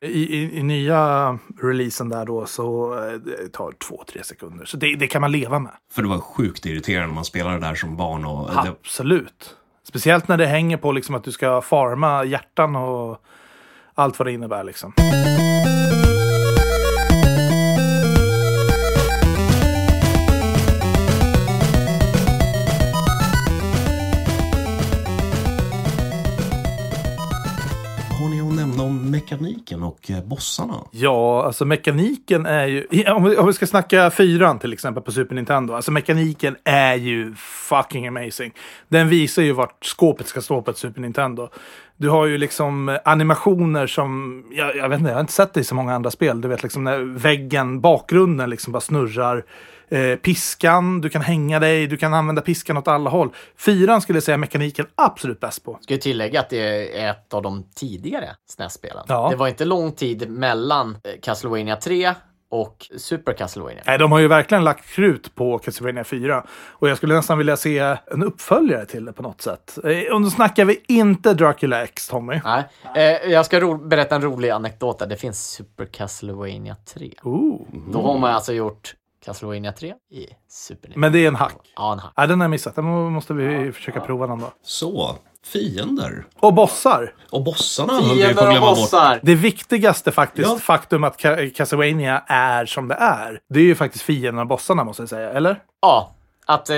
eh, 0.01 0.10
i, 0.10 0.38
i, 0.38 0.58
i 0.60 0.63
nya 0.63 1.38
releasen 1.62 2.10
där 2.10 2.25
då, 2.25 2.45
så 2.45 2.93
eh, 2.93 3.13
det 3.13 3.49
tar 3.54 3.71
2-3 3.71 4.23
sekunder. 4.23 4.65
Så 4.65 4.78
det, 4.78 4.95
det 4.95 5.08
kan 5.08 5.21
man 5.21 5.32
leva 5.32 5.60
med. 5.60 5.71
För 5.93 6.01
det 6.01 6.08
var 6.08 6.19
sjukt 6.19 6.65
irriterande 6.65 7.08
när 7.08 7.15
man 7.15 7.25
spelade 7.25 7.60
där 7.60 7.75
som 7.75 7.97
barn. 7.97 8.25
Och 8.25 8.49
det, 8.63 8.69
Absolut. 8.69 9.56
Speciellt 9.88 10.28
när 10.28 10.38
det 10.38 10.45
hänger 10.47 10.78
på 10.78 10.91
liksom 10.91 11.15
att 11.15 11.23
du 11.23 11.32
ska 11.32 11.62
farma 11.62 12.23
hjärtan 12.25 12.75
och 12.75 13.17
allt 13.93 14.19
vad 14.19 14.28
det 14.28 14.32
innebär 14.32 14.63
liksom. 14.63 14.93
Mekaniken 29.25 29.83
och 29.83 30.11
eh, 30.11 30.23
bossarna? 30.23 30.73
Ja, 30.91 31.43
alltså 31.45 31.65
mekaniken 31.65 32.45
är 32.45 32.65
ju... 32.65 33.05
Om 33.07 33.47
vi, 33.47 33.53
ska 33.53 33.67
snacka 33.67 34.11
fyran 34.11 34.59
till 34.59 34.73
exempel 34.73 35.03
på 35.03 35.11
Super 35.11 35.35
Nintendo. 35.35 35.73
Alltså 35.73 35.91
mekaniken 35.91 36.55
är 36.63 36.95
ju 36.95 37.35
fucking 37.35 38.07
amazing. 38.07 38.53
Den 38.88 39.09
visar 39.09 39.41
ju 39.41 39.51
vart 39.51 39.85
skåpet 39.85 40.27
ska 40.27 40.41
stå 40.41 40.61
på 40.61 40.71
ett 40.71 40.77
Super 40.77 41.01
Nintendo. 41.01 41.49
Du 41.97 42.09
har 42.09 42.25
ju 42.25 42.38
liksom 42.38 42.97
animationer 43.05 43.88
som... 43.88 44.43
Jag, 44.51 44.75
jag 44.75 44.89
vet 44.89 44.99
inte, 44.99 45.09
jag 45.09 45.15
har 45.15 45.21
inte 45.21 45.33
sett 45.33 45.53
det 45.53 45.59
i 45.59 45.63
så 45.63 45.75
många 45.75 45.95
andra 45.95 46.11
spel. 46.11 46.41
Du 46.41 46.47
vet 46.47 46.63
liksom 46.63 46.83
när 46.83 46.99
väggen, 46.99 47.81
bakgrunden 47.81 48.49
liksom 48.49 48.73
bara 48.73 48.81
snurrar. 48.81 49.45
Eh, 49.89 50.15
piskan, 50.15 51.02
du 51.02 51.10
kan 51.10 51.21
hänga 51.21 51.60
dig, 51.60 51.88
du 51.88 51.98
kan 51.98 52.13
använda 52.13 52.41
piskan 52.41 52.78
åt 52.78 52.88
alla 52.88 53.10
håll. 53.10 53.30
Fyran 53.58 54.02
skulle 54.02 54.17
jag 54.17 54.24
säga 54.24 54.38
mekaniken 54.38 54.86
absolut 54.95 55.39
bäst 55.39 55.63
på. 55.63 55.78
Ska 55.82 55.98
tillägga 55.98 56.39
att 56.39 56.50
det 56.50 56.98
är 57.00 57.12
ett 57.12 57.34
av 57.34 57.41
de 57.41 57.63
tidigare 57.76 58.30
SNES-spelen. 58.50 59.06
Ja. 59.08 59.30
Det 59.30 59.36
var 59.36 59.48
inte 59.48 59.65
lång 59.65 59.91
tid 59.91 60.30
mellan 60.30 60.98
eh, 61.04 61.12
Castlevania 61.21 61.76
3 61.76 62.13
och 62.50 62.88
Super 62.98 63.34
Castlevania. 63.34 63.84
Nej, 63.88 63.98
de 63.98 64.12
har 64.12 64.19
ju 64.19 64.28
verkligen 64.28 64.63
lagt 64.63 64.88
krut 64.88 65.36
på 65.36 65.58
Castlevania 65.58 66.04
4. 66.04 66.45
Och 66.69 66.89
jag 66.89 66.98
skulle 66.98 67.15
nästan 67.15 67.38
vilja 67.38 67.58
se 67.58 67.80
en 68.12 68.24
uppföljare 68.24 68.86
till 68.86 69.06
det 69.06 69.13
på 69.13 69.21
något 69.24 69.41
sätt. 69.41 69.78
Eh, 69.84 70.13
Och 70.13 70.21
då 70.21 70.30
snackar 70.30 70.65
vi 70.65 70.82
inte 70.88 71.34
Dracula 71.34 71.84
X, 71.84 72.08
Tommy. 72.08 72.41
Nej, 72.45 72.63
eh, 72.95 73.32
jag 73.32 73.45
ska 73.45 73.78
berätta 73.78 74.15
en 74.15 74.21
rolig 74.21 74.50
anekdot. 74.50 75.00
där. 75.00 75.08
Det 75.08 75.17
finns 75.17 75.48
Super 75.52 75.86
Castlevania 75.86 76.76
3. 76.93 77.13
Ooh. 77.24 77.62
Då 77.91 78.02
har 78.02 78.17
man 78.17 78.32
alltså 78.34 78.54
gjort 78.54 78.93
Castlevania 79.25 79.71
3 79.71 79.88
i 80.11 80.27
Super 80.49 80.73
Nintendo. 80.88 80.99
Men 80.99 81.11
det 81.11 81.19
är 81.19 81.27
en 81.27 81.35
hack. 81.35 81.55
Ja, 81.75 81.93
en 81.93 81.99
hack. 81.99 82.13
Nej, 82.17 82.27
den 82.27 82.39
har 82.39 82.43
jag 82.45 82.51
missat. 82.51 82.75
Den 82.75 82.85
må- 82.85 83.09
måste 83.09 83.33
vi 83.33 83.71
försöka 83.71 83.99
prova 83.99 84.25
någon 84.27 84.39
dag. 84.39 84.51
Så, 84.63 85.15
fiender. 85.45 86.25
Och 86.39 86.53
bossar. 86.53 87.13
Och 87.31 87.43
bossarna 87.43 87.99
Fiender 88.01 88.29
och 88.29 88.35
glömma 88.51 88.59
bort. 88.59 88.69
bossar! 88.77 89.19
Det 89.23 89.35
viktigaste 89.35 90.11
faktiskt, 90.11 90.49
Ja. 90.49 90.57
faktum 90.57 91.03
att 91.03 91.17
Ca- 91.21 91.49
Castlevania 91.55 92.23
är 92.27 92.65
som 92.65 92.88
det 92.88 92.95
är. 92.95 93.39
Det 93.49 93.59
är 93.59 93.63
ju 93.63 93.75
faktiskt 93.75 94.03
fienderna 94.03 94.41
och 94.41 94.47
bossarna 94.47 94.83
måste 94.83 95.01
jag 95.01 95.09
säga, 95.09 95.29
eller? 95.29 95.59
Ja, 95.81 96.11
att 96.45 96.69
eh, 96.69 96.75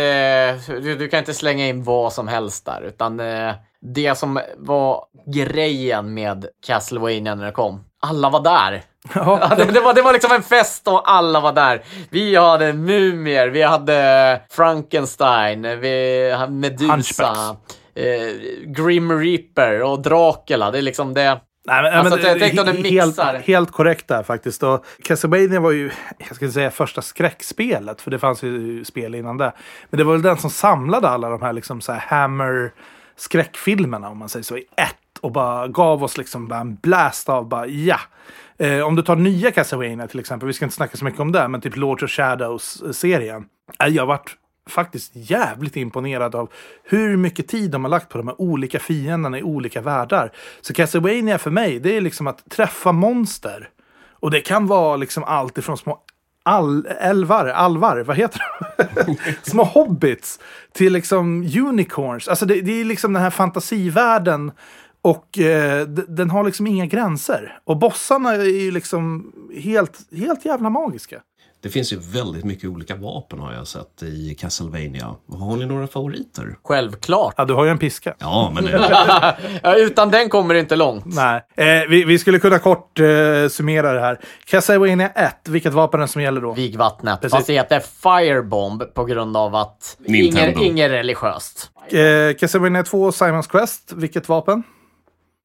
du, 0.68 0.96
du 1.00 1.08
kan 1.08 1.20
inte 1.20 1.34
slänga 1.34 1.68
in 1.68 1.84
vad 1.84 2.14
som 2.14 2.28
helst 2.28 2.66
där, 2.66 2.82
utan 2.82 3.20
eh, 3.20 3.54
det 3.82 4.16
som 4.18 4.40
var 4.58 5.06
grejen 5.26 6.14
med 6.14 6.46
Castlevania 6.66 7.36
när 7.36 7.46
det 7.46 7.52
kom. 7.52 7.84
Alla 8.00 8.30
var 8.30 8.40
där. 8.44 8.84
Ja, 9.14 9.52
det, 9.58 9.66
det, 9.66 9.80
var, 9.80 9.94
det 9.94 10.02
var 10.02 10.14
liksom 10.14 10.32
en 10.32 10.44
fest 10.44 10.88
och 10.88 11.12
alla 11.12 11.40
var 11.40 11.54
där. 11.54 11.82
Vi 12.10 12.36
hade 12.36 12.74
mumier, 12.74 13.48
vi 13.48 13.62
hade 13.62 14.42
Frankenstein, 14.52 15.80
vi 15.80 16.32
hade 16.38 16.52
Medusa, 16.52 16.94
Hunchbacks. 16.94 17.40
eh, 17.96 18.64
Grim 18.66 19.20
Reaper 19.20 19.84
och 19.84 20.02
Dracula. 20.02 20.72
Det 20.72 20.78
är 20.78 20.82
liksom 20.82 21.14
det. 21.14 21.40
Nej, 21.70 21.82
men, 21.84 21.94
Alltså, 21.94 22.16
men, 22.16 22.26
jag 22.26 22.40
tänkte 22.40 22.62
om 22.62 22.68
det 22.68 22.74
he- 22.74 22.90
helt, 22.90 23.08
mixar. 23.08 23.34
helt 23.46 23.72
korrekt 23.72 24.08
där 24.08 24.24
faktiskt. 24.24 24.64
Och 24.64 24.86
Castlevania 25.04 25.60
var 25.60 25.72
ju, 25.72 25.92
jag 26.28 26.36
skulle 26.36 26.52
säga 26.52 26.72
första 26.72 27.02
skräckspelet, 27.02 28.02
för 28.02 28.12
det 28.12 28.20
fanns 28.20 28.44
ju 28.44 28.86
spel 28.86 29.16
innan 29.16 29.38
det. 29.38 29.52
Men 29.90 29.98
det 29.98 30.04
var 30.04 30.14
väl 30.14 30.22
den 30.22 30.38
som 30.38 30.50
samlade 30.50 31.10
alla 31.10 31.30
de 31.30 31.42
här 31.42 31.54
liksom 31.54 31.82
så 31.82 31.92
här 31.92 32.00
Hammer 32.00 32.72
skräckfilmerna 33.18 34.10
om 34.10 34.18
man 34.18 34.30
säger 34.30 34.44
så 34.44 34.58
i 34.58 34.64
ett. 34.78 35.20
Och 35.22 35.32
bara 35.32 35.68
gav 35.68 36.04
oss 36.04 36.18
liksom 36.18 36.48
bara 36.48 36.60
en 36.60 36.76
blast 36.76 37.30
av 37.30 37.48
bara 37.50 37.68
ja. 37.68 38.00
Eh, 38.60 38.82
om 38.82 38.96
du 38.96 39.02
tar 39.02 39.16
nya 39.16 39.52
Castlevania 39.52 40.08
till 40.08 40.20
exempel, 40.20 40.48
vi 40.48 40.54
ska 40.54 40.66
inte 40.66 40.76
snacka 40.76 40.98
så 40.98 41.06
mycket 41.06 41.20
om 41.20 41.32
det, 41.32 41.48
men 41.48 41.62
typ 41.62 41.76
Lords 41.76 42.04
of 42.04 42.10
Shadows-serien. 42.10 43.46
Eh, 43.84 43.88
jag 43.88 44.02
har 44.02 44.08
varit 44.08 44.36
faktiskt 44.70 45.12
jävligt 45.14 45.76
imponerad 45.76 46.36
av 46.36 46.50
hur 46.84 47.18
mycket 47.18 47.48
tid 47.48 47.72
de 47.72 47.84
har 47.84 47.92
lagt 47.92 48.10
på 48.10 48.18
de 48.18 48.28
här 48.28 48.42
olika 48.42 48.80
fienderna 48.80 49.40
i 49.40 49.44
olika 49.44 49.82
världar. 49.82 50.32
Så 50.62 50.74
Castlevania 50.74 51.38
för 51.38 51.52
mig, 51.52 51.80
det 51.80 51.98
är 51.98 52.02
liksom 52.02 52.28
att 52.28 52.50
träffa 52.50 52.92
monster. 52.92 53.70
Och 54.20 54.32
det 54.32 54.42
kan 54.42 54.68
vara 54.68 54.96
liksom 54.96 55.24
allt 55.24 55.58
ifrån 55.58 55.78
små 55.78 56.04
all, 56.48 56.86
älvar, 56.86 57.46
alvar, 57.46 58.04
vad 58.08 58.18
heter 58.18 58.42
det? 58.78 59.26
små 59.50 59.64
hobbits 59.64 60.40
till 60.74 60.94
liksom 60.94 61.50
unicorns. 61.58 62.28
Alltså 62.28 62.46
det, 62.46 62.62
det 62.62 62.82
är 62.82 62.86
liksom 62.86 63.14
den 63.14 63.24
här 63.24 63.30
fantasivärlden 63.30 64.52
och 65.08 65.40
eh, 65.40 65.88
den 65.88 66.30
har 66.30 66.44
liksom 66.44 66.68
inga 66.68 66.86
gränser. 66.86 67.60
Och 67.66 67.78
bossarna 67.78 68.34
är 68.36 68.62
ju 68.62 68.72
liksom 68.72 69.32
helt, 69.64 70.00
helt 70.18 70.46
jävla 70.46 70.70
magiska. 70.70 71.22
Det 71.62 71.70
finns 71.70 71.94
ju 71.94 72.00
väldigt 72.00 72.46
mycket 72.46 72.70
olika 72.70 72.96
vapen 72.96 73.40
har 73.40 73.54
jag 73.54 73.68
sett 73.68 74.04
i 74.04 74.36
Castlevania. 74.40 75.16
Har 75.32 75.56
ni 75.58 75.66
några 75.66 75.88
favoriter? 75.88 76.58
Självklart. 76.64 77.34
Ja, 77.38 77.46
du 77.46 77.54
har 77.54 77.66
ju 77.66 77.72
en 77.72 77.78
piska. 77.78 78.16
Ja, 78.20 78.52
men 78.56 78.68
Ja, 79.64 79.76
utan 79.76 80.12
den 80.12 80.30
kommer 80.30 80.54
det 80.54 80.60
inte 80.60 80.76
långt. 80.76 81.06
Nej, 81.06 81.46
eh, 81.56 81.90
vi, 81.90 82.04
vi 82.04 82.20
skulle 82.20 82.40
kunna 82.40 82.60
kort 82.60 83.00
eh, 83.00 83.06
summera 83.50 83.94
det 83.94 84.00
här. 84.00 84.20
Castlevania 84.46 85.10
1, 85.10 85.36
vilket 85.50 85.74
vapen 85.74 86.00
är 86.00 86.02
det 86.02 86.08
som 86.12 86.22
gäller 86.22 86.42
då? 86.42 86.54
Vigvattnet. 86.54 87.22
Precis. 87.22 87.36
Fast 87.36 87.48
det 87.48 87.54
heter 87.54 87.80
Firebomb 87.80 88.94
på 88.94 89.06
grund 89.06 89.38
av 89.38 89.56
att 89.56 89.98
Nintendo. 90.00 90.64
inget 90.64 90.92
religiöst. 90.92 91.72
Eh, 91.90 92.38
Castlevania 92.40 92.84
2, 92.84 93.12
Simons 93.12 93.48
Quest, 93.48 93.94
vilket 93.96 94.30
vapen? 94.30 94.64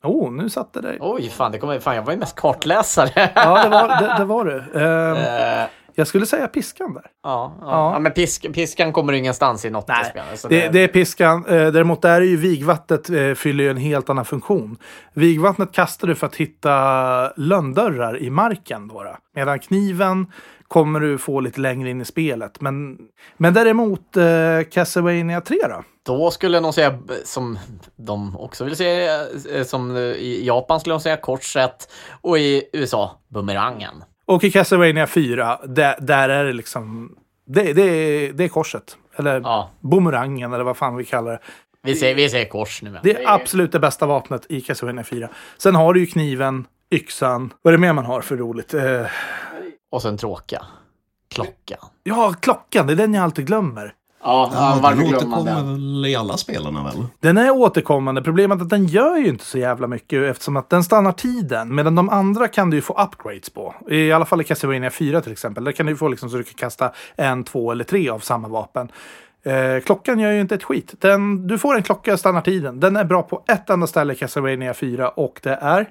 Oh, 0.02 0.32
nu 0.32 0.50
satte 0.50 0.80
det 0.80 0.88
dig. 0.88 0.98
Oj, 1.00 1.30
fan, 1.30 1.52
det 1.52 1.58
kommer, 1.58 1.80
fan, 1.80 1.96
jag 1.96 2.02
var 2.02 2.12
ju 2.12 2.18
mest 2.18 2.36
kartläsare. 2.36 3.30
Ja, 3.34 3.62
det 3.64 3.68
var, 3.68 3.88
det, 3.88 4.14
det 4.18 4.24
var 4.24 4.44
du. 4.44 4.80
Eh, 4.80 5.68
jag 5.94 6.06
skulle 6.06 6.26
säga 6.26 6.48
piskan 6.48 6.94
där. 6.94 7.02
ja, 7.22 7.56
ja. 7.60 7.66
Ja. 7.66 7.92
ja, 7.92 7.98
men 7.98 8.12
pisk, 8.12 8.52
piskan 8.54 8.92
kommer 8.92 9.12
ingenstans 9.12 9.64
i 9.64 9.70
något 9.70 9.88
Nej, 9.88 10.04
spel. 10.04 10.22
Så 10.34 10.48
Det, 10.48 10.68
det 10.68 10.78
är 10.80 10.88
piskan. 10.88 11.44
Eh, 11.46 11.66
däremot 11.66 12.02
där 12.02 12.20
är 12.20 12.24
ju 12.24 12.36
vigvattnet 12.36 13.10
eh, 13.10 13.32
fyller 13.34 13.64
ju 13.64 13.70
en 13.70 13.76
helt 13.76 14.10
annan 14.10 14.24
funktion. 14.24 14.76
Vigvattnet 15.14 15.72
kastar 15.72 16.08
du 16.08 16.14
för 16.14 16.26
att 16.26 16.36
hitta 16.36 17.32
lönndörrar 17.36 18.22
i 18.22 18.30
marken. 18.30 18.88
Då, 18.88 19.02
då. 19.02 19.16
Medan 19.34 19.58
kniven 19.58 20.26
kommer 20.72 21.00
du 21.00 21.18
få 21.18 21.40
lite 21.40 21.60
längre 21.60 21.90
in 21.90 22.00
i 22.00 22.04
spelet. 22.04 22.60
Men, 22.60 22.98
men 23.36 23.54
däremot 23.54 24.16
eh, 24.16 24.24
Castlevania 24.70 25.40
3 25.40 25.56
då? 25.68 25.84
Då 26.02 26.30
skulle 26.30 26.56
jag 26.56 26.62
nog 26.62 26.74
säga, 26.74 26.98
som 27.24 27.58
de 27.96 28.36
också 28.36 28.64
vill 28.64 28.76
säga, 28.76 29.20
eh, 29.54 29.64
som 29.64 29.96
i 29.96 30.46
Japan 30.46 30.80
skulle 30.80 30.94
de 30.94 31.00
säga 31.00 31.16
korset 31.16 31.88
och 32.20 32.38
i 32.38 32.62
USA 32.72 33.20
bumerangen. 33.28 34.04
Och 34.26 34.44
i 34.44 34.50
Castlevania 34.50 35.06
4, 35.06 35.58
där, 35.66 35.94
där 36.00 36.28
är 36.28 36.44
det 36.44 36.52
liksom... 36.52 37.16
Det, 37.46 37.72
det, 37.72 37.82
är, 37.82 38.32
det 38.32 38.44
är 38.44 38.48
korset. 38.48 38.96
Eller 39.16 39.40
Ja. 39.40 39.70
bumerangen, 39.80 40.52
eller 40.52 40.64
vad 40.64 40.76
fan 40.76 40.96
vi 40.96 41.04
kallar 41.04 41.32
det. 41.32 41.38
Vi 41.82 41.94
säger, 41.94 42.14
vi 42.14 42.28
säger 42.28 42.46
kors 42.48 42.82
nu. 42.82 42.90
men. 42.90 43.00
Det 43.02 43.14
är 43.24 43.34
absolut 43.34 43.72
det 43.72 43.78
bästa 43.78 44.06
vapnet 44.06 44.46
i 44.48 44.60
Castlevania 44.60 45.04
4. 45.04 45.28
Sen 45.58 45.74
har 45.74 45.94
du 45.94 46.00
ju 46.00 46.06
kniven, 46.06 46.66
yxan. 46.90 47.52
Vad 47.62 47.74
är 47.74 47.78
det 47.78 47.80
mer 47.80 47.92
man 47.92 48.04
har 48.04 48.20
för 48.20 48.36
roligt? 48.36 48.74
Eh, 48.74 49.06
Och 49.92 50.02
sen 50.02 50.16
tråka. 50.16 50.62
Klocka. 51.34 51.76
ja, 52.02 52.34
klockan. 52.40 52.86
Det 52.86 52.92
är 52.92 52.96
den 52.96 53.14
jag 53.14 53.24
alltid 53.24 53.46
glömmer. 53.46 53.94
Ja, 54.24 54.50
Ja, 54.54 54.78
varför 54.82 54.96
den 55.02 55.08
glömmer 55.08 55.26
man 55.26 55.44
den? 55.44 55.66
väl 55.72 56.06
i 56.06 56.16
alla 56.16 56.36
spelarna 56.36 56.84
väl? 56.84 57.06
Den 57.20 57.38
är 57.38 57.50
återkommande. 57.50 58.22
Problemet 58.22 58.58
är 58.58 58.62
att 58.62 58.70
den 58.70 58.86
gör 58.86 59.16
ju 59.16 59.28
inte 59.28 59.44
så 59.44 59.58
jävla 59.58 59.86
mycket 59.86 60.22
eftersom 60.22 60.56
att 60.56 60.70
den 60.70 60.84
stannar 60.84 61.12
tiden. 61.12 61.74
Medan 61.74 61.94
de 61.94 62.08
andra 62.08 62.48
kan 62.48 62.70
du 62.70 62.76
ju 62.76 62.80
få 62.80 63.02
upgrades 63.02 63.50
på. 63.50 63.74
I 63.90 64.12
alla 64.12 64.24
fall 64.24 64.40
i 64.40 64.44
Castlevania 64.44 64.90
4 64.90 65.20
till 65.20 65.32
exempel. 65.32 65.64
Där 65.64 65.72
kan 65.72 65.86
du 65.86 65.96
få 65.96 66.08
liksom 66.08 66.30
så 66.30 66.36
du 66.36 66.42
kan 66.42 66.54
kasta 66.54 66.92
en, 67.16 67.44
två 67.44 67.72
eller 67.72 67.84
tre 67.84 68.08
av 68.10 68.18
samma 68.18 68.48
vapen. 68.48 68.88
Eh, 69.44 69.82
klockan 69.84 70.18
gör 70.18 70.32
ju 70.32 70.40
inte 70.40 70.54
ett 70.54 70.62
skit. 70.64 70.94
Den, 70.98 71.46
du 71.46 71.58
får 71.58 71.76
en 71.76 71.82
klocka, 71.82 72.16
stannar 72.16 72.40
tiden. 72.40 72.80
Den 72.80 72.96
är 72.96 73.04
bra 73.04 73.22
på 73.22 73.42
ett 73.48 73.70
enda 73.70 73.86
ställe 73.86 74.12
i 74.12 74.16
Castlevania 74.16 74.74
4 74.74 75.08
och 75.08 75.40
det 75.42 75.54
är 75.54 75.88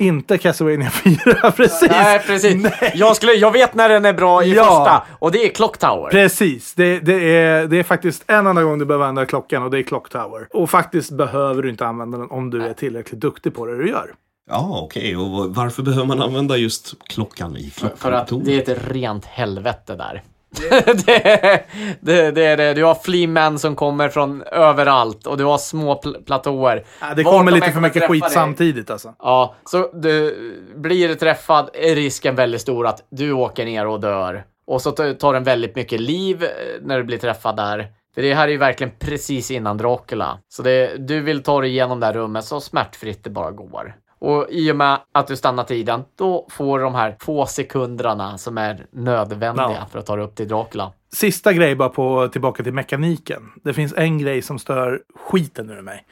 inte 0.00 0.38
Castlevania 0.38 0.90
4. 1.44 1.50
Precis! 1.56 1.90
Nej, 1.90 2.18
precis. 2.26 2.62
Nej. 2.62 2.92
Jag, 2.94 3.16
skulle, 3.16 3.32
jag 3.32 3.50
vet 3.50 3.74
när 3.74 3.88
den 3.88 4.04
är 4.04 4.12
bra 4.12 4.44
i 4.44 4.54
Ja. 4.54 4.64
första. 4.64 5.02
Och 5.18 5.32
det 5.32 5.44
är 5.46 5.48
Clock 5.48 5.78
Tower. 5.78 6.10
Precis, 6.10 6.74
det, 6.74 6.98
det, 7.00 7.36
är, 7.36 7.66
det 7.66 7.76
är 7.78 7.82
faktiskt 7.82 8.24
en 8.26 8.46
enda 8.46 8.62
gång 8.62 8.78
du 8.78 8.84
behöver 8.84 9.04
använda 9.06 9.26
klockan 9.26 9.62
och 9.62 9.70
det 9.70 9.78
är 9.78 9.82
Clock 9.82 10.08
Tower. 10.08 10.46
Och 10.50 10.70
faktiskt 10.70 11.10
behöver 11.10 11.62
du 11.62 11.68
inte 11.70 11.86
använda 11.86 12.18
den 12.18 12.30
om 12.30 12.50
du 12.50 12.62
är 12.62 12.72
tillräckligt 12.72 13.20
duktig 13.20 13.54
på 13.54 13.66
det 13.66 13.76
du 13.78 13.88
gör. 13.88 14.14
Ja, 14.50 14.80
okej. 14.84 15.16
Och 15.16 15.30
vad- 15.30 15.54
varför 15.54 15.82
behöver 15.82 16.06
man 16.06 16.22
använda 16.22 16.56
just 16.56 16.94
klockan 17.08 17.56
i 17.56 17.70
klockan? 17.70 17.96
För 17.98 18.12
att 18.12 18.30
det 18.44 18.68
är 18.68 18.72
ett 18.72 18.82
rent 18.90 19.24
helvete 19.24 19.94
där. 19.96 20.22
det, 21.06 21.64
det, 22.00 22.30
det 22.30 22.44
är 22.44 22.56
det. 22.56 22.74
Du 22.74 22.84
har 22.84 22.94
fleamen 22.94 23.58
som 23.58 23.76
kommer 23.76 24.08
från 24.08 24.42
överallt 24.42 25.26
och 25.26 25.36
du 25.38 25.44
har 25.44 25.58
små 25.58 25.94
pl- 25.94 26.24
platåer. 26.24 26.84
Ja, 27.00 27.14
det 27.14 27.22
Vart 27.22 27.32
kommer 27.34 27.50
de 27.50 27.54
lite 27.54 27.72
för 27.72 27.80
mycket 27.80 28.08
skit 28.08 28.22
dig. 28.22 28.30
samtidigt 28.30 28.90
alltså. 28.90 29.14
Ja, 29.18 29.54
så 29.64 29.90
du 29.92 30.36
blir 30.76 31.14
träffad 31.14 31.70
är 31.74 31.94
risken 31.94 32.34
väldigt 32.34 32.60
stor 32.60 32.86
att 32.86 33.06
du 33.10 33.32
åker 33.32 33.64
ner 33.64 33.86
och 33.86 34.00
dör. 34.00 34.44
Och 34.66 34.82
så 34.82 34.90
tar 34.90 35.12
tar 35.14 35.34
den 35.34 35.44
väldigt 35.44 35.76
mycket 35.76 36.00
liv 36.00 36.42
eh, 36.44 36.48
när 36.82 36.98
du 36.98 37.04
blir 37.04 37.18
träffad 37.18 37.56
där. 37.56 37.86
För 38.14 38.22
det 38.22 38.34
här 38.34 38.48
är 38.48 38.52
ju 38.52 38.58
verkligen 38.58 38.92
precis 38.98 39.50
innan 39.50 39.76
Dracula. 39.78 40.38
Så 40.48 40.62
det, 40.62 40.96
du 41.08 41.20
vill 41.20 41.42
ta 41.42 41.60
dig 41.60 41.70
igenom 41.70 42.00
det 42.00 42.06
här 42.06 42.12
rummet 42.12 42.44
så 42.44 42.60
smärtfritt 42.60 43.24
det 43.24 43.30
bara 43.30 43.50
går. 43.50 43.94
Och 44.20 44.46
i 44.50 44.72
och 44.72 44.76
med 44.76 44.98
att 45.12 45.26
du 45.26 45.36
stannar 45.36 45.64
tiden, 45.64 46.02
då 46.16 46.46
får 46.50 46.78
du 46.78 46.84
de 46.84 46.94
här 46.94 47.16
få 47.20 47.46
sekunderna 47.46 48.38
som 48.38 48.58
är 48.58 48.86
nödvändiga 48.92 49.70
Ja. 49.80 49.86
för 49.92 49.98
att 49.98 50.06
ta 50.06 50.16
dig 50.16 50.24
upp 50.24 50.34
till 50.34 50.48
Dracula. 50.48 50.92
Sista 51.12 51.52
grej 51.52 51.74
bara 51.76 51.88
på, 51.88 52.28
tillbaka 52.28 52.62
till 52.62 52.72
mekaniken. 52.74 53.42
Det 53.64 53.72
finns 53.74 53.94
en 53.96 54.18
grej 54.18 54.42
som 54.42 54.58
stör 54.58 55.00
skiten 55.14 55.70
ur 55.70 55.82
mig. 55.82 56.04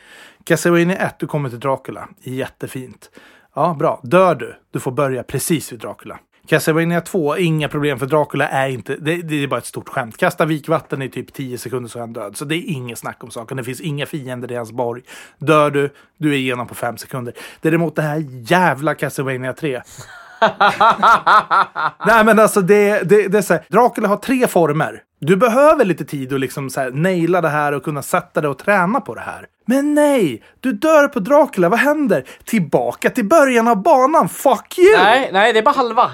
Castlevania 0.45 0.97
1, 0.97 1.19
du 1.19 1.27
kommer 1.27 1.49
till 1.51 1.61
Dracula. 1.61 2.09
Jättefint. 2.23 3.11
Ja, 3.55 3.77
bra. 3.79 4.01
Dör 4.03 4.35
du, 4.35 4.55
du 4.71 4.81
får 4.81 4.91
börja 4.91 5.23
precis 5.23 5.73
vid 5.73 5.81
Dracula. 5.81 6.19
Castlevania 6.49 7.01
2, 7.01 7.37
inga 7.37 7.69
problem 7.69 7.99
för 7.99 8.07
Dracula 8.07 8.49
är 8.49 8.69
inte, 8.69 8.97
det, 8.97 9.17
det 9.17 9.43
är 9.43 9.47
bara 9.47 9.59
ett 9.59 9.67
stort 9.67 9.89
skämt. 9.89 10.17
Kasta 10.17 10.45
vikvatten 10.45 11.03
i 11.03 11.09
typ 11.09 11.33
10 11.33 11.59
sekunder 11.59 11.91
så 11.91 11.99
är 11.99 12.01
han 12.01 12.13
död. 12.13 12.37
Så 12.37 12.45
det 12.45 12.55
är 12.55 12.73
inget 12.73 12.99
snack 12.99 13.25
om 13.25 13.31
saken. 13.31 13.57
Det 13.57 13.65
finns 13.65 13.81
inga 13.81 14.07
fiender 14.07 14.53
i 14.53 14.55
hans 14.55 14.73
borg. 14.73 15.03
Dör 15.39 15.71
du, 15.71 15.91
du 16.19 16.33
är 16.33 16.37
igenom 16.37 16.67
på 16.67 16.75
5 16.75 16.97
sekunder. 16.97 17.35
Däremot 17.61 17.97
det 17.97 18.03
här 18.03 18.25
jävla 18.31 18.95
Castlevania 18.95 19.53
3. 19.53 19.83
Nej 22.07 22.25
men 22.25 22.39
alltså 22.39 22.61
det, 22.61 23.09
det, 23.09 23.29
det 23.29 23.39
är 23.39 23.43
så 23.43 23.53
här, 23.53 23.65
Dracula 23.69 24.09
har 24.09 24.17
tre 24.17 24.47
former. 24.47 25.03
Du 25.21 25.37
behöver 25.37 25.85
lite 25.85 26.05
tid 26.05 26.33
att 26.33 26.41
liksom 26.41 26.71
så 26.71 26.81
här, 26.81 26.91
naila 26.91 27.41
det 27.41 27.49
här 27.49 27.73
och 27.73 27.85
kunna 27.85 28.03
sätta 28.03 28.41
dig 28.41 28.51
och 28.51 28.59
träna 28.59 29.01
på 29.01 29.15
det 29.15 29.21
här. 29.21 29.47
Men 29.67 29.95
nej! 29.95 30.43
Du 30.61 30.73
dör 30.73 31.09
på 31.09 31.21
Dracula, 31.21 31.69
vad 31.69 31.79
händer? 31.79 32.25
Tillbaka 32.45 33.11
till 33.11 33.29
början 33.29 33.69
av 33.69 33.83
banan, 33.83 34.29
fuck 34.29 34.79
you! 34.79 34.97
Nej, 34.99 35.31
nej, 35.33 35.53
det 35.53 35.59
är 35.59 35.63
bara 35.63 35.75
halva. 35.75 36.11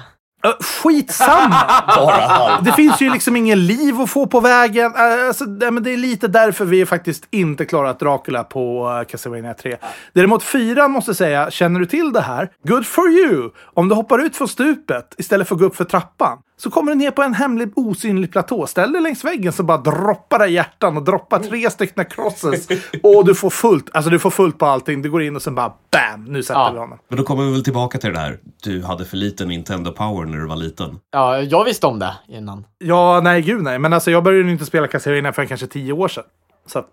Skitsamma! 0.59 1.83
Bara. 1.95 2.61
Det 2.61 2.71
finns 2.71 3.01
ju 3.01 3.09
liksom 3.09 3.35
ingen 3.35 3.65
liv 3.65 4.01
att 4.01 4.09
få 4.09 4.27
på 4.27 4.39
vägen. 4.39 4.93
Äh, 4.95 5.27
Alltså, 5.27 5.45
men 5.45 5.83
det 5.83 5.93
är 5.93 5.97
lite 5.97 6.27
därför 6.27 6.65
vi 6.65 6.85
faktiskt 6.85 7.27
inte 7.31 7.65
klarat 7.65 7.99
Dracula 7.99 8.43
på 8.43 8.89
uh, 8.89 9.03
Castlevania 9.07 9.53
3. 9.53 9.77
Däremot 10.13 10.43
4 10.43 10.87
måste 10.87 11.15
säga, 11.15 11.51
känner 11.51 11.79
du 11.79 11.85
till 11.85 12.13
det 12.13 12.21
här? 12.21 12.49
Good 12.67 12.85
for 12.85 13.09
you! 13.09 13.49
Om 13.73 13.89
du 13.89 13.95
hoppar 13.95 14.19
ut 14.19 14.35
från 14.35 14.47
stupet 14.47 15.15
istället 15.17 15.47
för 15.47 15.55
att 15.55 15.61
gå 15.61 15.67
upp 15.67 15.75
för 15.75 15.83
trappan 15.83 16.37
så 16.57 16.69
kommer 16.69 16.91
du 16.91 16.97
ner 16.97 17.11
på 17.11 17.23
en 17.23 17.33
hemlig 17.33 17.71
osynlig 17.75 18.31
platå. 18.31 18.67
Ställ 18.67 18.91
dig 18.91 19.01
längs 19.01 19.23
väggen 19.25 19.53
så 19.53 19.63
bara 19.63 19.77
droppar 19.77 20.39
det 20.39 20.47
hjärtan 20.47 20.97
och 20.97 21.03
droppar 21.03 21.39
tre 21.39 21.69
stycken 21.69 22.05
crosses. 22.05 22.67
Och 23.03 23.25
du 23.25 23.35
får 23.35 23.49
fullt, 23.49 23.89
alltså 23.95 24.11
du 24.11 24.19
får 24.19 24.29
fullt 24.29 24.57
på 24.59 24.65
allting. 24.65 25.01
Du 25.01 25.09
går 25.11 25.21
in 25.23 25.35
och 25.35 25.41
sen 25.41 25.55
bara 25.55 25.73
BAM! 25.91 26.25
Nu 26.27 26.43
sätter 26.43 26.59
Ja. 26.59 26.71
vi 26.73 26.79
honom. 26.79 26.97
Men 27.07 27.17
då 27.17 27.23
kommer 27.23 27.43
vi 27.45 27.51
väl 27.51 27.63
tillbaka 27.63 27.97
till 27.97 28.13
det 28.13 28.19
där. 28.19 28.39
Du 28.63 28.83
hade 28.83 29.05
för 29.05 29.17
lite 29.17 29.45
Nintendo 29.45 29.91
Power 29.91 30.25
när 30.25 30.37
du 30.37 30.47
var 30.47 30.55
liten. 30.55 30.99
Ja, 31.11 31.39
jag 31.39 31.63
visste 31.65 31.87
om 31.87 31.99
det 31.99 32.13
innan. 32.27 32.65
Ja, 32.77 33.21
nej 33.23 33.41
gud 33.41 33.63
nej. 33.63 33.79
Men 33.79 33.93
alltså 33.93 34.11
jag 34.11 34.23
började 34.23 34.45
ju 34.45 34.51
inte 34.51 34.65
spela 34.65 34.87
Castlevania 34.87 35.33
för 35.33 35.45
kanske 35.45 35.67
tio 35.67 35.93
år 35.93 36.07
sedan. 36.07 36.23
Så 36.67 36.79
att, 36.79 36.87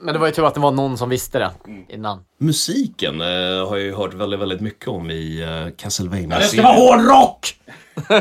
Men 0.00 0.14
det 0.14 0.20
var 0.20 0.26
ju 0.26 0.32
tur 0.32 0.46
att 0.46 0.54
det 0.54 0.60
var 0.60 0.70
någon 0.70 0.98
som 0.98 1.08
visste 1.08 1.38
det 1.38 1.50
innan. 1.88 2.24
Musiken 2.40 3.20
eh, 3.20 3.26
har 3.68 3.76
jag 3.76 3.80
ju 3.80 3.94
hört 3.94 4.14
väldigt, 4.14 4.40
väldigt 4.40 4.60
mycket 4.60 4.88
om 4.88 5.10
i 5.10 5.44
uh, 5.44 5.70
castlevania 5.76 6.38
hårdrock! 6.62 7.54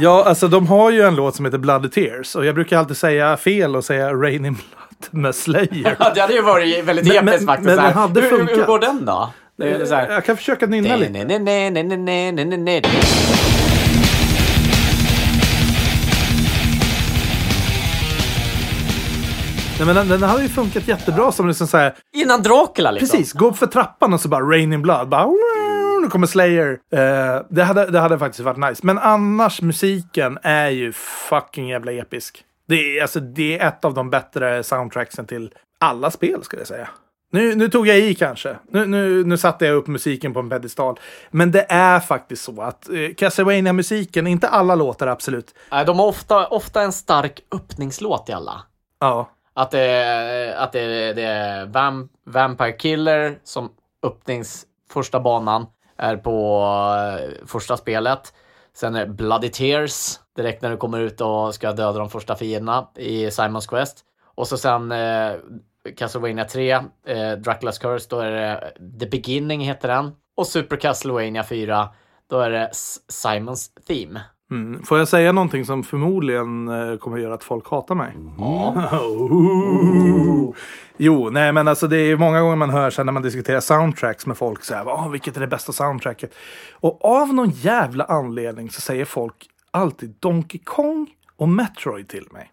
Ja, 0.00 0.24
alltså 0.26 0.48
de 0.48 0.66
har 0.66 0.90
ju 0.90 1.02
en 1.02 1.14
låt 1.14 1.36
som 1.36 1.44
heter 1.44 1.58
Bloody 1.58 1.88
Tears. 1.88 2.34
Och 2.34 2.46
jag 2.46 2.54
brukar 2.54 2.78
alltid 2.78 2.96
säga 2.96 3.36
fel 3.36 3.76
och 3.76 3.84
säga 3.84 4.12
Rain 4.14 4.44
in 4.44 4.54
Blood 4.54 5.22
med 5.22 5.34
Slayer. 5.34 5.96
Ja, 6.00 6.12
det 6.14 6.20
hade 6.20 6.32
ju 6.32 6.42
varit 6.42 6.84
väldigt 6.84 7.06
Men- 7.08 7.28
episkt 7.28 7.46
men- 7.46 7.46
faktiskt. 7.46 7.66
men 7.66 7.78
här. 7.78 7.86
den 7.88 7.96
hade 7.98 8.20
hur, 8.20 8.30
hur, 8.30 8.38
hur 8.38 8.46
funkat. 8.46 8.66
går 8.66 8.78
den 8.78 9.04
då? 9.04 9.30
Det 9.58 9.70
är 9.70 9.86
så 9.86 9.94
här. 9.94 10.10
Jag 10.10 10.24
kan 10.24 10.36
försöka 10.36 10.66
nynna 10.66 10.96
lite. 10.96 11.24
Nej, 19.78 19.86
men 19.86 19.94
den, 19.96 20.08
den 20.08 20.22
hade 20.22 20.42
ju 20.42 20.48
funkat 20.48 20.88
jättebra 20.88 21.32
som 21.32 21.48
liksom 21.48 21.66
så 21.66 21.76
här, 21.76 21.94
Innan 22.12 22.42
Dracula 22.42 22.90
liksom. 22.90 23.18
Precis, 23.18 23.32
gå 23.32 23.46
upp 23.46 23.56
för 23.56 23.66
trappan 23.66 24.12
och 24.14 24.20
så 24.20 24.28
bara 24.28 24.44
Rain 24.44 24.72
in 24.72 24.82
Blood. 24.82 25.08
Bara, 25.08 25.26
nu 26.02 26.08
kommer 26.10 26.26
Slayer. 26.26 26.78
Eh, 26.92 27.42
det, 27.50 27.62
hade, 27.62 27.86
det 27.86 28.00
hade 28.00 28.18
faktiskt 28.18 28.44
varit 28.44 28.56
nice. 28.56 28.80
Men 28.86 28.98
annars, 28.98 29.62
musiken 29.62 30.38
är 30.42 30.68
ju 30.68 30.92
fucking 31.28 31.68
jävla 31.68 31.92
episk. 31.92 32.44
Det 32.68 32.98
är, 32.98 33.02
alltså, 33.02 33.20
det 33.20 33.58
är 33.58 33.68
ett 33.68 33.84
av 33.84 33.94
de 33.94 34.10
bättre 34.10 34.62
soundtracksen 34.62 35.26
till 35.26 35.50
alla 35.80 36.10
spel, 36.10 36.44
skulle 36.44 36.60
jag 36.60 36.68
säga. 36.68 36.88
Nu, 37.32 37.54
nu 37.54 37.68
tog 37.68 37.86
jag 37.88 37.98
i 37.98 38.14
kanske. 38.14 38.56
Nu, 38.70 38.86
nu, 38.86 39.24
nu 39.24 39.38
satte 39.38 39.66
jag 39.66 39.76
upp 39.76 39.86
musiken 39.86 40.32
på 40.34 40.40
en 40.40 40.50
pedestal. 40.50 41.00
Men 41.30 41.50
det 41.52 41.66
är 41.68 42.00
faktiskt 42.00 42.42
så 42.44 42.62
att 42.62 42.88
eh, 42.88 43.14
Castlevania-musiken, 43.16 44.26
inte 44.26 44.48
alla 44.48 44.74
låtar 44.74 45.06
absolut. 45.06 45.54
Nej, 45.72 45.84
De 45.84 45.98
har 45.98 46.06
ofta, 46.06 46.46
ofta 46.46 46.82
en 46.82 46.92
stark 46.92 47.40
öppningslåt 47.54 48.28
i 48.28 48.32
alla. 48.32 48.62
Ja, 49.00 49.30
att 49.56 49.70
det 49.70 49.80
är, 49.80 50.54
att 50.56 50.72
det 50.72 50.80
är, 50.80 51.14
det 51.14 51.22
är 51.22 51.66
Vamp 51.66 52.10
Vampire 52.24 52.72
Killer 52.72 53.38
som 53.44 53.70
öppnings 54.02 54.66
första 54.90 55.20
banan 55.20 55.66
är 55.96 56.16
på 56.16 56.62
eh, 57.20 57.46
första 57.46 57.76
spelet. 57.76 58.34
Sen 58.74 58.94
är 58.94 59.06
det 59.06 59.12
Bloody 59.12 59.48
Tears 59.48 60.20
direkt 60.36 60.62
när 60.62 60.70
du 60.70 60.76
kommer 60.76 61.00
ut 61.00 61.20
och 61.20 61.54
ska 61.54 61.72
döda 61.72 61.98
de 61.98 62.10
första 62.10 62.36
fienderna 62.36 62.88
i 62.96 63.30
Simons 63.30 63.66
Quest. 63.66 63.98
Och 64.34 64.48
så 64.48 64.58
sen 64.58 64.92
eh, 64.92 65.32
Castlevania 65.96 66.44
3, 66.44 66.70
eh, 66.70 66.80
Dracula's 67.16 67.80
Curse, 67.80 68.06
då 68.10 68.18
är 68.20 68.30
det 68.30 68.52
eh, 68.52 68.98
The 69.00 69.06
Beginning 69.06 69.60
heter 69.60 69.88
den. 69.88 70.12
Och 70.36 70.46
Super 70.46 70.76
Castlevania 70.76 71.44
4, 71.44 71.88
då 72.30 72.40
är 72.40 72.50
det 72.50 72.66
S- 72.66 72.98
Simons 73.08 73.70
Theme 73.88 74.20
mm. 74.50 74.82
Får 74.82 74.98
jag 74.98 75.08
säga 75.08 75.32
någonting 75.32 75.64
som 75.64 75.82
förmodligen 75.82 76.68
eh, 76.68 76.96
kommer 76.96 77.18
göra 77.18 77.34
att 77.34 77.44
folk 77.44 77.70
hatar 77.70 77.94
mig? 77.94 78.12
Jo, 80.98 81.30
nej 81.30 81.52
men 81.52 81.68
alltså 81.68 81.88
det 81.88 81.96
är 81.96 82.16
många 82.16 82.40
gånger 82.40 82.56
man 82.56 82.70
hör 82.70 82.96
här 82.96 83.04
när 83.04 83.12
man 83.12 83.22
diskuterar 83.22 83.60
soundtracks 83.60 84.26
med 84.26 84.36
folk 84.36 84.64
så 84.64 84.74
här, 84.74 84.88
"Åh, 84.88 85.10
vilket 85.10 85.36
är 85.36 85.40
det 85.40 85.46
bästa 85.46 85.72
soundtracket? 85.72 86.34
Och 86.72 87.04
av 87.04 87.34
någon 87.34 87.50
jävla 87.50 88.04
anledning 88.04 88.70
så 88.70 88.80
säger 88.80 89.04
folk 89.04 89.46
alltid 89.70 90.14
Donkey 90.20 90.60
Kong 90.64 91.06
och 91.36 91.48
Metroid 91.48 92.08
till 92.08 92.26
mig. 92.30 92.50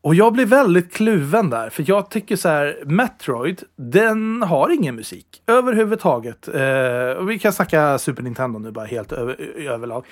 Och 0.00 0.14
jag 0.14 0.32
blir 0.32 0.46
väldigt 0.46 0.92
kluven 0.92 1.50
där, 1.50 1.70
för 1.70 1.84
jag 1.88 2.10
tycker 2.10 2.36
så 2.36 2.48
här, 2.48 2.82
Metroid, 2.84 3.62
den 3.76 4.42
har 4.42 4.70
ingen 4.70 4.94
musik 4.94 5.42
överhuvudtaget. 5.46 6.48
Eh, 6.48 7.18
och 7.18 7.30
vi 7.30 7.38
kan 7.38 7.52
snacka 7.52 7.98
Super 7.98 8.22
Nintendo 8.22 8.58
nu 8.58 8.70
bara 8.70 8.84
helt 8.86 9.12
över, 9.12 9.36
överlag. 9.68 10.04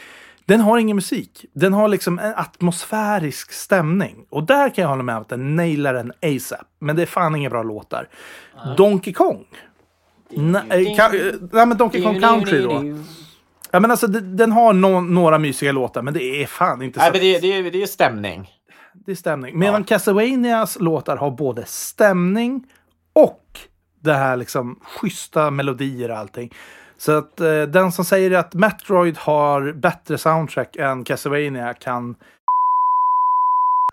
Den 0.50 0.60
har 0.60 0.78
ingen 0.78 0.96
musik. 0.96 1.44
Den 1.52 1.72
har 1.72 1.88
liksom 1.88 2.18
en 2.18 2.32
atmosfärisk 2.36 3.52
stämning. 3.52 4.26
Och 4.30 4.44
där 4.46 4.68
kan 4.74 4.82
jag 4.82 4.88
hålla 4.88 5.02
med 5.02 5.16
om 5.16 5.22
att 5.22 5.28
den 5.28 5.56
nailar 5.56 5.94
den 5.94 6.12
ASAP. 6.22 6.66
Men 6.78 6.96
det 6.96 7.02
är 7.02 7.06
fan 7.06 7.36
inga 7.36 7.50
bra 7.50 7.62
låtar. 7.62 8.08
Donkey 8.76 9.12
Kong. 9.12 9.44
Nej, 11.52 11.66
men 11.66 11.76
Donkey 11.76 12.02
Kong 12.02 12.20
Country 12.20 12.60
då. 12.62 12.98
Ja, 13.70 13.80
men 13.80 13.90
alltså, 13.90 14.06
den 14.06 14.52
har 14.52 14.72
nå- 14.72 15.00
några 15.00 15.38
mysiga 15.38 15.72
låtar, 15.72 16.02
men 16.02 16.14
det 16.14 16.42
är 16.42 16.46
fan 16.46 16.82
inte 16.82 16.98
så. 16.98 17.02
Nej, 17.04 17.10
men 17.12 17.20
det, 17.20 17.38
det, 17.40 17.52
är- 17.52 17.62
det 17.62 17.68
är 17.78 17.80
ju 17.80 17.86
stämning. 17.86 18.50
Det 18.94 19.10
är 19.12 19.16
stämning. 19.16 19.58
Medan 19.58 19.84
Castlevanias 19.84 20.80
låtar 20.80 21.16
har 21.16 21.30
både 21.30 21.64
stämning 21.66 22.64
och 23.12 23.44
det 24.00 24.12
här 24.14 24.36
liksom 24.36 24.80
schyssta 24.82 25.50
melodier 25.50 26.10
och 26.10 26.18
allting. 26.18 26.54
Så 27.00 27.12
att 27.12 27.40
eh, 27.40 27.62
den 27.62 27.92
som 27.92 28.04
säger 28.04 28.30
att 28.30 28.54
Metroid 28.54 29.18
har 29.18 29.72
bättre 29.72 30.18
soundtrack 30.18 30.76
än 30.76 31.04
Castlevania 31.04 31.74
kan... 31.74 32.16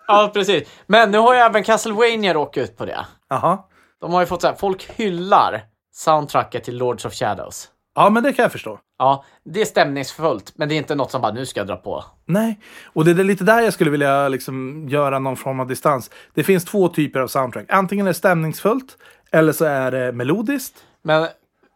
Ja, 0.08 0.32
precis. 0.34 0.70
Men 0.88 1.12
nu 1.12 1.18
har 1.18 1.34
ju 1.34 1.40
även 1.40 1.64
Castlevania 1.64 2.34
råkat 2.34 2.64
ut 2.64 2.78
på 2.78 2.86
det. 2.86 3.06
Jaha. 3.30 3.60
De 4.02 4.14
har 4.14 4.20
ju 4.20 4.26
fått 4.26 4.42
så 4.42 4.48
här, 4.48 4.56
folk 4.56 4.90
hyllar 4.96 5.62
soundtracket 5.94 6.64
till 6.64 6.78
Lords 6.78 7.06
of 7.06 7.14
Shadows. 7.14 7.68
Ja, 7.96 8.10
men 8.10 8.24
det 8.24 8.34
kan 8.34 8.44
jag 8.44 8.52
förstå. 8.52 8.80
Ja, 9.00 9.26
det 9.46 9.62
är 9.62 9.66
stämningsfullt, 9.66 10.54
men 10.56 10.70
det 10.70 10.76
är 10.76 10.78
inte 10.78 10.96
något 10.96 11.12
som 11.12 11.22
bara 11.22 11.34
nu 11.34 11.46
ska 11.46 11.60
jag 11.60 11.68
dra 11.68 11.76
på. 11.76 12.04
Nej, 12.26 12.60
och 12.94 13.06
det 13.06 13.12
är 13.12 13.24
lite 13.24 13.44
där 13.44 13.62
jag 13.62 13.74
skulle 13.74 13.92
vilja 13.92 14.30
liksom 14.30 14.86
göra 14.90 15.20
någon 15.20 15.38
form 15.38 15.60
av 15.60 15.68
distans. 15.68 16.12
Det 16.34 16.44
finns 16.44 16.66
två 16.66 16.88
typer 16.88 17.20
av 17.20 17.28
soundtrack. 17.28 17.66
Antingen 17.70 18.06
är 18.06 18.10
det 18.10 18.14
stämningsfullt 18.14 18.98
eller 19.32 19.52
så 19.52 19.66
är 19.66 19.92
det 19.92 20.12
melodiskt. 20.12 20.84
Men 21.02 21.28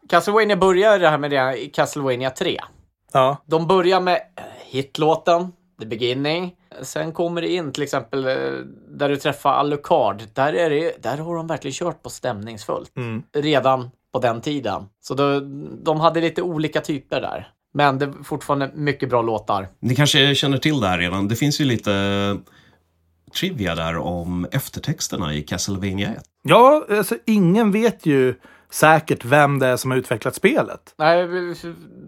Castlevania 0.08 0.56
börjar 0.56 0.98
det 0.98 1.08
här 1.08 1.18
med 1.18 1.30
det 1.30 1.62
i 1.62 1.68
Castlevania 1.68 2.30
3. 2.30 2.60
Ja. 3.12 3.36
De 3.46 3.66
börjar 3.66 4.00
med 4.00 4.20
hitlåten, 4.64 5.52
The 5.80 5.86
Beginning. 5.86 6.54
Sen 6.82 7.12
kommer 7.12 7.40
det 7.40 7.48
in 7.48 7.72
till 7.72 7.82
exempel 7.82 8.26
eh, 8.26 8.34
där 8.88 9.08
du 9.08 9.16
träffar 9.16 9.52
Alucard. 9.52 10.22
Där, 10.34 10.52
är 10.52 10.70
det, 10.70 11.02
där 11.02 11.18
har 11.18 11.36
de 11.36 11.46
verkligen 11.46 11.72
kört 11.72 12.02
på 12.02 12.10
stämningsfullt. 12.10 12.92
Redan 13.36 13.90
på 14.12 14.18
den 14.18 14.40
tiden. 14.40 14.84
Så 15.00 15.14
då, 15.14 15.40
de 15.82 16.00
hade 16.00 16.20
lite 16.20 16.42
olika 16.42 16.80
typer 16.80 17.20
där. 17.20 17.48
Men 17.74 17.98
det 17.98 18.04
är 18.04 18.24
fortfarande 18.24 18.70
mycket 18.74 19.08
bra 19.08 19.22
låtar. 19.22 19.68
Ni 19.80 19.94
kanske 19.94 20.34
känner 20.34 20.58
till 20.58 20.80
det 20.80 20.88
här 20.88 20.98
redan. 20.98 21.28
Det 21.28 21.36
finns 21.36 21.60
ju 21.60 21.64
lite 21.64 22.36
trivia 23.40 23.74
där 23.74 23.96
om 23.96 24.46
eftertexterna 24.52 25.34
i 25.34 25.42
Castlevania 25.42 26.08
1. 26.08 26.22
Ja, 26.42 26.86
alltså 26.90 27.16
ingen 27.26 27.72
vet 27.72 28.06
ju 28.06 28.34
säkert 28.72 29.24
vem 29.24 29.58
det 29.58 29.66
är 29.66 29.76
som 29.76 29.90
har 29.90 29.98
utvecklat 29.98 30.34
spelet. 30.34 30.80
Nej, 30.98 31.28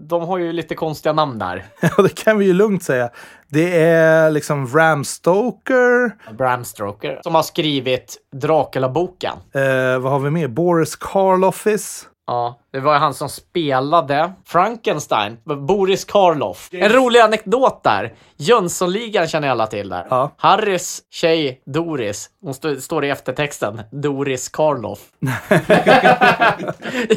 de 0.08 0.22
har 0.22 0.38
ju 0.38 0.52
lite 0.52 0.74
konstiga 0.74 1.12
namn 1.12 1.38
där. 1.38 1.64
Ja, 1.80 2.02
det 2.02 2.14
kan 2.14 2.38
vi 2.38 2.44
ju 2.46 2.52
lugnt 2.52 2.82
säga. 2.82 3.10
Det 3.48 3.80
är 3.82 4.30
liksom 4.30 4.66
Ram 4.66 5.04
Stoker. 5.04 6.16
Bram 6.34 6.64
Stoker 6.64 7.20
som 7.22 7.34
har 7.34 7.42
skrivit 7.42 8.16
Dracula-boken. 8.32 9.36
Eh, 9.54 9.98
vad 9.98 10.12
har 10.12 10.18
vi 10.18 10.30
mer? 10.30 10.48
Boris 10.48 10.96
Karloffis. 10.96 12.08
Ja, 12.26 12.60
det 12.72 12.80
var 12.80 12.92
ju 12.92 12.98
han 12.98 13.14
som 13.14 13.28
spelade 13.28 14.32
Frankenstein, 14.46 15.36
Boris 15.44 16.04
Karloff. 16.04 16.68
En 16.72 16.88
rolig 16.92 17.20
anekdot 17.20 17.82
där. 17.82 18.14
Jönssonligan 18.36 19.28
känner 19.28 19.48
alla 19.48 19.66
till 19.66 19.88
där. 19.88 20.06
Ja. 20.10 20.30
Harrys 20.36 21.02
tjej 21.10 21.62
Doris, 21.66 22.30
hon 22.42 22.54
stå, 22.54 22.76
står 22.76 23.04
i 23.04 23.10
eftertexten, 23.10 23.80
Doris 23.90 24.48
Karloff. 24.48 24.98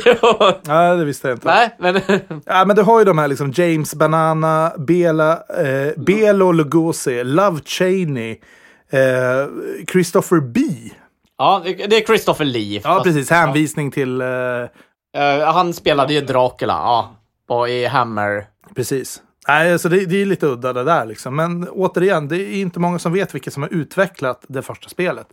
jo, 0.05 0.37
Nej, 0.65 0.97
det 0.97 1.05
visste 1.05 1.27
jag 1.27 1.35
inte. 1.35 1.47
nej, 1.47 1.75
men 1.79 2.01
Ja, 2.45 2.65
men 2.65 2.75
du 2.75 2.81
har 2.81 2.99
ju 2.99 3.05
de 3.05 3.17
här 3.17 3.27
liksom 3.27 3.51
James 3.55 3.95
Banana, 3.95 4.71
Bela, 4.77 5.31
eh, 5.33 5.93
Belo 5.97 6.51
Lugosi, 6.51 7.23
Love 7.23 7.59
Cheney, 7.65 8.31
eh, 8.89 8.99
Christopher 9.91 10.39
B. 10.39 10.59
ja, 11.37 11.61
det 11.65 11.97
är 11.97 12.05
Christopher 12.05 12.45
Lee. 12.45 12.81
Ja, 12.83 13.01
precis. 13.03 13.29
Hänvisning 13.29 13.91
till... 13.91 14.21
Eh, 14.21 14.27
Eh, 15.17 15.53
han 15.53 15.73
spelade 15.73 16.13
ju 16.13 16.21
Dracula, 16.21 16.73
ja. 16.73 17.15
Och 17.47 17.69
i 17.69 17.85
Hammer. 17.85 18.47
precis. 18.75 19.21
Nej, 19.47 19.73
alltså 19.73 19.89
det, 19.89 20.05
det 20.05 20.21
är 20.21 20.25
lite 20.25 20.45
udda 20.45 20.73
det 20.73 20.83
där 20.83 21.05
liksom. 21.05 21.35
Men 21.35 21.69
återigen, 21.69 22.27
det 22.27 22.37
är 22.37 22.61
inte 22.61 22.79
många 22.79 22.99
som 22.99 23.13
vet 23.13 23.35
vilka 23.35 23.51
som 23.51 23.63
har 23.63 23.73
utvecklat 23.73 24.45
det 24.47 24.61
första 24.61 24.89
spelet. 24.89 25.27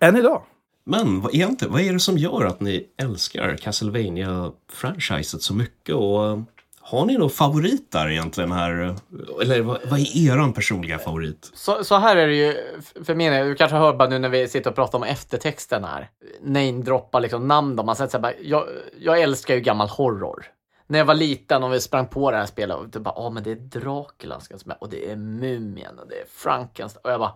Än 0.00 0.16
idag. 0.16 0.42
Men 0.86 1.20
vad, 1.20 1.34
egentligen, 1.34 1.72
vad 1.72 1.82
är 1.82 1.92
det 1.92 2.00
som 2.00 2.18
gör 2.18 2.44
att 2.44 2.60
ni 2.60 2.86
älskar 3.02 3.56
Castlevania-franchiset 3.56 5.42
så 5.42 5.54
mycket? 5.54 5.94
Och 5.94 6.38
har 6.86 7.06
ni 7.06 7.18
någon 7.18 7.30
favorit 7.30 7.92
där 7.92 8.08
egentligen 8.08 8.52
här? 8.52 8.96
Eller 9.42 9.62
vad, 9.62 9.80
vad 9.90 10.00
är 10.00 10.30
eran 10.30 10.52
personliga 10.52 10.98
favorit? 10.98 11.50
Så, 11.54 11.84
så 11.84 11.96
här 11.96 12.16
är 12.16 12.26
det 12.26 12.34
ju 12.34 12.56
för 13.04 13.14
min 13.14 13.32
del. 13.32 13.48
Du 13.48 13.54
kanske 13.54 13.76
hör 13.76 13.92
bara 13.92 14.08
nu 14.08 14.18
när 14.18 14.28
vi 14.28 14.48
sitter 14.48 14.70
och 14.70 14.76
pratar 14.76 14.98
om 14.98 15.04
eftertexten 15.04 15.84
här. 15.84 16.10
Namedroppa 16.42 17.18
liksom 17.18 17.48
namn. 17.48 17.76
Då. 17.76 17.82
Man 17.82 17.96
säger 17.96 18.10
så 18.10 18.16
här, 18.16 18.22
bara, 18.22 18.32
jag, 18.42 18.64
jag 18.98 19.20
älskar 19.20 19.54
ju 19.54 19.60
gammal 19.60 19.88
horror. 19.88 20.46
När 20.86 20.98
jag 20.98 21.06
var 21.06 21.14
liten 21.14 21.62
och 21.62 21.72
vi 21.72 21.80
sprang 21.80 22.06
på 22.06 22.30
det 22.30 22.36
här 22.36 22.46
spelet 22.46 22.76
och 22.76 22.88
det 22.88 23.00
bara, 23.00 23.14
ja 23.16 23.30
men 23.30 23.42
det 23.42 23.50
är 23.50 23.56
Dracula 23.56 24.40
ska 24.40 24.56
med 24.64 24.76
och 24.80 24.90
det 24.90 25.10
är 25.10 25.16
Mumien 25.16 25.98
och 25.98 26.08
det 26.08 26.14
är 26.14 26.26
Frankenstein. 26.28 27.00
Och 27.04 27.10
jag 27.10 27.20
bara, 27.20 27.34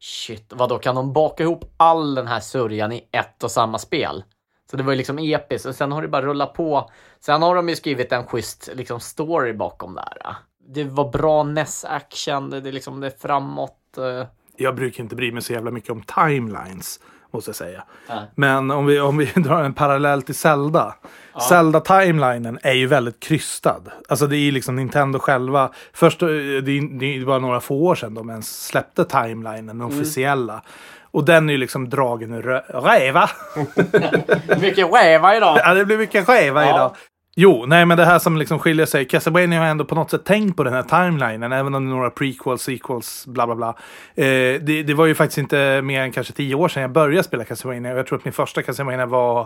shit, 0.00 0.52
vad 0.56 0.68
då 0.68 0.78
kan 0.78 0.94
de 0.94 1.12
baka 1.12 1.42
ihop 1.42 1.64
all 1.76 2.14
den 2.14 2.26
här 2.26 2.40
sörjan 2.40 2.92
i 2.92 3.08
ett 3.12 3.44
och 3.44 3.50
samma 3.50 3.78
spel? 3.78 4.24
Så 4.70 4.76
det 4.76 4.82
var 4.82 4.92
ju 4.92 4.96
liksom 4.96 5.18
episkt 5.18 5.66
och 5.66 5.74
sen 5.74 5.92
har 5.92 6.02
det 6.02 6.08
bara 6.08 6.22
rullat 6.22 6.54
på. 6.54 6.90
Sen 7.20 7.42
har 7.42 7.54
de 7.54 7.68
ju 7.68 7.76
skrivit 7.76 8.12
en 8.12 8.26
schysst 8.26 8.70
liksom, 8.74 9.00
story 9.00 9.52
bakom 9.52 9.94
det 9.94 10.00
här. 10.00 10.36
Det 10.68 10.84
var 10.84 11.10
bra 11.10 11.42
NES-action, 11.42 12.50
det, 12.50 12.60
det, 12.60 12.72
liksom, 12.72 13.00
det 13.00 13.06
är 13.06 13.12
framåt. 13.20 13.98
eh. 13.98 14.26
Jag 14.56 14.74
brukar 14.76 15.02
inte 15.02 15.16
bry 15.16 15.32
mig 15.32 15.42
så 15.42 15.52
jävla 15.52 15.70
mycket 15.70 15.90
om 15.90 16.02
timelines, 16.02 17.00
måste 17.30 17.48
jag 17.48 17.56
säga. 17.56 17.84
Nej. 18.08 18.22
Men 18.34 18.70
om 18.70 18.86
vi, 18.86 19.00
om 19.00 19.16
vi 19.16 19.24
drar 19.36 19.62
en 19.64 19.74
parallell 19.74 20.22
till 20.22 20.34
Zelda. 20.34 20.94
Zelda-timelinen 21.48 22.58
är 22.62 22.72
ju 22.72 22.86
väldigt 22.86 23.20
krystad. 23.20 23.82
Alltså 24.08 24.26
det 24.26 24.36
är 24.36 24.40
ju 24.40 24.50
liksom 24.50 24.76
Nintendo 24.76 25.18
själva. 25.18 25.70
Först, 25.92 26.22
eh, 26.22 26.28
det 26.28 26.80
det 26.98 27.26
bara 27.26 27.38
några 27.38 27.60
få 27.60 27.74
år 27.74 27.94
sedan 27.94 28.14
de 28.14 28.30
ens 28.30 28.66
släppte 28.66 29.04
timelinen, 29.04 29.66
den 29.66 29.80
officiella. 29.82 30.62
Och 31.12 31.24
den 31.24 31.48
är 31.48 31.52
ju 31.52 31.58
liksom 31.58 31.88
dragen 31.88 32.32
ur 32.32 32.42
rö- 32.42 32.82
räva. 32.82 33.30
Mycket 34.60 34.92
räva 34.94 35.36
idag. 35.36 35.58
Ja, 35.64 35.74
det 35.74 35.84
blir 35.84 35.98
mycket 35.98 36.28
räva 36.28 36.64
Ja. 36.64 36.74
idag. 36.74 36.96
Jo, 37.36 37.64
nej 37.66 37.86
men 37.86 37.96
det 37.96 38.04
här 38.04 38.18
som 38.18 38.36
liksom 38.36 38.58
skiljer 38.58 38.86
sig. 38.86 39.04
Castlevania 39.04 39.58
har 39.60 39.66
ändå 39.66 39.84
på 39.84 39.94
något 39.94 40.10
sätt 40.10 40.24
tänkt 40.24 40.56
på 40.56 40.64
den 40.64 40.72
här 40.72 40.82
timelinen. 40.82 41.52
Även 41.52 41.74
om 41.74 41.84
det 41.84 41.90
är 41.90 41.94
några 41.94 42.10
prequels, 42.10 42.62
sequels, 42.62 43.26
bla 43.26 43.46
bla 43.46 43.54
bla. 43.56 43.68
Eh, 44.14 44.60
det, 44.60 44.82
det 44.86 44.94
var 44.94 45.06
ju 45.06 45.14
faktiskt 45.14 45.38
inte 45.38 45.82
mer 45.82 46.00
än 46.02 46.12
kanske 46.12 46.32
tio 46.32 46.54
år 46.54 46.68
sedan 46.68 46.82
jag 46.82 46.92
började 46.92 47.22
spela 47.22 47.44
Castlevania. 47.44 47.96
Jag 47.96 48.06
tror 48.06 48.18
att 48.18 48.24
min 48.24 48.32
första 48.32 48.62
Castlevania 48.62 49.06
var 49.06 49.40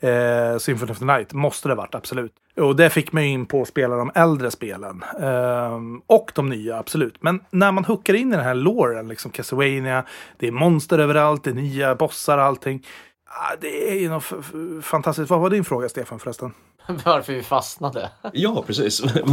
eh, 0.00 0.58
Symphony 0.58 0.92
of 0.92 0.98
the 0.98 1.04
Night. 1.04 1.32
Måste 1.32 1.68
det 1.68 1.74
ha 1.74 1.76
varit, 1.82 1.94
absolut. 1.94 2.32
Och 2.56 2.76
det 2.76 2.90
fick 2.90 3.12
mig 3.12 3.26
in 3.26 3.46
på 3.46 3.62
att 3.62 3.68
spela 3.68 3.96
de 3.96 4.10
äldre 4.14 4.50
spelen. 4.50 5.04
Eh, 5.20 5.80
och 6.06 6.32
de 6.34 6.48
nya, 6.48 6.78
absolut. 6.78 7.16
Men 7.20 7.40
när 7.50 7.72
man 7.72 7.84
hookar 7.84 8.14
in 8.14 8.32
i 8.32 8.36
den 8.36 8.44
här 8.44 8.54
låren, 8.54 9.08
liksom 9.08 9.30
Castlevania, 9.30 10.04
det 10.36 10.46
är 10.46 10.52
monster 10.52 10.98
överallt, 10.98 11.44
det 11.44 11.50
är 11.50 11.54
nya 11.54 11.94
bossar 11.94 12.38
och 12.38 12.44
allting. 12.44 12.86
Ah, 13.28 13.56
Det 13.60 13.90
är 13.90 14.00
ju 14.00 14.08
något 14.08 14.24
fantastiskt. 14.82 15.30
Vad 15.30 15.40
var 15.40 15.50
din 15.50 15.64
fråga, 15.64 15.88
Stefan, 15.88 16.18
förresten? 16.18 16.52
Varför 17.04 17.32
vi 17.32 17.42
fastnade. 17.42 18.10
Ja, 18.32 18.64
precis. 18.66 19.00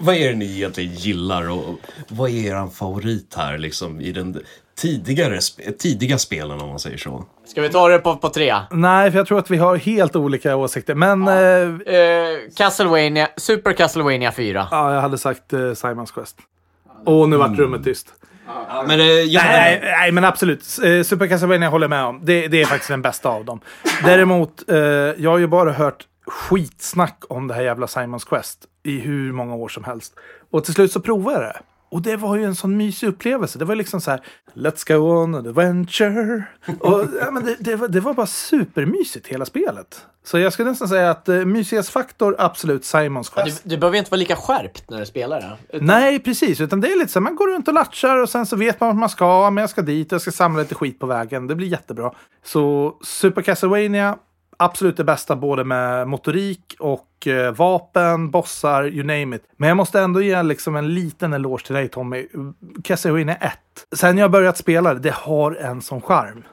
vad, 0.00 0.14
är 0.16 0.28
det 0.28 0.34
ni 0.34 0.56
egentligen 0.56 0.94
gillar 0.94 1.50
och 1.50 1.80
vad 2.08 2.30
är 2.30 2.34
er 2.34 2.70
favorit 2.70 3.34
här 3.36 3.58
liksom 3.58 4.00
i 4.00 4.12
den 4.12 4.42
tidigare, 4.78 5.40
tidiga 5.78 6.18
spelen 6.18 6.60
om 6.60 6.68
man 6.68 6.78
säger 6.78 6.96
så? 6.96 7.24
Ska 7.46 7.62
vi 7.62 7.68
ta 7.68 7.88
det 7.88 7.98
på, 7.98 8.16
på 8.16 8.28
tre? 8.28 8.54
Nej, 8.70 9.10
för 9.10 9.18
jag 9.18 9.26
tror 9.26 9.38
att 9.38 9.50
vi 9.50 9.56
har 9.56 9.76
helt 9.76 10.16
olika 10.16 10.56
åsikter. 10.56 10.94
Men 10.94 11.26
ja, 11.26 11.40
eh, 11.86 11.94
Eh, 12.30 12.38
Castlevania, 12.56 13.28
Super 13.36 13.72
Castlevania 13.72 14.32
4. 14.32 14.68
ja, 14.70 14.94
jag 14.94 15.00
hade 15.00 15.18
sagt 15.18 15.52
eh, 15.52 15.72
Simons 15.74 16.10
Quest. 16.10 16.36
Och 17.04 17.28
nu 17.28 17.36
vart 17.36 17.58
rummet 17.58 17.84
tyst. 17.84 18.06
Men, 18.86 19.00
eh, 19.00 19.06
jag, 19.06 19.44
Nej, 19.44 19.80
nej, 19.82 19.92
nej, 19.98 20.12
men 20.12 20.24
absolut. 20.24 20.60
Eh, 20.84 21.02
Super 21.02 21.26
Castlevania 21.26 21.68
håller 21.68 21.84
jag 21.84 21.90
med 21.90 22.04
om. 22.04 22.20
Det, 22.22 22.48
det 22.48 22.62
är 22.62 22.66
faktiskt 22.66 22.90
den 22.90 23.02
bästa 23.02 23.28
av 23.28 23.44
dem. 23.44 23.60
Däremot, 24.04 24.70
eh, 24.70 24.78
jag 25.16 25.30
har 25.30 25.38
ju 25.38 25.46
bara 25.46 25.72
hört 25.72 26.06
skitsnack 26.26 27.24
om 27.28 27.48
det 27.48 27.54
här 27.54 27.62
jävla 27.62 27.86
Simons 27.86 28.24
Quest 28.24 28.58
i 28.82 28.98
hur 29.00 29.32
många 29.32 29.54
år 29.54 29.68
som 29.68 29.84
helst. 29.84 30.14
Och 30.50 30.64
till 30.64 30.74
slut 30.74 30.92
så 30.92 31.00
provade 31.00 31.36
jag 31.36 31.54
det. 31.54 31.60
Och 31.90 32.02
det 32.02 32.16
var 32.16 32.36
ju 32.36 32.44
en 32.44 32.54
sån 32.54 32.76
mysig 32.76 33.06
upplevelse. 33.06 33.58
Det 33.58 33.64
var 33.64 33.74
liksom 33.74 34.00
så 34.00 34.10
här, 34.10 34.20
let's 34.54 34.88
go 34.92 35.22
on 35.22 35.34
an 35.34 35.46
adventure. 35.46 36.42
Och, 36.80 37.04
ja, 37.20 37.30
men 37.30 37.44
det, 37.44 37.56
det, 37.60 37.76
var, 37.76 37.88
det 37.88 38.00
var 38.00 38.14
bara 38.14 38.26
supermysigt 38.26 39.26
hela 39.26 39.44
spelet. 39.44 40.06
Så 40.24 40.38
jag 40.38 40.52
skulle 40.52 40.68
nästan 40.70 40.88
säga 40.88 41.10
att 41.10 41.28
eh, 41.28 41.34
mysighetsfaktor, 41.44 42.36
absolut 42.38 42.84
Simons 42.84 43.30
Du, 43.30 43.42
Quest. 43.42 43.62
du 43.64 43.76
behöver 43.76 43.98
inte 43.98 44.10
vara 44.10 44.18
lika 44.18 44.36
skärpt 44.36 44.90
när 44.90 44.98
du 45.00 45.06
spelar 45.06 45.40
det. 45.40 45.76
Utan- 45.76 45.86
Nej, 45.86 46.18
precis. 46.18 46.60
Utan 46.60 46.80
det 46.80 46.88
är 46.92 46.98
lite 46.98 47.12
så 47.12 47.18
här, 47.18 47.24
man 47.24 47.36
går 47.36 47.48
runt 47.54 47.68
och 47.68 47.74
latchar 47.74 48.16
och 48.22 48.28
sen 48.28 48.46
så 48.46 48.56
vet 48.56 48.80
man 48.80 48.88
vart 48.88 48.96
man 48.98 49.08
ska. 49.08 49.50
Men 49.50 49.62
jag 49.62 49.70
ska 49.70 49.82
dit 49.82 50.12
och 50.12 50.14
jag 50.14 50.20
ska 50.22 50.30
samla 50.32 50.62
lite 50.62 50.74
skit 50.74 50.98
på 50.98 51.06
vägen. 51.06 51.46
Det 51.46 51.54
blir 51.54 51.68
jättebra. 51.68 52.12
Så 52.44 52.94
Super 53.02 53.42
Castlevania, 53.42 54.16
absolut 54.60 54.96
det 54.96 55.04
bästa 55.04 55.36
både 55.36 55.64
med 55.64 56.08
motorik 56.08 56.76
och 56.78 57.26
eh, 57.26 57.52
vapen, 57.52 58.30
bossar, 58.30 58.84
you 58.84 59.04
name 59.04 59.36
it. 59.36 59.42
Men 59.56 59.68
jag 59.68 59.76
måste 59.76 60.00
ändå 60.00 60.22
ge 60.22 60.42
liksom 60.42 60.76
en 60.76 60.94
liten 60.94 61.32
eloge 61.32 61.66
till 61.66 61.74
dig 61.74 61.88
Tommy. 61.88 62.26
Castlevania 62.84 63.34
1. 63.34 63.52
Sen 63.96 64.18
jag 64.18 64.30
börjat 64.30 64.56
spela 64.56 64.94
det, 64.94 65.00
det 65.00 65.14
har 65.14 65.52
en 65.52 65.82
sån 65.82 66.00
charm. 66.00 66.44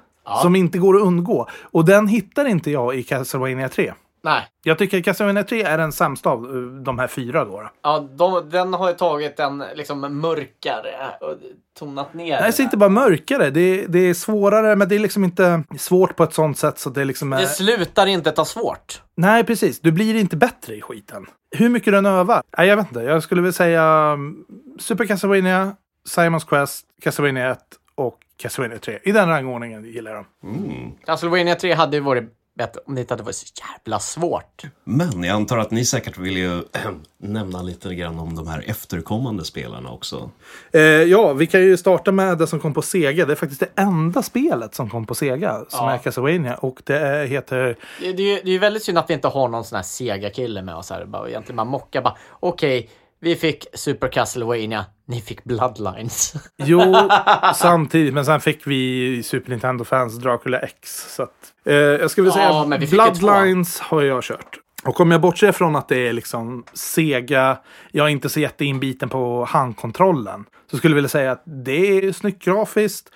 Som 0.41 0.55
inte 0.55 0.77
går 0.77 0.95
att 0.95 1.01
undgå. 1.01 1.47
Och 1.61 1.85
den 1.85 2.07
hittar 2.07 2.45
inte 2.45 2.71
jag 2.71 2.95
i 2.95 3.03
Castlevania 3.03 3.69
3. 3.69 3.93
Nej. 4.23 4.41
Jag 4.63 4.77
tycker 4.77 5.01
Castlevania 5.01 5.43
3 5.43 5.63
är 5.63 5.77
den 5.77 5.91
sämsta 5.91 6.29
av 6.29 6.45
eh, 6.45 6.61
de 6.83 6.99
här 6.99 7.07
fyra 7.07 7.45
då. 7.45 7.69
Ja, 7.83 7.99
de, 7.99 8.49
den 8.49 8.73
har 8.73 8.89
ju 8.89 8.95
tagit 8.95 9.39
en 9.39 9.63
liksom 9.75 9.99
mörkare 10.21 10.95
och 11.21 11.35
tonat 11.79 12.13
ner 12.13 12.41
Nej, 12.41 12.51
det 12.51 12.57
där. 12.57 12.63
inte 12.63 12.77
bara 12.77 12.89
mörkare. 12.89 13.49
Det 13.49 13.61
är, 13.61 13.87
det 13.87 13.99
är 13.99 14.13
svårare, 14.13 14.75
men 14.75 14.89
det 14.89 14.95
är 14.95 14.99
liksom 14.99 15.23
inte 15.23 15.63
svårt 15.79 16.15
på 16.15 16.23
ett 16.23 16.33
sånt 16.33 16.57
sätt 16.57 16.79
så 16.79 16.89
det 16.89 17.01
är 17.01 17.05
liksom... 17.05 17.33
är- 17.33 17.39
Det 17.39 17.47
slutar 17.47 18.07
inte 18.07 18.31
ta 18.31 18.45
svårt. 18.45 19.01
Nej, 19.15 19.43
precis. 19.43 19.79
Du 19.79 19.91
blir 19.91 20.15
inte 20.15 20.37
bättre 20.37 20.75
i 20.75 20.81
skiten. 20.81 21.25
Hur 21.55 21.69
mycket 21.69 21.93
du 21.93 21.97
än 21.97 22.05
övar? 22.05 22.41
Nej, 22.57 22.67
jag 22.67 22.77
vet 22.77 22.87
inte. 22.87 22.99
Jag 23.01 23.23
skulle 23.23 23.41
vilja 23.41 23.53
säga 23.53 23.83
mm, 23.83 24.35
Super 24.79 25.05
Castlevania, 25.05 25.75
Simons 26.07 26.43
Quest, 26.43 26.85
Castlevania 27.01 27.51
1 27.51 27.59
och 27.95 28.17
Castlevania 28.37 28.77
3. 28.79 28.99
I 29.03 29.11
den 29.11 29.29
rangordningen 29.29 29.85
gillar 29.85 30.11
jag 30.11 30.25
dem. 30.41 30.91
Castlevania 31.05 31.55
3 31.55 31.73
hade 31.73 31.97
ju 31.97 32.03
varit 32.03 32.23
bättre 32.57 32.79
om 32.85 32.95
det 32.95 33.01
inte 33.01 33.13
hade 33.13 33.23
varit 33.23 33.35
så 33.35 33.45
jävla 33.75 33.99
svårt. 33.99 34.61
Men 34.83 35.23
jag 35.23 35.35
antar 35.35 35.57
att 35.57 35.71
ni 35.71 35.85
säkert 35.85 36.17
vill 36.17 36.37
ju 36.37 36.61
nämna 37.17 37.61
lite 37.61 37.95
grann 37.95 38.19
om 38.19 38.35
de 38.35 38.47
här 38.47 38.63
efterkommande 38.67 39.43
spelarna 39.45 39.91
också. 39.91 40.29
Eh, 40.73 40.81
ja, 40.81 41.33
vi 41.33 41.47
kan 41.47 41.61
ju 41.61 41.77
starta 41.77 42.11
med 42.11 42.37
det 42.37 42.47
som 42.47 42.59
kom 42.59 42.73
på 42.73 42.81
Sega. 42.81 43.25
Det 43.25 43.33
är 43.33 43.35
faktiskt 43.35 43.59
det 43.59 43.69
enda 43.81 44.23
spelet 44.23 44.75
som 44.75 44.89
kom 44.89 45.05
på 45.05 45.15
Sega 45.15 45.65
som 45.69 45.85
Ja. 45.87 45.91
är 45.93 45.97
Castlevania. 45.97 46.55
Och 46.55 46.81
det 46.85 46.97
är, 46.99 47.25
heter... 47.25 47.77
Det, 48.01 48.13
det, 48.13 48.23
är 48.23 48.35
ju- 48.35 48.41
det 48.43 48.49
är 48.49 48.53
ju 48.53 48.59
väldigt 48.59 48.83
synd 48.83 48.97
att 48.97 49.09
vi 49.09 49.13
inte 49.13 49.27
har 49.27 49.47
någon 49.47 49.63
sån 49.63 49.75
här 49.75 49.83
Sega-kille 49.83 50.61
med 50.61 50.75
oss 50.75 50.89
här. 50.89 51.05
Bara, 51.05 51.29
egentligen 51.29 51.55
bara 51.57 51.65
mocka 51.65 52.01
bara. 52.01 52.17
Okej, 52.39 52.89
vi 53.19 53.35
fick 53.35 53.65
Super 53.73 54.07
Castlevania. 54.07 54.85
Ni 55.07 55.21
fick 55.21 55.43
Bloodlines. 55.43 56.33
Jo, 56.57 56.95
samtidigt. 57.55 58.13
Men 58.13 58.25
sen 58.25 58.39
fick 58.41 58.67
vi 58.67 59.23
Super 59.23 59.49
Nintendo-fans 59.51 60.17
Dracula 60.17 60.59
X. 60.59 61.05
Så 61.15 61.23
att, 61.23 61.33
eh, 61.65 61.75
jag 61.75 62.11
skulle 62.11 62.29
vilja 62.29 62.43
Ja, 62.43 62.67
säga 62.69 62.87
Bloodlines 62.89 63.79
har 63.79 64.01
jag 64.01 64.23
kört. 64.23 64.59
Och 64.85 64.99
om 65.01 65.11
jag 65.11 65.21
bortser 65.21 65.51
från 65.51 65.75
att 65.75 65.87
det 65.87 66.07
är 66.07 66.13
liksom 66.13 66.63
Sega, 66.73 67.57
jag 67.91 68.05
är 68.05 68.09
inte 68.09 68.29
så 68.29 68.39
jätteinbiten 68.39 69.09
på 69.09 69.45
handkontrollen. 69.45 70.45
Så 70.71 70.77
skulle 70.77 70.91
jag 70.91 70.95
vilja 70.95 71.09
säga 71.09 71.31
att 71.31 71.43
det 71.45 71.97
är 72.07 72.11
snyggt 72.11 72.43
grafiskt. 72.43 73.09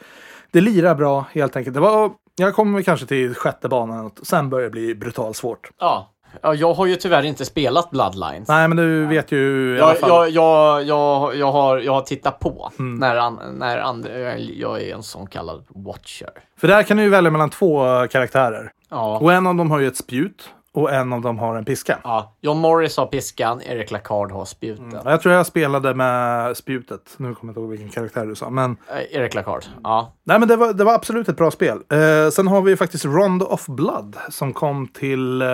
Det 0.52 0.62
lirar 0.62 0.96
bra 0.96 1.26
helt 1.32 1.56
enkelt. 1.56 1.74
Det 1.74 1.80
var, 1.80 2.12
jag 2.36 2.56
kommer 2.56 2.82
kanske 2.82 3.06
till 3.06 3.36
sjätte 3.36 3.70
banan 3.70 4.06
och 4.06 4.20
sen 4.24 4.50
börjar 4.50 4.64
det 4.66 4.72
bli 4.72 4.96
brutalt 4.96 5.38
svårt. 5.38 5.70
ja. 5.80 6.08
Ja, 6.42 6.54
jag 6.54 6.74
har 6.74 6.86
ju 6.86 6.96
tyvärr 6.96 7.24
inte 7.24 7.46
spelat 7.46 7.92
Bloodlines. 7.92 8.48
Nej, 8.48 8.68
men 8.68 8.78
du 8.78 9.06
vet 9.06 9.32
ju 9.32 9.76
i 9.78 9.82
alla 9.82 9.90
Jag, 9.92 10.00
fall. 10.00 10.10
jag, 10.10 10.30
jag, 10.30 10.84
jag, 10.84 11.36
jag, 11.36 11.52
har, 11.52 11.78
jag 11.78 11.92
har 11.94 12.02
tittat 12.02 12.40
på 12.40 12.72
Mm. 12.80 12.96
när, 12.96 13.16
an, 13.16 13.40
när 13.54 13.78
andra, 13.78 14.38
jag 14.40 14.82
är 14.82 14.96
en 14.96 15.04
sån 15.04 15.28
kallad 15.28 15.64
watcher. 15.70 16.30
För 16.60 16.68
där 16.68 16.84
kan 16.84 16.98
du 16.98 17.04
ju 17.04 17.10
välja 17.10 17.32
mellan 17.32 17.50
två 17.50 17.84
karaktärer. 18.08 18.72
Ja. 18.90 19.18
Och 19.18 19.34
en 19.34 19.48
av 19.48 19.56
dem 19.56 19.72
har 19.72 19.80
ju 19.80 19.88
ett 19.88 19.98
spjut 19.98 20.50
och 20.74 20.92
en 20.94 21.14
av 21.14 21.22
dem 21.22 21.40
har 21.40 21.56
en 21.56 21.66
piska. 21.66 22.00
ja. 22.04 22.36
John 22.42 22.58
Morris 22.58 22.98
har 22.98 23.06
piskan, 23.06 23.62
Eric 23.62 23.92
Lacard 23.92 24.32
har 24.32 24.46
spjuten. 24.46 24.92
Ja, 25.04 25.12
Jag 25.12 25.22
tror 25.22 25.34
jag 25.34 25.46
spelade 25.46 25.94
med 25.94 26.58
spjutet. 26.58 27.02
Nu 27.18 27.36
kommer 27.36 27.38
jag 27.42 27.52
inte 27.52 27.60
ihåg 27.60 27.70
vilken 27.70 27.90
karaktär 27.90 28.26
du 28.26 28.36
sa. 28.36 28.50
Men, 28.50 28.78
Eh, 28.90 29.18
Eric 29.18 29.34
Lacard, 29.34 29.64
ja. 29.84 30.14
nej, 30.24 30.40
men 30.40 30.48
det, 30.48 30.56
var, 30.56 30.74
det 30.74 30.84
var 30.84 30.94
absolut 30.94 31.30
ett 31.30 31.38
bra 31.38 31.52
spel. 31.52 31.78
Eh, 31.92 32.30
sen 32.32 32.48
har 32.48 32.62
vi 32.62 32.72
ju 32.72 32.78
faktiskt 32.78 33.06
Rondo 33.06 33.46
of 33.46 33.66
Blood 33.68 34.16
som 34.30 34.54
kom 34.54 34.88
till 34.88 35.42
eh, 35.42 35.48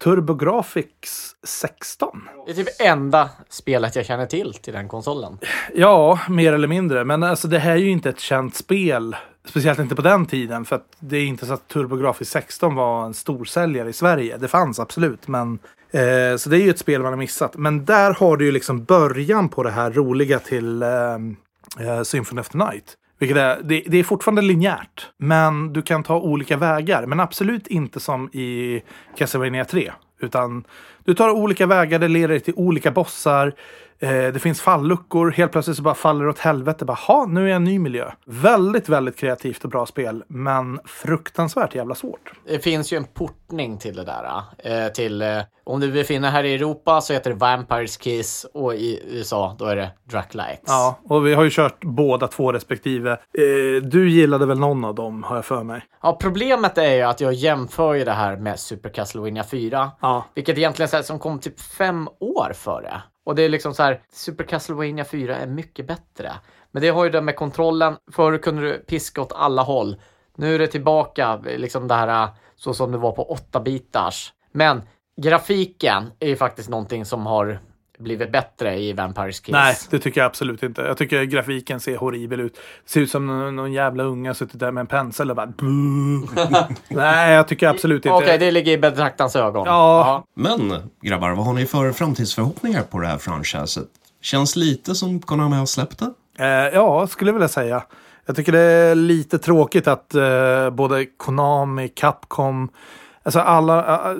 TurboGrafx 0.00 1.30
16. 1.44 2.28
Det 2.46 2.52
är 2.52 2.54
typ 2.54 2.68
enda 2.80 3.30
spelet 3.48 3.96
jag 3.96 4.06
känner 4.06 4.26
till 4.26 4.54
till 4.54 4.72
den 4.72 4.88
konsolen. 4.88 5.38
Ja, 5.74 6.18
mer 6.28 6.52
eller 6.52 6.68
mindre. 6.68 7.04
Men 7.04 7.22
alltså, 7.22 7.48
det 7.48 7.58
här 7.58 7.72
är 7.72 7.76
ju 7.76 7.90
inte 7.90 8.08
ett 8.08 8.20
känt 8.20 8.56
spel. 8.56 9.16
Speciellt 9.44 9.78
inte 9.78 9.94
på 9.94 10.02
den 10.02 10.26
tiden. 10.26 10.64
För 10.64 10.76
att 10.76 10.86
det 10.98 11.16
är 11.16 11.24
inte 11.24 11.46
så 11.46 11.52
att 11.52 11.68
TurboGrafx 11.68 12.30
16 12.30 12.74
var 12.74 13.06
en 13.06 13.14
storsäljare 13.14 13.88
i 13.88 13.92
Sverige. 13.92 14.36
Det 14.36 14.48
fanns 14.48 14.80
absolut. 14.80 15.28
Men, 15.28 15.58
eh, 15.90 16.36
så 16.36 16.50
det 16.50 16.56
är 16.56 16.62
ju 16.62 16.70
ett 16.70 16.78
spel 16.78 17.02
man 17.02 17.12
har 17.12 17.18
missat. 17.18 17.56
Men 17.56 17.84
där 17.84 18.14
har 18.14 18.36
du 18.36 18.44
ju 18.44 18.52
liksom 18.52 18.84
början 18.84 19.48
på 19.48 19.62
det 19.62 19.70
här 19.70 19.90
roliga 19.90 20.38
till 20.38 20.82
eh, 20.82 20.88
eh, 21.80 22.02
Symphony 22.02 22.40
of 22.40 22.48
the 22.48 22.58
Night. 22.58 22.96
Vilket 23.22 23.38
är, 23.38 23.62
det, 23.62 23.82
det 23.86 23.98
är 23.98 24.04
fortfarande 24.04 24.42
linjärt. 24.42 25.06
Men 25.16 25.72
du 25.72 25.82
kan 25.82 26.02
ta 26.02 26.20
olika 26.20 26.56
vägar. 26.56 27.06
Men 27.06 27.20
absolut 27.20 27.66
inte 27.66 28.00
som 28.00 28.28
i 28.28 28.82
Castlevania 29.18 29.64
3. 29.64 29.92
Utan 30.20 30.64
du 31.04 31.14
tar 31.14 31.30
olika 31.30 31.66
vägar, 31.66 31.98
det 31.98 32.08
leder 32.08 32.28
dig 32.28 32.40
till 32.40 32.54
olika 32.56 32.90
bossar. 32.90 33.52
Eh, 34.02 34.32
det 34.32 34.38
finns 34.38 34.60
falluckor, 34.60 35.30
helt 35.30 35.52
plötsligt 35.52 35.76
så 35.76 35.82
bara 35.82 35.94
faller 35.94 36.24
det 36.24 36.30
åt 36.30 36.38
helvete. 36.38 36.84
Bara, 36.84 36.92
ha, 36.92 37.26
nu 37.26 37.40
är 37.40 37.44
jag 37.44 37.50
i 37.50 37.56
en 37.56 37.64
ny 37.64 37.78
miljö. 37.78 38.10
Väldigt, 38.26 38.88
väldigt 38.88 39.16
kreativt 39.16 39.64
och 39.64 39.70
bra 39.70 39.86
spel, 39.86 40.24
men 40.28 40.80
fruktansvärt 40.84 41.74
jävla 41.74 41.94
svårt. 41.94 42.32
Det 42.46 42.58
finns 42.58 42.92
ju 42.92 42.96
en 42.96 43.04
portning 43.04 43.78
till 43.78 43.96
det 43.96 44.04
där. 44.04 44.42
Eh, 44.58 44.92
till, 44.92 45.22
eh, 45.22 45.38
om 45.64 45.80
du 45.80 45.92
befinner 45.92 46.30
här 46.30 46.44
i 46.44 46.54
Europa 46.54 47.00
så 47.00 47.12
heter 47.12 47.30
det 47.30 47.36
Vampires 47.36 47.96
Kiss 47.96 48.46
och 48.54 48.74
i 48.74 49.02
USA 49.10 49.56
då 49.58 49.64
är 49.64 49.76
det 49.76 49.90
Dracula 50.10 50.46
X. 50.46 50.62
Ja, 50.66 50.98
och 51.04 51.26
vi 51.26 51.34
har 51.34 51.44
ju 51.44 51.50
kört 51.50 51.84
båda 51.84 52.28
två 52.28 52.52
respektive. 52.52 53.12
Eh, 53.12 53.82
du 53.82 54.10
gillade 54.10 54.46
väl 54.46 54.58
någon 54.58 54.84
av 54.84 54.94
dem, 54.94 55.22
har 55.22 55.36
jag 55.36 55.44
för 55.44 55.62
mig. 55.62 55.82
Ja, 56.02 56.18
problemet 56.20 56.78
är 56.78 56.94
ju 56.94 57.02
att 57.02 57.20
jag 57.20 57.32
jämför 57.32 57.94
ju 57.94 58.04
det 58.04 58.12
här 58.12 58.36
med 58.36 58.60
Super 58.60 58.88
Castlevania 58.88 59.44
4. 59.44 59.90
Ja. 60.00 60.24
Vilket 60.34 60.58
egentligen 60.58 60.88
så 60.88 60.96
här, 60.96 61.02
som 61.02 61.18
kom 61.18 61.38
typ 61.38 61.60
fem 61.60 62.08
år 62.20 62.52
före. 62.54 63.02
Och 63.24 63.34
det 63.34 63.42
är 63.42 63.48
liksom 63.48 63.74
så 63.74 63.82
här, 63.82 64.02
Super 64.12 64.44
Castlevania 64.44 65.04
4 65.04 65.36
är 65.36 65.46
mycket 65.46 65.86
bättre. 65.86 66.32
Men 66.70 66.82
det 66.82 66.88
har 66.88 67.04
ju 67.04 67.10
det 67.10 67.20
med 67.20 67.36
kontrollen. 67.36 67.96
Förr 68.12 68.38
kunde 68.38 68.62
du 68.62 68.78
piska 68.78 69.22
åt 69.22 69.32
alla 69.32 69.62
håll. 69.62 70.00
Nu 70.36 70.54
är 70.54 70.58
det 70.58 70.66
tillbaka, 70.66 71.36
liksom 71.36 71.88
det 71.88 71.94
här 71.94 72.24
äh, 72.24 72.30
så 72.56 72.74
som 72.74 72.92
det 72.92 72.98
var 72.98 73.12
på 73.12 73.36
8-bitars. 73.52 74.32
Men 74.52 74.82
grafiken 75.16 76.12
är 76.18 76.28
ju 76.28 76.36
faktiskt 76.36 76.68
någonting 76.68 77.04
som 77.04 77.26
har 77.26 77.60
blivit 78.02 78.32
bättre 78.32 78.78
i 78.78 78.92
Vampires 78.92 79.40
Kiss. 79.40 79.52
Nej, 79.52 79.76
det 79.90 79.98
tycker 79.98 80.20
jag 80.20 80.26
absolut 80.26 80.62
inte. 80.62 80.82
Jag 80.82 80.96
tycker 80.96 81.22
grafiken 81.22 81.80
ser 81.80 81.96
horribel 81.96 82.40
ut. 82.40 82.58
Ser 82.86 83.00
ut 83.00 83.10
som 83.10 83.26
någon, 83.26 83.56
någon 83.56 83.72
jävla 83.72 84.02
unga 84.02 84.34
suttit 84.34 84.60
där 84.60 84.70
med 84.70 84.80
en 84.80 84.86
pensel 84.86 85.30
och 85.30 85.36
bara... 85.36 85.52
Nej, 86.88 87.32
jag 87.32 87.48
tycker 87.48 87.68
absolut 87.68 88.06
inte. 88.06 88.10
Okej, 88.10 88.38
det 88.38 88.50
ligger 88.50 88.72
i 88.72 88.78
betraktarens 88.78 89.36
ögon. 89.36 89.66
Ja. 89.66 90.24
Men 90.34 90.74
grabbar, 91.02 91.30
vad 91.30 91.46
har 91.46 91.52
ni 91.52 91.66
för 91.66 91.92
framtidsförhoppningar 91.92 92.82
på 92.82 92.98
det 92.98 93.06
här 93.06 93.18
franchiset? 93.18 93.88
Känns 94.20 94.56
lite 94.56 94.94
som 94.94 95.20
Konami 95.20 95.56
har 95.56 95.66
släppt 95.66 95.98
det. 95.98 96.10
Eh, 96.44 96.74
ja, 96.74 97.06
skulle 97.06 97.28
jag 97.28 97.34
vilja 97.34 97.48
säga. 97.48 97.82
Jag 98.26 98.36
tycker 98.36 98.52
det 98.52 98.60
är 98.60 98.94
lite 98.94 99.38
tråkigt 99.38 99.88
att 99.88 100.14
eh, 100.14 100.70
både 100.70 101.06
Konami, 101.06 101.88
Capcom, 101.88 102.68
alltså 103.22 103.40
alla, 103.40 103.78
äh, 103.86 104.10
äh, 104.10 104.16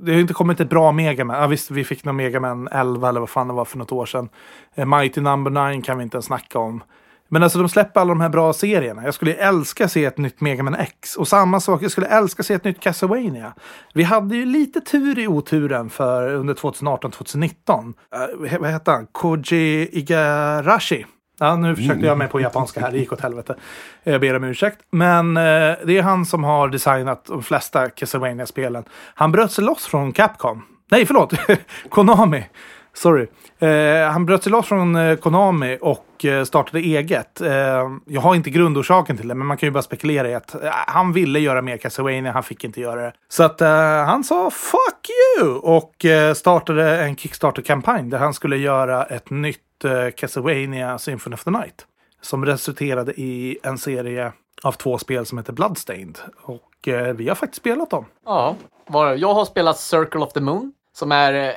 det 0.00 0.10
har 0.10 0.16
ju 0.16 0.20
inte 0.20 0.34
kommit 0.34 0.60
ett 0.60 0.70
bra 0.70 0.92
Megaman. 0.92 1.40
Ja, 1.40 1.46
visst, 1.46 1.70
vi 1.70 1.84
fick 1.84 2.04
någon 2.04 2.16
Megaman 2.16 2.68
11 2.68 3.08
eller 3.08 3.20
vad 3.20 3.30
fan 3.30 3.48
det 3.48 3.54
var 3.54 3.64
för 3.64 3.78
något 3.78 3.92
år 3.92 4.06
sedan. 4.06 4.28
Eh, 4.74 4.86
Mighty 4.86 5.20
Number 5.20 5.70
9 5.72 5.82
kan 5.82 5.98
vi 5.98 6.04
inte 6.04 6.16
ens 6.16 6.26
snacka 6.26 6.58
om. 6.58 6.82
Men 7.28 7.42
alltså 7.42 7.58
de 7.58 7.68
släpper 7.68 8.00
alla 8.00 8.08
de 8.08 8.20
här 8.20 8.28
bra 8.28 8.52
serierna. 8.52 9.04
Jag 9.04 9.14
skulle 9.14 9.34
älska 9.34 9.88
se 9.88 10.04
ett 10.04 10.18
nytt 10.18 10.40
Megaman 10.40 10.74
X. 10.74 11.16
Och 11.16 11.28
samma 11.28 11.60
sak, 11.60 11.82
jag 11.82 11.90
skulle 11.90 12.06
älska 12.06 12.42
se 12.42 12.54
ett 12.54 12.64
nytt 12.64 12.80
Castlevania. 12.80 13.54
Vi 13.94 14.02
hade 14.02 14.36
ju 14.36 14.44
lite 14.44 14.80
tur 14.80 15.18
i 15.18 15.26
oturen 15.28 15.90
för 15.90 16.34
under 16.34 16.54
2018-2019. 16.54 17.94
Uh, 18.16 18.52
äh, 18.52 18.60
vad 18.60 18.70
hette 18.70 18.90
han? 18.90 19.06
Koji 19.12 19.88
Igarashi. 19.98 21.06
Ja, 21.44 21.56
nu 21.56 21.76
försökte 21.76 22.06
jag 22.06 22.18
mig 22.18 22.28
på 22.28 22.40
japanska 22.40 22.80
här, 22.80 22.90
det 22.90 22.98
gick 22.98 23.12
åt 23.12 23.20
helvete. 23.20 23.56
Jag 24.02 24.20
ber 24.20 24.36
om 24.36 24.44
ursäkt. 24.44 24.78
Men 24.90 25.36
eh, 25.36 25.42
det 25.42 25.98
är 25.98 26.02
han 26.02 26.26
som 26.26 26.44
har 26.44 26.68
designat 26.68 27.24
de 27.24 27.42
flesta 27.42 27.90
Castlevania-spelen. 27.90 28.84
Han 29.14 29.32
bröt 29.32 29.52
sig 29.52 29.64
loss 29.64 29.86
från 29.86 30.12
Capcom. 30.12 30.62
Nej, 30.90 31.06
förlåt! 31.06 31.32
Konami. 31.88 32.44
Sorry. 32.94 33.26
Eh, 33.58 34.10
han 34.10 34.26
bröt 34.26 34.42
sig 34.42 34.52
loss 34.52 34.66
från 34.66 34.96
eh, 34.96 35.16
Konami 35.16 35.78
och 35.80 36.24
eh, 36.24 36.44
startade 36.44 36.78
eget. 36.78 37.40
Eh, 37.40 37.88
jag 38.06 38.20
har 38.20 38.34
inte 38.34 38.50
grundorsaken 38.50 39.16
till 39.16 39.28
det, 39.28 39.34
men 39.34 39.46
man 39.46 39.56
kan 39.56 39.66
ju 39.66 39.70
bara 39.70 39.82
spekulera 39.82 40.28
i 40.28 40.34
att 40.34 40.54
eh, 40.54 40.70
han 40.86 41.12
ville 41.12 41.38
göra 41.38 41.62
mer 41.62 41.76
Castlevania, 41.76 42.32
han 42.32 42.42
fick 42.42 42.64
inte 42.64 42.80
göra 42.80 43.02
det. 43.02 43.12
Så 43.28 43.42
att 43.42 43.60
eh, 43.60 43.68
han 44.04 44.24
sa 44.24 44.50
“fuck 44.50 45.10
you” 45.38 45.54
och 45.54 46.04
eh, 46.04 46.34
startade 46.34 46.98
en 47.04 47.16
Kickstarter-kampanj 47.16 48.10
där 48.10 48.18
han 48.18 48.34
skulle 48.34 48.56
göra 48.56 49.04
ett 49.04 49.30
nytt 49.30 49.84
eh, 49.84 50.10
Castlevania 50.16 50.98
Symphony 50.98 51.34
of 51.34 51.44
the 51.44 51.50
Night. 51.50 51.86
Som 52.20 52.46
resulterade 52.46 53.20
i 53.20 53.58
en 53.62 53.78
serie 53.78 54.32
av 54.62 54.72
två 54.72 54.98
spel 54.98 55.26
som 55.26 55.38
heter 55.38 55.52
Bloodstained. 55.52 56.18
Och 56.42 56.88
eh, 56.88 57.14
vi 57.14 57.28
har 57.28 57.34
faktiskt 57.34 57.60
spelat 57.60 57.90
dem. 57.90 58.04
Ja, 58.24 58.56
jag 59.16 59.34
har 59.34 59.44
spelat 59.44 59.78
Circle 59.78 60.20
of 60.20 60.32
the 60.32 60.40
Moon 60.40 60.72
som 60.92 61.12
är 61.12 61.34
eh, 61.34 61.54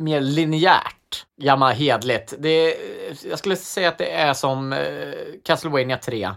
mer 0.00 0.20
linjärt. 0.20 1.26
Gammal 1.42 1.72
hedligt. 1.72 2.34
Det 2.38 2.76
jag 3.24 3.38
skulle 3.38 3.56
säga 3.56 3.88
att 3.88 3.98
det 3.98 4.10
är 4.10 4.34
som 4.34 4.72
eh, 4.72 4.78
Castlevania 5.44 5.96
3. 5.96 6.30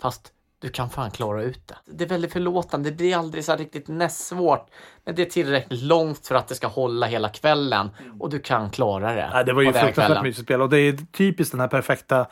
Fast 0.00 0.30
du 0.58 0.68
kan 0.70 0.90
fan 0.90 1.10
klara 1.10 1.42
ut 1.42 1.68
det. 1.68 1.74
Det 1.86 2.04
är 2.04 2.08
väldigt 2.08 2.32
förlåtande. 2.32 2.90
Det 2.90 2.96
blir 2.96 3.16
aldrig 3.16 3.44
så 3.44 3.56
riktigt 3.56 3.88
nästsvårt. 3.88 4.66
Men 5.04 5.14
det 5.14 5.22
är 5.22 5.26
tillräckligt 5.26 5.82
långt 5.82 6.26
för 6.26 6.34
att 6.34 6.48
det 6.48 6.54
ska 6.54 6.66
hålla 6.66 7.06
hela 7.06 7.28
kvällen. 7.28 7.90
Och 8.20 8.30
du 8.30 8.38
kan 8.38 8.70
klara 8.70 9.14
det. 9.14 9.30
Nej, 9.32 9.44
det 9.44 9.52
var 9.52 9.62
ju 9.62 9.72
fruktansvärt 9.72 10.22
mysigt 10.22 10.44
spel 10.46 10.62
och 10.62 10.68
det 10.70 10.78
är 10.78 10.98
typiskt 11.12 11.52
den 11.52 11.60
här 11.60 11.68
perfekta 11.68 12.26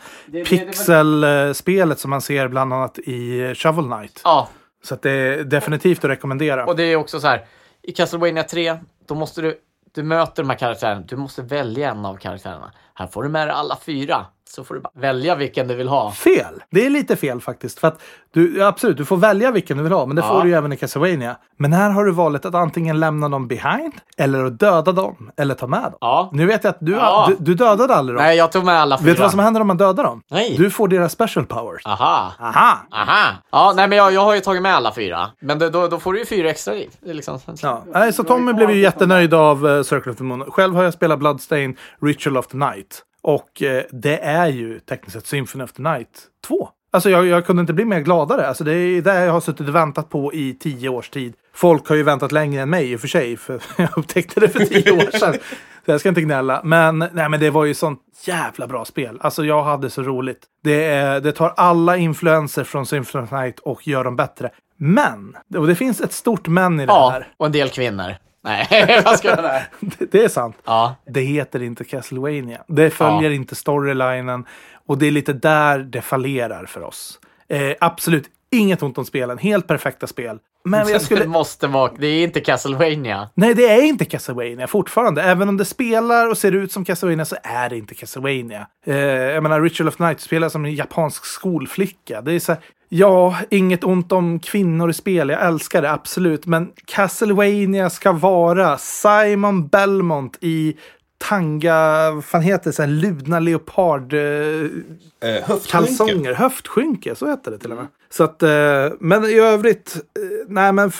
pixelspelet 0.48 1.98
som 1.98 2.10
man 2.10 2.20
ser 2.20 2.48
bland 2.48 2.72
annat 2.72 2.98
i 2.98 3.54
Shovel 3.54 3.84
Knight. 3.84 4.20
Ja, 4.24 4.48
Så 4.84 4.96
det 5.02 5.10
är 5.10 5.44
definitivt 5.44 6.04
att 6.04 6.10
rekommendera. 6.10 6.66
Och 6.66 6.76
det 6.76 6.82
är 6.82 6.96
också 6.96 7.20
så 7.20 7.26
här, 7.26 7.44
i 7.82 7.92
Castlevania 7.92 8.42
3, 8.42 8.78
då 9.08 9.14
måste 9.14 9.42
du, 9.42 9.58
du 9.94 10.02
möter 10.02 10.42
de 10.42 10.50
här 10.50 10.58
karaktärerna, 10.58 11.00
du 11.00 11.16
måste 11.16 11.42
välja 11.42 11.90
en 11.90 12.04
av 12.04 12.16
karaktärerna. 12.16 12.72
Här 12.94 13.06
får 13.06 13.22
du 13.22 13.28
med 13.28 13.48
dig 13.48 13.54
alla 13.54 13.76
fyra, 13.76 14.26
så 14.52 14.64
får 14.64 14.74
du 14.74 14.80
bara 14.80 14.92
välja 15.00 15.34
vilken 15.34 15.68
du 15.68 15.74
vill 15.74 15.88
ha. 15.88 16.10
Fel! 16.12 16.62
Det 16.70 16.86
är 16.86 16.90
lite 16.90 17.16
fel 17.16 17.40
faktiskt. 17.40 17.78
För 17.78 17.88
att 17.88 18.00
du, 18.34 18.64
absolut, 18.64 18.96
du 18.96 19.04
får 19.04 19.16
välja 19.16 19.50
vilken 19.50 19.76
du 19.76 19.82
vill 19.82 19.92
ha, 19.92 20.06
men 20.06 20.16
det 20.16 20.22
Ja. 20.22 20.28
får 20.28 20.42
du 20.42 20.48
ju 20.48 20.54
även 20.54 20.72
i 20.72 20.76
Castlevania. 20.76 21.36
Men 21.58 21.72
här 21.72 21.90
har 21.90 22.04
du 22.04 22.12
valet 22.12 22.44
att 22.44 22.54
antingen 22.54 23.00
lämna 23.00 23.28
dem 23.28 23.48
behind, 23.48 23.92
eller 24.16 24.44
att 24.44 24.58
döda 24.58 24.92
dem, 24.92 25.30
eller 25.36 25.54
ta 25.54 25.66
med 25.66 25.82
dem. 25.82 25.94
Ja. 26.00 26.30
Nu 26.32 26.46
vet 26.46 26.64
jag 26.64 26.70
att 26.70 26.76
du, 26.80 26.92
Ja. 26.92 27.26
du, 27.28 27.36
du 27.44 27.54
dödade 27.54 27.94
aldrig 27.94 28.16
dem. 28.18 28.24
Nej, 28.24 28.36
jag 28.36 28.52
tog 28.52 28.64
med 28.64 28.74
alla 28.80 28.98
fyra. 28.98 29.06
vet 29.06 29.16
du 29.16 29.22
vad 29.22 29.30
som 29.30 29.40
händer 29.40 29.60
om 29.60 29.66
man 29.66 29.76
dödar 29.76 30.04
dem? 30.04 30.22
Nej. 30.30 30.54
Du 30.58 30.70
får 30.70 30.88
deras 30.88 31.12
special 31.12 31.46
powers. 31.46 31.86
Aha. 31.86 32.32
Aha! 32.40 32.78
Aha! 32.92 33.32
Ja, 33.52 33.72
nej 33.76 33.88
men 33.88 33.98
jag, 33.98 34.12
jag 34.12 34.20
har 34.24 34.34
ju 34.34 34.40
tagit 34.40 34.62
med 34.62 34.74
alla 34.74 34.92
fyra. 34.94 35.30
Men 35.40 35.58
då, 35.58 35.68
då, 35.68 35.88
då 35.88 35.98
får 35.98 36.12
du 36.12 36.18
ju 36.18 36.26
fyra 36.26 36.50
extra 36.50 36.74
liv. 36.74 36.90
Det 37.00 37.12
liksom... 37.14 37.38
Ja. 37.62 37.82
Nej, 37.86 38.12
så 38.12 38.24
Tommy 38.24 38.52
blev 38.52 38.70
ju 38.70 38.78
jättenöjd 38.80 39.34
av 39.34 39.66
uh, 39.66 39.82
Circle 39.82 40.12
of 40.12 40.18
the 40.18 40.24
Moon. 40.24 40.44
Själv 40.50 40.74
har 40.74 40.82
jag 40.84 40.94
spelat 40.94 41.18
Bloodstain 41.18 41.76
Ritual 42.02 42.36
of 42.36 42.46
the 42.46 42.56
Night. 42.56 43.02
Och 43.22 43.62
eh, 43.62 43.82
det 43.90 44.18
är 44.18 44.46
ju 44.46 44.78
tekniskt 44.80 45.12
sett 45.12 45.26
Symphony 45.26 45.64
of 45.64 45.72
the 45.72 45.82
Night 45.82 46.08
2. 46.46 46.68
Alltså 46.92 47.10
jag, 47.10 47.26
jag 47.26 47.46
kunde 47.46 47.60
inte 47.60 47.72
bli 47.72 47.84
mer 47.84 48.00
gladare. 48.00 48.46
Alltså 48.48 48.64
det 48.64 48.72
är 48.74 49.02
det 49.02 49.24
jag 49.24 49.32
har 49.32 49.40
suttit 49.40 49.68
och 49.68 49.74
väntat 49.74 50.08
på 50.10 50.34
i 50.34 50.54
tio 50.54 50.88
års 50.88 51.10
tid. 51.10 51.34
Folk 51.54 51.88
har 51.88 51.96
ju 51.96 52.02
väntat 52.02 52.32
längre 52.32 52.62
än 52.62 52.70
mig 52.70 52.92
i 52.92 52.96
och 52.96 53.00
för 53.00 53.08
sig. 53.08 53.36
För 53.36 53.60
jag 53.76 53.98
upptäckte 53.98 54.40
det 54.40 54.48
för 54.48 54.64
tio 54.64 54.92
år 54.92 55.18
sedan. 55.18 55.34
Så 55.84 55.90
jag 55.90 56.00
ska 56.00 56.08
inte 56.08 56.20
gnälla. 56.20 56.60
Men, 56.64 56.98
nej, 56.98 57.28
men 57.28 57.40
det 57.40 57.50
var 57.50 57.64
ju 57.64 57.74
sånt 57.74 58.00
jävla 58.24 58.66
bra 58.66 58.84
spel. 58.84 59.18
Alltså 59.20 59.44
jag 59.44 59.62
hade 59.62 59.90
så 59.90 60.02
roligt. 60.02 60.42
Det, 60.64 60.84
är, 60.84 61.20
det 61.20 61.32
tar 61.32 61.52
alla 61.56 61.96
influenser 61.96 62.64
från 62.64 62.86
Symphony 62.86 63.24
of 63.24 63.30
the 63.30 63.36
Night 63.36 63.58
och 63.58 63.88
gör 63.88 64.04
dem 64.04 64.16
bättre. 64.16 64.50
Men, 64.76 65.36
och 65.56 65.66
det 65.66 65.74
finns 65.74 66.00
ett 66.00 66.12
stort 66.12 66.48
men 66.48 66.80
i 66.80 66.86
det 66.86 66.92
Ja, 66.92 67.10
här. 67.12 67.28
och 67.36 67.46
en 67.46 67.52
del 67.52 67.68
kvinnor. 67.68 68.14
Nej, 68.42 69.02
vad 69.04 69.18
ska? 69.18 69.36
Det, 69.80 70.12
det 70.12 70.24
är 70.24 70.28
sant. 70.28 70.56
Ja. 70.64 70.94
Det 71.06 71.20
heter 71.20 71.62
inte 71.62 71.84
Castlevania. 71.84 72.64
Det 72.68 72.90
följer 72.90 73.30
Ja. 73.30 73.34
inte 73.36 73.54
storylinen. 73.54 74.44
Och 74.86 74.98
det 74.98 75.06
är 75.06 75.10
lite 75.10 75.32
där 75.32 75.78
det 75.78 76.02
fallerar 76.02 76.66
för 76.66 76.82
oss. 76.82 77.20
Eh, 77.48 77.72
absolut 77.80 78.24
inget 78.50 78.82
ont 78.82 78.98
om 78.98 79.04
spelen. 79.04 79.38
Helt 79.38 79.66
perfekta 79.66 80.06
spel. 80.06 80.38
Men 80.64 80.80
jag 80.88 81.00
Det 81.00 81.04
skulle... 81.04 81.26
måste 81.26 81.66
vara... 81.66 81.92
Det 81.98 82.06
är 82.06 82.24
inte 82.24 82.40
Castlevania. 82.40 83.28
Nej, 83.34 83.54
det 83.54 83.68
är 83.68 83.82
inte 83.82 84.04
Castlevania 84.04 84.66
fortfarande. 84.66 85.22
Även 85.22 85.48
om 85.48 85.56
det 85.56 85.64
spelar 85.64 86.28
och 86.30 86.38
ser 86.38 86.52
ut 86.52 86.72
som 86.72 86.84
Castlevania 86.84 87.24
så 87.24 87.36
är 87.42 87.70
det 87.70 87.76
inte 87.78 87.94
Castlevania. 87.94 88.66
Eh, 88.86 88.96
jag 88.96 89.42
menar, 89.42 89.60
Ritual 89.60 89.88
of 89.88 89.98
Night 89.98 90.20
spelar 90.20 90.48
som 90.48 90.64
en 90.64 90.74
japansk 90.74 91.24
skolflicka. 91.24 92.20
Det 92.20 92.32
är 92.32 92.38
så 92.40 92.52
här, 92.52 92.60
ja, 92.88 93.36
inget 93.50 93.84
ont 93.84 94.12
om 94.12 94.38
kvinnor 94.40 94.90
i 94.90 94.92
spel. 94.92 95.28
Jag 95.28 95.46
älskar 95.46 95.82
det, 95.82 95.90
absolut. 95.90 96.46
Men 96.46 96.70
Castlevania 96.86 97.90
ska 97.90 98.12
vara 98.12 98.78
Simon 98.78 99.66
Belmont 99.68 100.38
i 100.40 100.76
tanga, 101.18 102.10
vad 102.10 102.24
fan 102.24 102.42
heter 102.42 102.64
det, 102.64 102.72
så 102.72 102.82
här 102.82 102.88
ludna 102.88 103.40
leopard... 103.40 104.12
Eh, 104.14 104.20
Eh, 105.24 105.56
kalsonger, 105.70 106.34
höftskynke, 106.34 107.14
så 107.14 107.30
heter 107.30 107.50
det 107.50 107.58
till 107.58 107.70
och 107.70 107.76
med. 107.76 107.86
Så 108.12 108.24
att, 108.24 108.42
eh, 108.42 108.92
men 109.00 109.24
i 109.24 109.34
övrigt, 109.34 109.96
eh, 109.96 110.46
nej 110.48 110.72
men 110.72 110.90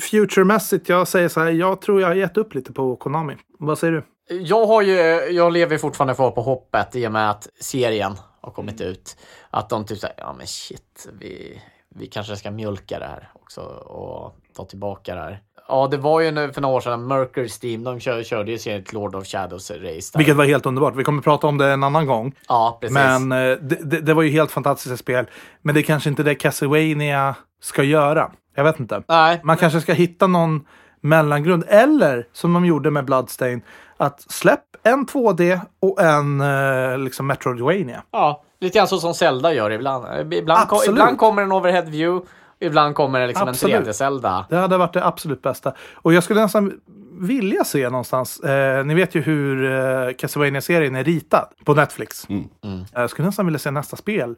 futuremässigt, 0.00 0.88
jag 0.88 1.08
säger 1.08 1.28
så 1.28 1.40
här, 1.40 1.50
jag 1.50 1.80
tror 1.80 2.00
jag 2.00 2.08
har 2.08 2.14
gett 2.14 2.36
upp 2.36 2.54
lite 2.54 2.72
på 2.72 2.96
Konami. 2.96 3.36
Vad 3.58 3.78
säger 3.78 3.92
du? 3.92 4.02
Jag 4.36 4.66
har 4.66 4.82
ju... 4.82 4.96
Jag 5.30 5.52
lever 5.52 5.78
fortfarande 5.78 6.14
kvar 6.14 6.30
på 6.30 6.42
hoppet 6.42 6.96
i 6.96 7.06
och 7.06 7.12
med 7.12 7.30
att 7.30 7.48
serien 7.60 8.12
har 8.40 8.50
kommit 8.50 8.80
ut. 8.80 9.16
Att 9.50 9.68
de 9.68 9.86
typ 9.86 9.98
säger, 9.98 10.14
ja 10.18 10.34
men 10.38 10.46
shit, 10.46 11.08
vi, 11.20 11.62
vi 11.88 12.06
kanske 12.06 12.36
ska 12.36 12.50
mjölka 12.50 12.98
det 12.98 13.06
här 13.06 13.30
också 13.34 13.60
och 13.60 14.36
ta 14.56 14.64
tillbaka 14.64 15.14
det 15.14 15.20
här. 15.20 15.42
Ja, 15.68 15.88
det 15.90 15.96
var 15.96 16.20
ju 16.20 16.30
nu 16.30 16.52
för 16.52 16.60
några 16.60 16.76
år 16.76 16.80
sedan, 16.80 17.06
Mercury 17.06 17.48
Steam, 17.62 17.84
de 17.84 18.00
kör, 18.00 18.22
körde 18.22 18.50
ju 18.50 18.58
serien 18.58 18.84
Lord 18.92 19.14
of 19.14 19.26
Shadows 19.26 19.70
Race. 19.70 19.80
Där. 19.82 20.18
Vilket 20.18 20.36
var 20.36 20.44
helt 20.44 20.66
underbart. 20.66 20.96
Vi 20.96 21.04
kommer 21.04 21.22
prata 21.22 21.46
om 21.46 21.58
det 21.58 21.66
en 21.66 21.82
annan 21.84 22.06
gång. 22.06 22.34
Ja, 22.48 22.78
precis. 22.80 22.94
Men 22.94 23.32
eh, 23.32 23.38
det, 23.60 23.78
det, 23.90 24.00
det 24.00 24.14
var 24.14 24.22
ju 24.22 24.30
helt 24.30 24.50
fantastiska 24.50 24.96
spel. 24.96 25.26
Men 25.62 25.74
det 25.74 25.80
är 25.80 25.82
kanske 25.82 26.08
inte 26.10 26.22
det 26.22 26.34
Castlevania 26.34 27.34
ska 27.62 27.82
göra. 27.82 28.30
Jag 28.54 28.64
vet 28.64 28.80
inte. 28.80 29.02
Nej, 29.08 29.40
Man 29.44 29.56
kanske 29.56 29.80
ska 29.80 29.92
hitta 29.92 30.26
någon 30.26 30.64
mellangrund. 31.00 31.64
Eller 31.68 32.26
som 32.32 32.52
de 32.52 32.64
gjorde 32.66 32.90
med 32.90 33.04
Bloodstain. 33.04 33.62
Att 33.96 34.20
släpp 34.32 34.60
en 34.82 35.06
2D 35.06 35.60
och 35.80 36.02
en 36.02 36.40
eh, 36.40 36.98
liksom 36.98 37.26
Metroidvania. 37.26 38.02
ja, 38.10 38.42
lite 38.60 38.78
grann 38.78 38.88
så 38.88 38.98
som 38.98 39.14
Zelda 39.14 39.52
gör 39.52 39.70
ibland. 39.70 40.32
Ibland, 40.32 40.70
ibland 40.88 41.18
kommer 41.18 41.42
en 41.42 41.52
overhead 41.52 41.82
view, 41.82 42.26
ibland 42.60 42.94
kommer 42.94 43.20
det 43.20 43.26
liksom 43.26 43.48
Absolut. 43.48 43.76
en 43.76 43.84
3D-Zelda. 43.84 44.44
Det 44.50 44.56
hade 44.56 44.76
varit 44.76 44.92
det 44.92 45.04
absolut 45.04 45.42
bästa. 45.42 45.72
Och 45.94 46.14
jag 46.14 46.24
skulle 46.24 46.40
nästan 46.42 46.72
vilja 47.20 47.64
se 47.64 47.88
någonstans. 47.90 48.40
Eh, 48.40 48.84
ni 48.84 48.94
vet 48.94 49.14
ju 49.14 49.20
hur 49.20 49.72
eh, 49.72 50.12
Castlevania-serien 50.14 50.96
är 50.96 51.04
ritad 51.04 51.48
på 51.64 51.74
Netflix. 51.74 52.28
Mm. 52.28 52.48
Jag 52.92 53.10
skulle 53.10 53.26
nästan 53.26 53.46
vilja 53.46 53.58
se 53.58 53.70
nästa 53.70 53.96
spel 53.96 54.34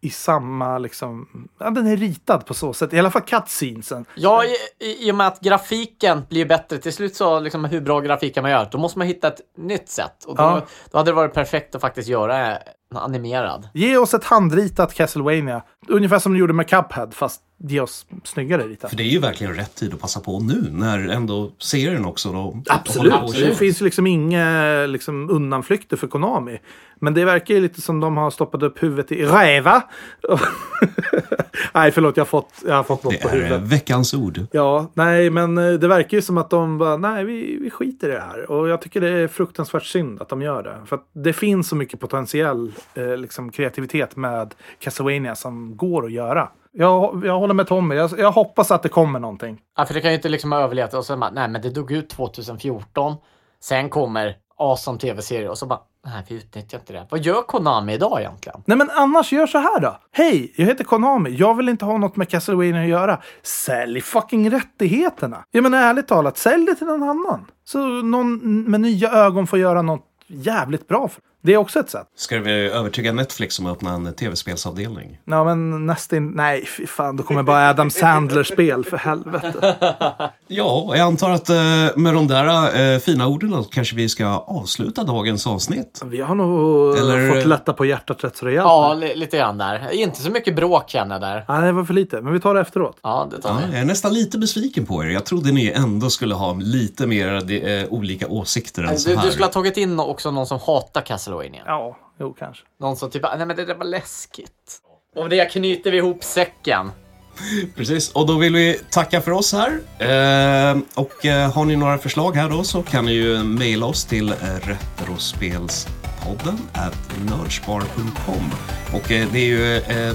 i 0.00 0.10
samma 0.10 0.78
liksom. 0.78 1.28
Ja, 1.60 1.70
den 1.70 1.86
är 1.86 1.96
ritad 1.96 2.46
på 2.46 2.54
så 2.54 2.72
sätt. 2.72 2.92
I 2.92 2.98
alla 2.98 3.10
fall 3.10 3.22
cutscenesen. 3.22 4.04
Ja, 4.14 4.44
i, 4.44 4.54
i, 4.86 5.08
i 5.08 5.12
och 5.12 5.14
med 5.16 5.26
att 5.26 5.40
grafiken 5.40 6.22
blir 6.28 6.46
bättre. 6.46 6.78
Till 6.78 6.92
slut 6.92 7.16
så, 7.16 7.40
liksom, 7.40 7.64
hur 7.64 7.80
bra 7.80 8.00
grafik 8.00 8.34
kan 8.34 8.42
man 8.42 8.50
göra? 8.50 8.64
Då 8.70 8.78
måste 8.78 8.98
man 8.98 9.06
hitta 9.08 9.28
ett 9.28 9.40
nytt 9.58 9.88
sätt. 9.88 10.24
Och 10.26 10.36
då, 10.36 10.42
Ja. 10.42 10.62
då 10.90 10.98
hade 10.98 11.10
det 11.10 11.14
varit 11.14 11.34
perfekt 11.34 11.74
att 11.74 11.80
faktiskt 11.80 12.08
göra 12.08 12.58
animerad. 12.94 13.68
Ge 13.74 13.96
oss 13.96 14.14
ett 14.14 14.24
handritat 14.24 14.94
Castlevania. 14.94 15.62
Ungefär 15.88 16.18
som 16.18 16.32
de 16.32 16.38
gjorde 16.38 16.52
med 16.52 16.68
Cuphead. 16.68 17.08
Fast 17.14 17.40
ge 17.58 17.80
oss 17.80 18.06
snyggare 18.24 18.62
ritat. 18.62 18.90
För 18.90 18.96
det 18.96 19.02
är 19.02 19.08
ju 19.08 19.18
verkligen 19.18 19.54
rätt 19.54 19.74
tid 19.74 19.94
att 19.94 20.00
passa 20.00 20.20
på 20.20 20.40
nu 20.40 20.68
när 20.70 21.08
ändå 21.08 21.50
serien 21.58 22.04
också 22.04 22.32
då 22.32 22.62
Absolut. 22.68 23.12
att 23.12 23.32
Det 23.34 23.54
finns 23.54 23.80
liksom 23.80 24.06
inga 24.06 24.86
liksom, 24.86 25.30
undanflykter 25.30 25.96
för 25.96 26.06
Konami. 26.06 26.58
Men 27.00 27.14
det 27.14 27.24
verkar 27.24 27.54
ju 27.54 27.60
lite 27.60 27.80
som 27.80 28.00
de 28.00 28.16
har 28.16 28.30
stoppat 28.30 28.62
upp 28.62 28.82
huvudet 28.82 29.12
i 29.12 29.24
räva. 29.24 29.82
nej, 31.74 31.90
förlåt. 31.92 32.16
Jag 32.16 32.24
har 32.24 32.26
fått, 32.28 32.62
jag 32.66 32.74
har 32.74 32.82
fått 32.82 33.04
något 33.04 33.12
Det 33.12 33.22
på 33.22 33.28
är 33.28 33.32
eh, 33.36 33.42
huvudet. 33.42 33.60
veckans 33.62 34.14
ord. 34.14 34.40
Ja, 34.52 34.90
nej, 34.94 35.30
men 35.30 35.58
eh, 35.58 35.72
det 35.72 35.88
verkar 35.88 36.16
ju 36.16 36.22
som 36.22 36.38
att 36.38 36.50
de 36.50 36.78
bara, 36.78 36.96
nej, 36.96 37.24
vi, 37.24 37.58
vi 37.60 37.70
skiter 37.70 38.08
i 38.08 38.12
det 38.12 38.20
här. 38.20 38.50
Och 38.50 38.68
jag 38.68 38.82
tycker 38.82 39.00
det 39.00 39.08
är 39.08 39.28
fruktansvärt 39.28 39.84
synd 39.84 40.22
att 40.22 40.28
de 40.28 40.42
gör 40.42 40.62
det. 40.62 40.76
För 40.86 40.96
att 40.96 41.08
det 41.12 41.32
finns 41.32 41.68
så 41.68 41.76
mycket 41.76 42.00
potentiell 42.00 42.72
eh, 42.94 43.16
liksom, 43.16 43.50
kreativitet 43.50 44.16
med 44.16 44.54
Castlevania 44.78 45.34
som 45.34 45.76
går 45.76 46.04
att 46.06 46.12
göra. 46.12 46.48
Jag, 46.76 47.22
jag 47.26 47.38
håller 47.38 47.54
med 47.54 47.66
Tommy. 47.66 47.94
Jag, 47.94 48.10
jag 48.18 48.32
hoppas 48.32 48.70
att 48.70 48.82
det 48.82 48.88
kommer 48.88 49.18
någonting. 49.18 49.60
Ja, 49.76 49.84
för 49.86 49.94
det 49.94 50.00
kan 50.00 50.10
ju 50.10 50.16
inte 50.16 50.28
liksom 50.28 50.52
ha 50.52 50.60
överlevt 50.60 50.94
och 50.94 51.04
så 51.04 51.16
bara, 51.16 51.30
nej 51.30 51.48
men 51.48 51.62
det 51.62 51.70
dog 51.70 51.92
ut 51.92 52.10
2014. 52.10 53.16
Sen 53.60 53.88
kommer 53.88 54.36
awesome 54.58 54.98
tv-serier 54.98 55.48
och 55.50 55.58
så 55.58 55.66
bara, 55.66 55.80
nej 56.06 56.24
vi 56.28 56.34
utnyttjar 56.34 56.78
inte 56.78 56.92
det. 56.92 57.06
Vad 57.10 57.20
gör 57.20 57.42
Konami 57.42 57.94
idag 57.94 58.20
egentligen? 58.20 58.62
Nej, 58.66 58.78
men 58.78 58.90
annars 58.90 59.32
gör 59.32 59.46
så 59.46 59.58
här 59.58 59.80
då. 59.80 59.98
Hej, 60.12 60.52
jag 60.56 60.66
heter 60.66 60.84
Konami. 60.84 61.30
Jag 61.30 61.54
vill 61.54 61.68
inte 61.68 61.84
ha 61.84 61.98
något 61.98 62.16
med 62.16 62.28
Castlevania 62.28 62.82
att 62.82 62.88
göra. 62.88 63.20
Sälj 63.42 64.00
fucking 64.00 64.50
rättigheterna. 64.50 65.44
Jag 65.50 65.62
menar 65.62 65.78
ärligt 65.78 66.08
talat, 66.08 66.38
sälj 66.38 66.66
det 66.66 66.74
till 66.74 66.86
någon 66.86 67.02
annan. 67.02 67.46
Så 67.64 67.78
någon 67.88 68.62
med 68.70 68.80
nya 68.80 69.12
ögon 69.12 69.46
får 69.46 69.58
göra 69.58 69.82
något 69.82 70.06
jävligt 70.26 70.88
bra. 70.88 71.08
För. 71.08 71.22
Det 71.46 71.52
är 71.54 71.56
också 71.56 71.80
ett 71.80 71.90
sätt. 71.90 72.06
Ska 72.16 72.38
vi 72.40 72.50
övertyga 72.52 73.12
Netflix 73.12 73.58
om 73.58 73.66
att 73.66 73.72
öppna 73.72 73.90
en 73.94 74.14
tv-spelsavdelning? 74.14 75.18
Ja, 75.24 75.44
men 75.44 75.86
nästan... 75.86 76.30
Nej, 76.30 76.66
fy 76.66 76.86
fan. 76.86 77.16
Då 77.16 77.22
kommer 77.22 77.42
bara 77.42 77.68
Adam 77.70 77.90
Sandler-spel, 77.90 78.84
för 78.84 78.96
helvete. 78.96 79.74
Ja, 80.48 80.86
jag 80.96 81.00
antar 81.06 81.30
att 81.30 81.50
eh, 81.50 81.56
med 81.96 82.14
de 82.14 82.28
där 82.28 82.92
eh, 82.94 82.98
fina 82.98 83.26
orden 83.26 83.64
kanske 83.70 83.96
vi 83.96 84.08
ska 84.08 84.26
avsluta 84.26 85.04
dagens 85.04 85.46
avsnitt. 85.46 86.02
Vi 86.04 86.20
har 86.20 86.34
nog 86.34 86.96
Eller- 86.98 87.34
fått 87.34 87.46
lätta 87.46 87.72
på 87.72 87.84
hjärtat 87.84 88.24
rätt 88.24 88.36
så 88.36 88.46
rejält. 88.46 88.64
Ja, 88.64 88.94
li- 88.94 89.14
lite 89.16 89.36
grann 89.36 89.58
där. 89.58 89.88
Inte 89.92 90.22
så 90.22 90.30
mycket 90.30 90.56
bråk 90.56 90.90
känner 90.90 91.14
jag 91.14 91.22
där. 91.22 91.44
Nej, 91.48 91.62
det 91.62 91.72
var 91.72 91.84
för 91.84 91.94
lite. 91.94 92.20
Men 92.20 92.32
vi 92.32 92.40
tar 92.40 92.54
det 92.54 92.60
efteråt. 92.60 92.96
Ja, 93.02 93.28
det 93.30 93.40
tar 93.42 93.50
Ja, 93.50 93.56
vi. 93.66 93.72
jag 93.72 93.80
är 93.80 93.84
nästan 93.84 94.14
lite 94.14 94.38
besviken 94.38 94.86
på 94.86 95.04
er. 95.04 95.08
Jag 95.08 95.24
trodde 95.24 95.52
ni 95.52 95.70
ändå 95.70 96.10
skulle 96.10 96.34
ha 96.34 96.52
lite 96.54 97.06
mer 97.06 97.52
eh, 97.68 97.84
olika 97.90 98.28
åsikter 98.28 98.82
än 98.82 98.98
så 98.98 99.08
Du, 99.08 99.16
här. 99.16 99.24
du 99.24 99.30
skulle 99.30 99.44
ha 99.44 99.52
tagit 99.52 99.76
in 99.76 100.00
också 100.00 100.30
någon 100.30 100.46
som 100.46 100.58
hatar 100.66 101.00
Castlevania. 101.34 101.62
Ja, 101.66 101.96
jo 102.20 102.34
kanske. 102.38 102.62
Någon 102.80 102.96
som 102.96 103.10
typ, 103.10 103.22
nej 103.22 103.46
men 103.46 103.56
det 103.56 103.64
där 103.64 103.74
var 103.74 103.84
läskigt. 103.84 104.80
Och 105.16 105.28
det 105.28 105.52
knyter 105.52 105.90
vi 105.90 105.96
ihop 105.96 106.24
säcken. 106.24 106.90
Precis, 107.76 108.12
och 108.12 108.26
då 108.26 108.38
vill 108.38 108.54
vi 108.54 108.80
tacka 108.90 109.20
för 109.20 109.30
oss 109.30 109.52
här. 109.52 109.70
Eh, 109.98 110.76
och 110.94 111.26
eh, 111.26 111.52
har 111.52 111.64
ni 111.64 111.76
några 111.76 111.98
förslag 111.98 112.36
här 112.36 112.48
då 112.48 112.64
så 112.64 112.82
kan 112.82 113.04
ni 113.04 113.12
ju 113.12 113.42
mejla 113.42 113.86
oss 113.86 114.04
till 114.04 114.28
eh, 114.28 114.36
retrospelspodden 114.62 116.58
at 116.72 117.10
nerdspar.com. 117.30 118.50
Och 118.94 119.12
eh, 119.12 119.28
det 119.32 119.38
är 119.38 119.46
ju 119.46 119.76
eh, 119.76 120.14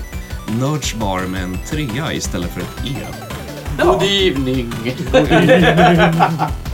nerdspar 0.59 1.19
med 1.27 1.43
en 1.43 1.57
trea 1.65 2.13
istället 2.13 2.49
för 2.49 2.61
ett 2.61 2.85
e. 2.85 3.07
God 3.83 4.03
evening! 4.03 4.73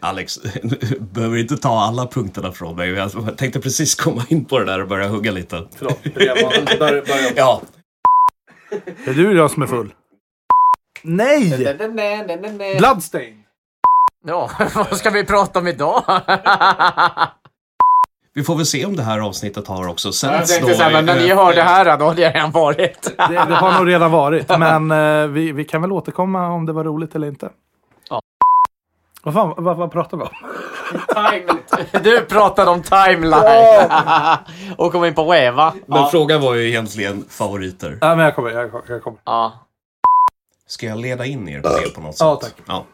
Alex, 0.00 0.38
du 0.62 0.78
behöver 1.00 1.36
inte 1.36 1.56
ta 1.56 1.80
alla 1.80 2.06
punkterna 2.06 2.52
från 2.52 2.76
mig. 2.76 2.88
Jag 2.90 3.36
tänkte 3.38 3.60
precis 3.60 3.94
komma 3.94 4.22
in 4.28 4.44
på 4.44 4.58
det 4.58 4.64
där 4.64 4.82
och 4.82 4.88
börja 4.88 5.08
hugga 5.08 5.32
lite. 5.32 5.62
Förlåt. 5.76 6.14
Börja, 6.14 6.34
börja, 6.78 7.02
börja. 7.02 7.32
Ja. 7.36 7.60
Det 9.04 9.10
är 9.10 9.14
du 9.14 9.36
jag 9.36 9.50
som 9.50 9.62
är 9.62 9.66
full. 9.66 9.94
Nej! 11.02 11.76
Bloodstain! 12.78 13.42
Ja, 14.26 14.50
vad 14.74 14.96
ska 14.96 15.10
vi 15.10 15.24
prata 15.24 15.58
om 15.58 15.66
idag? 15.68 16.02
Vi 18.34 18.42
får 18.42 18.56
väl 18.56 18.66
se 18.66 18.84
om 18.86 18.96
det 18.96 19.02
här 19.02 19.18
avsnittet 19.18 19.66
har 19.66 19.88
också 19.88 20.08
Jag 20.08 20.14
sänds 20.14 20.50
tänkte 20.50 20.70
då. 20.72 20.76
säga, 20.76 20.90
men 20.90 21.06
när 21.06 21.16
ni 21.16 21.28
hör 21.34 21.54
det 21.54 21.62
här 21.62 21.98
då 21.98 22.04
har 22.04 22.14
det 22.14 22.30
redan 22.30 22.50
varit. 22.50 23.02
Det, 23.02 23.26
det 23.28 23.54
har 23.54 23.78
nog 23.78 23.88
redan 23.88 24.10
varit, 24.10 24.48
men 24.58 24.90
eh, 24.90 25.26
vi, 25.26 25.52
vi 25.52 25.64
kan 25.64 25.80
väl 25.82 25.92
återkomma 25.92 26.48
om 26.48 26.66
det 26.66 26.72
var 26.72 26.84
roligt 26.84 27.14
eller 27.14 27.28
inte. 27.28 27.50
Ja. 29.26 29.32
Vad 29.32 29.34
fan, 29.56 29.64
vad, 29.64 29.76
vad 29.76 29.90
pratar 29.92 30.16
vi 30.16 30.22
om? 30.22 30.28
Du 32.02 32.20
pratade 32.20 32.70
om 32.70 32.82
timeline. 32.82 33.88
Och 34.76 34.92
kom 34.92 35.04
in 35.04 35.14
på 35.14 35.30
Weva. 35.30 35.74
Men 35.86 36.10
frågan 36.10 36.40
var 36.40 36.54
ju 36.54 36.68
egentligen 36.68 37.24
favoriter. 37.30 37.98
Ja, 38.00 38.14
men 38.16 38.24
jag 38.24 38.34
kommer, 38.34 38.50
jag, 38.50 38.70
kommer- 38.70 38.84
jag 38.88 39.02
kommer. 39.02 39.18
Ja. 39.24 39.52
Ska 40.66 40.86
jag 40.86 40.98
leda 40.98 41.24
in 41.26 41.48
er 41.48 41.60
på 41.60 41.68
det 41.68 41.94
på 41.94 42.00
något 42.00 42.16
sätt? 42.16 42.24
Ja, 42.26 42.36
tack. 42.42 42.54
Ja. 42.66 42.84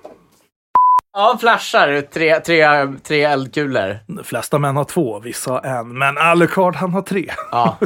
Ja, 1.12 1.36
flashar. 1.40 2.00
Tre, 2.12 2.40
tre, 2.40 2.86
tre 3.02 3.22
eldkulor. 3.22 3.98
De 4.06 4.24
flesta 4.24 4.58
män 4.58 4.76
har 4.76 4.84
två, 4.84 5.18
vissa 5.20 5.52
har 5.52 5.60
en. 5.62 5.98
Men 5.98 6.18
Alucard 6.18 6.76
han 6.76 6.92
har 6.92 7.02
tre. 7.02 7.30
Ja. 7.50 7.76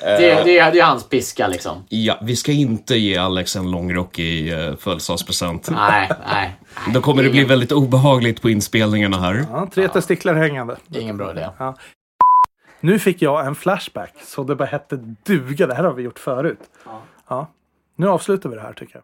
Det, 0.00 0.18
det, 0.18 0.44
det 0.44 0.80
är 0.80 0.84
hans 0.84 1.08
piska 1.08 1.48
liksom. 1.48 1.84
ja, 1.88 2.18
vi 2.22 2.36
ska 2.36 2.52
inte 2.52 2.96
ge 2.96 3.16
Alex 3.16 3.56
en 3.56 3.70
långrockig 3.70 4.52
uh, 4.52 4.76
födelsedagspresent. 4.76 5.70
Nej, 5.70 6.10
nej. 6.28 6.56
Då 6.94 7.00
kommer 7.00 7.22
det 7.22 7.30
bli 7.30 7.44
väldigt 7.44 7.72
obehagligt 7.72 8.42
på 8.42 8.50
inspelningarna 8.50 9.20
här. 9.20 9.46
Ja, 9.50 9.68
tre 9.74 9.88
testiklar 9.88 10.34
hängande. 10.34 10.76
Ingen 10.94 11.16
bra 11.16 11.30
idé. 11.30 11.48
Nu 12.80 12.98
fick 12.98 13.22
jag 13.22 13.46
en 13.46 13.54
flashback 13.54 14.14
så 14.24 14.44
det 14.44 14.56
bara 14.56 14.64
hette 14.64 14.96
duga. 15.22 15.66
Det 15.66 15.74
här 15.74 15.84
har 15.84 15.92
vi 15.92 16.02
gjort 16.02 16.18
förut. 16.18 16.60
Ja. 17.28 17.50
Nu 17.96 18.08
avslutar 18.08 18.48
vi 18.48 18.56
det 18.56 18.62
här 18.62 18.72
tycker 18.72 18.92
jag. 18.92 18.96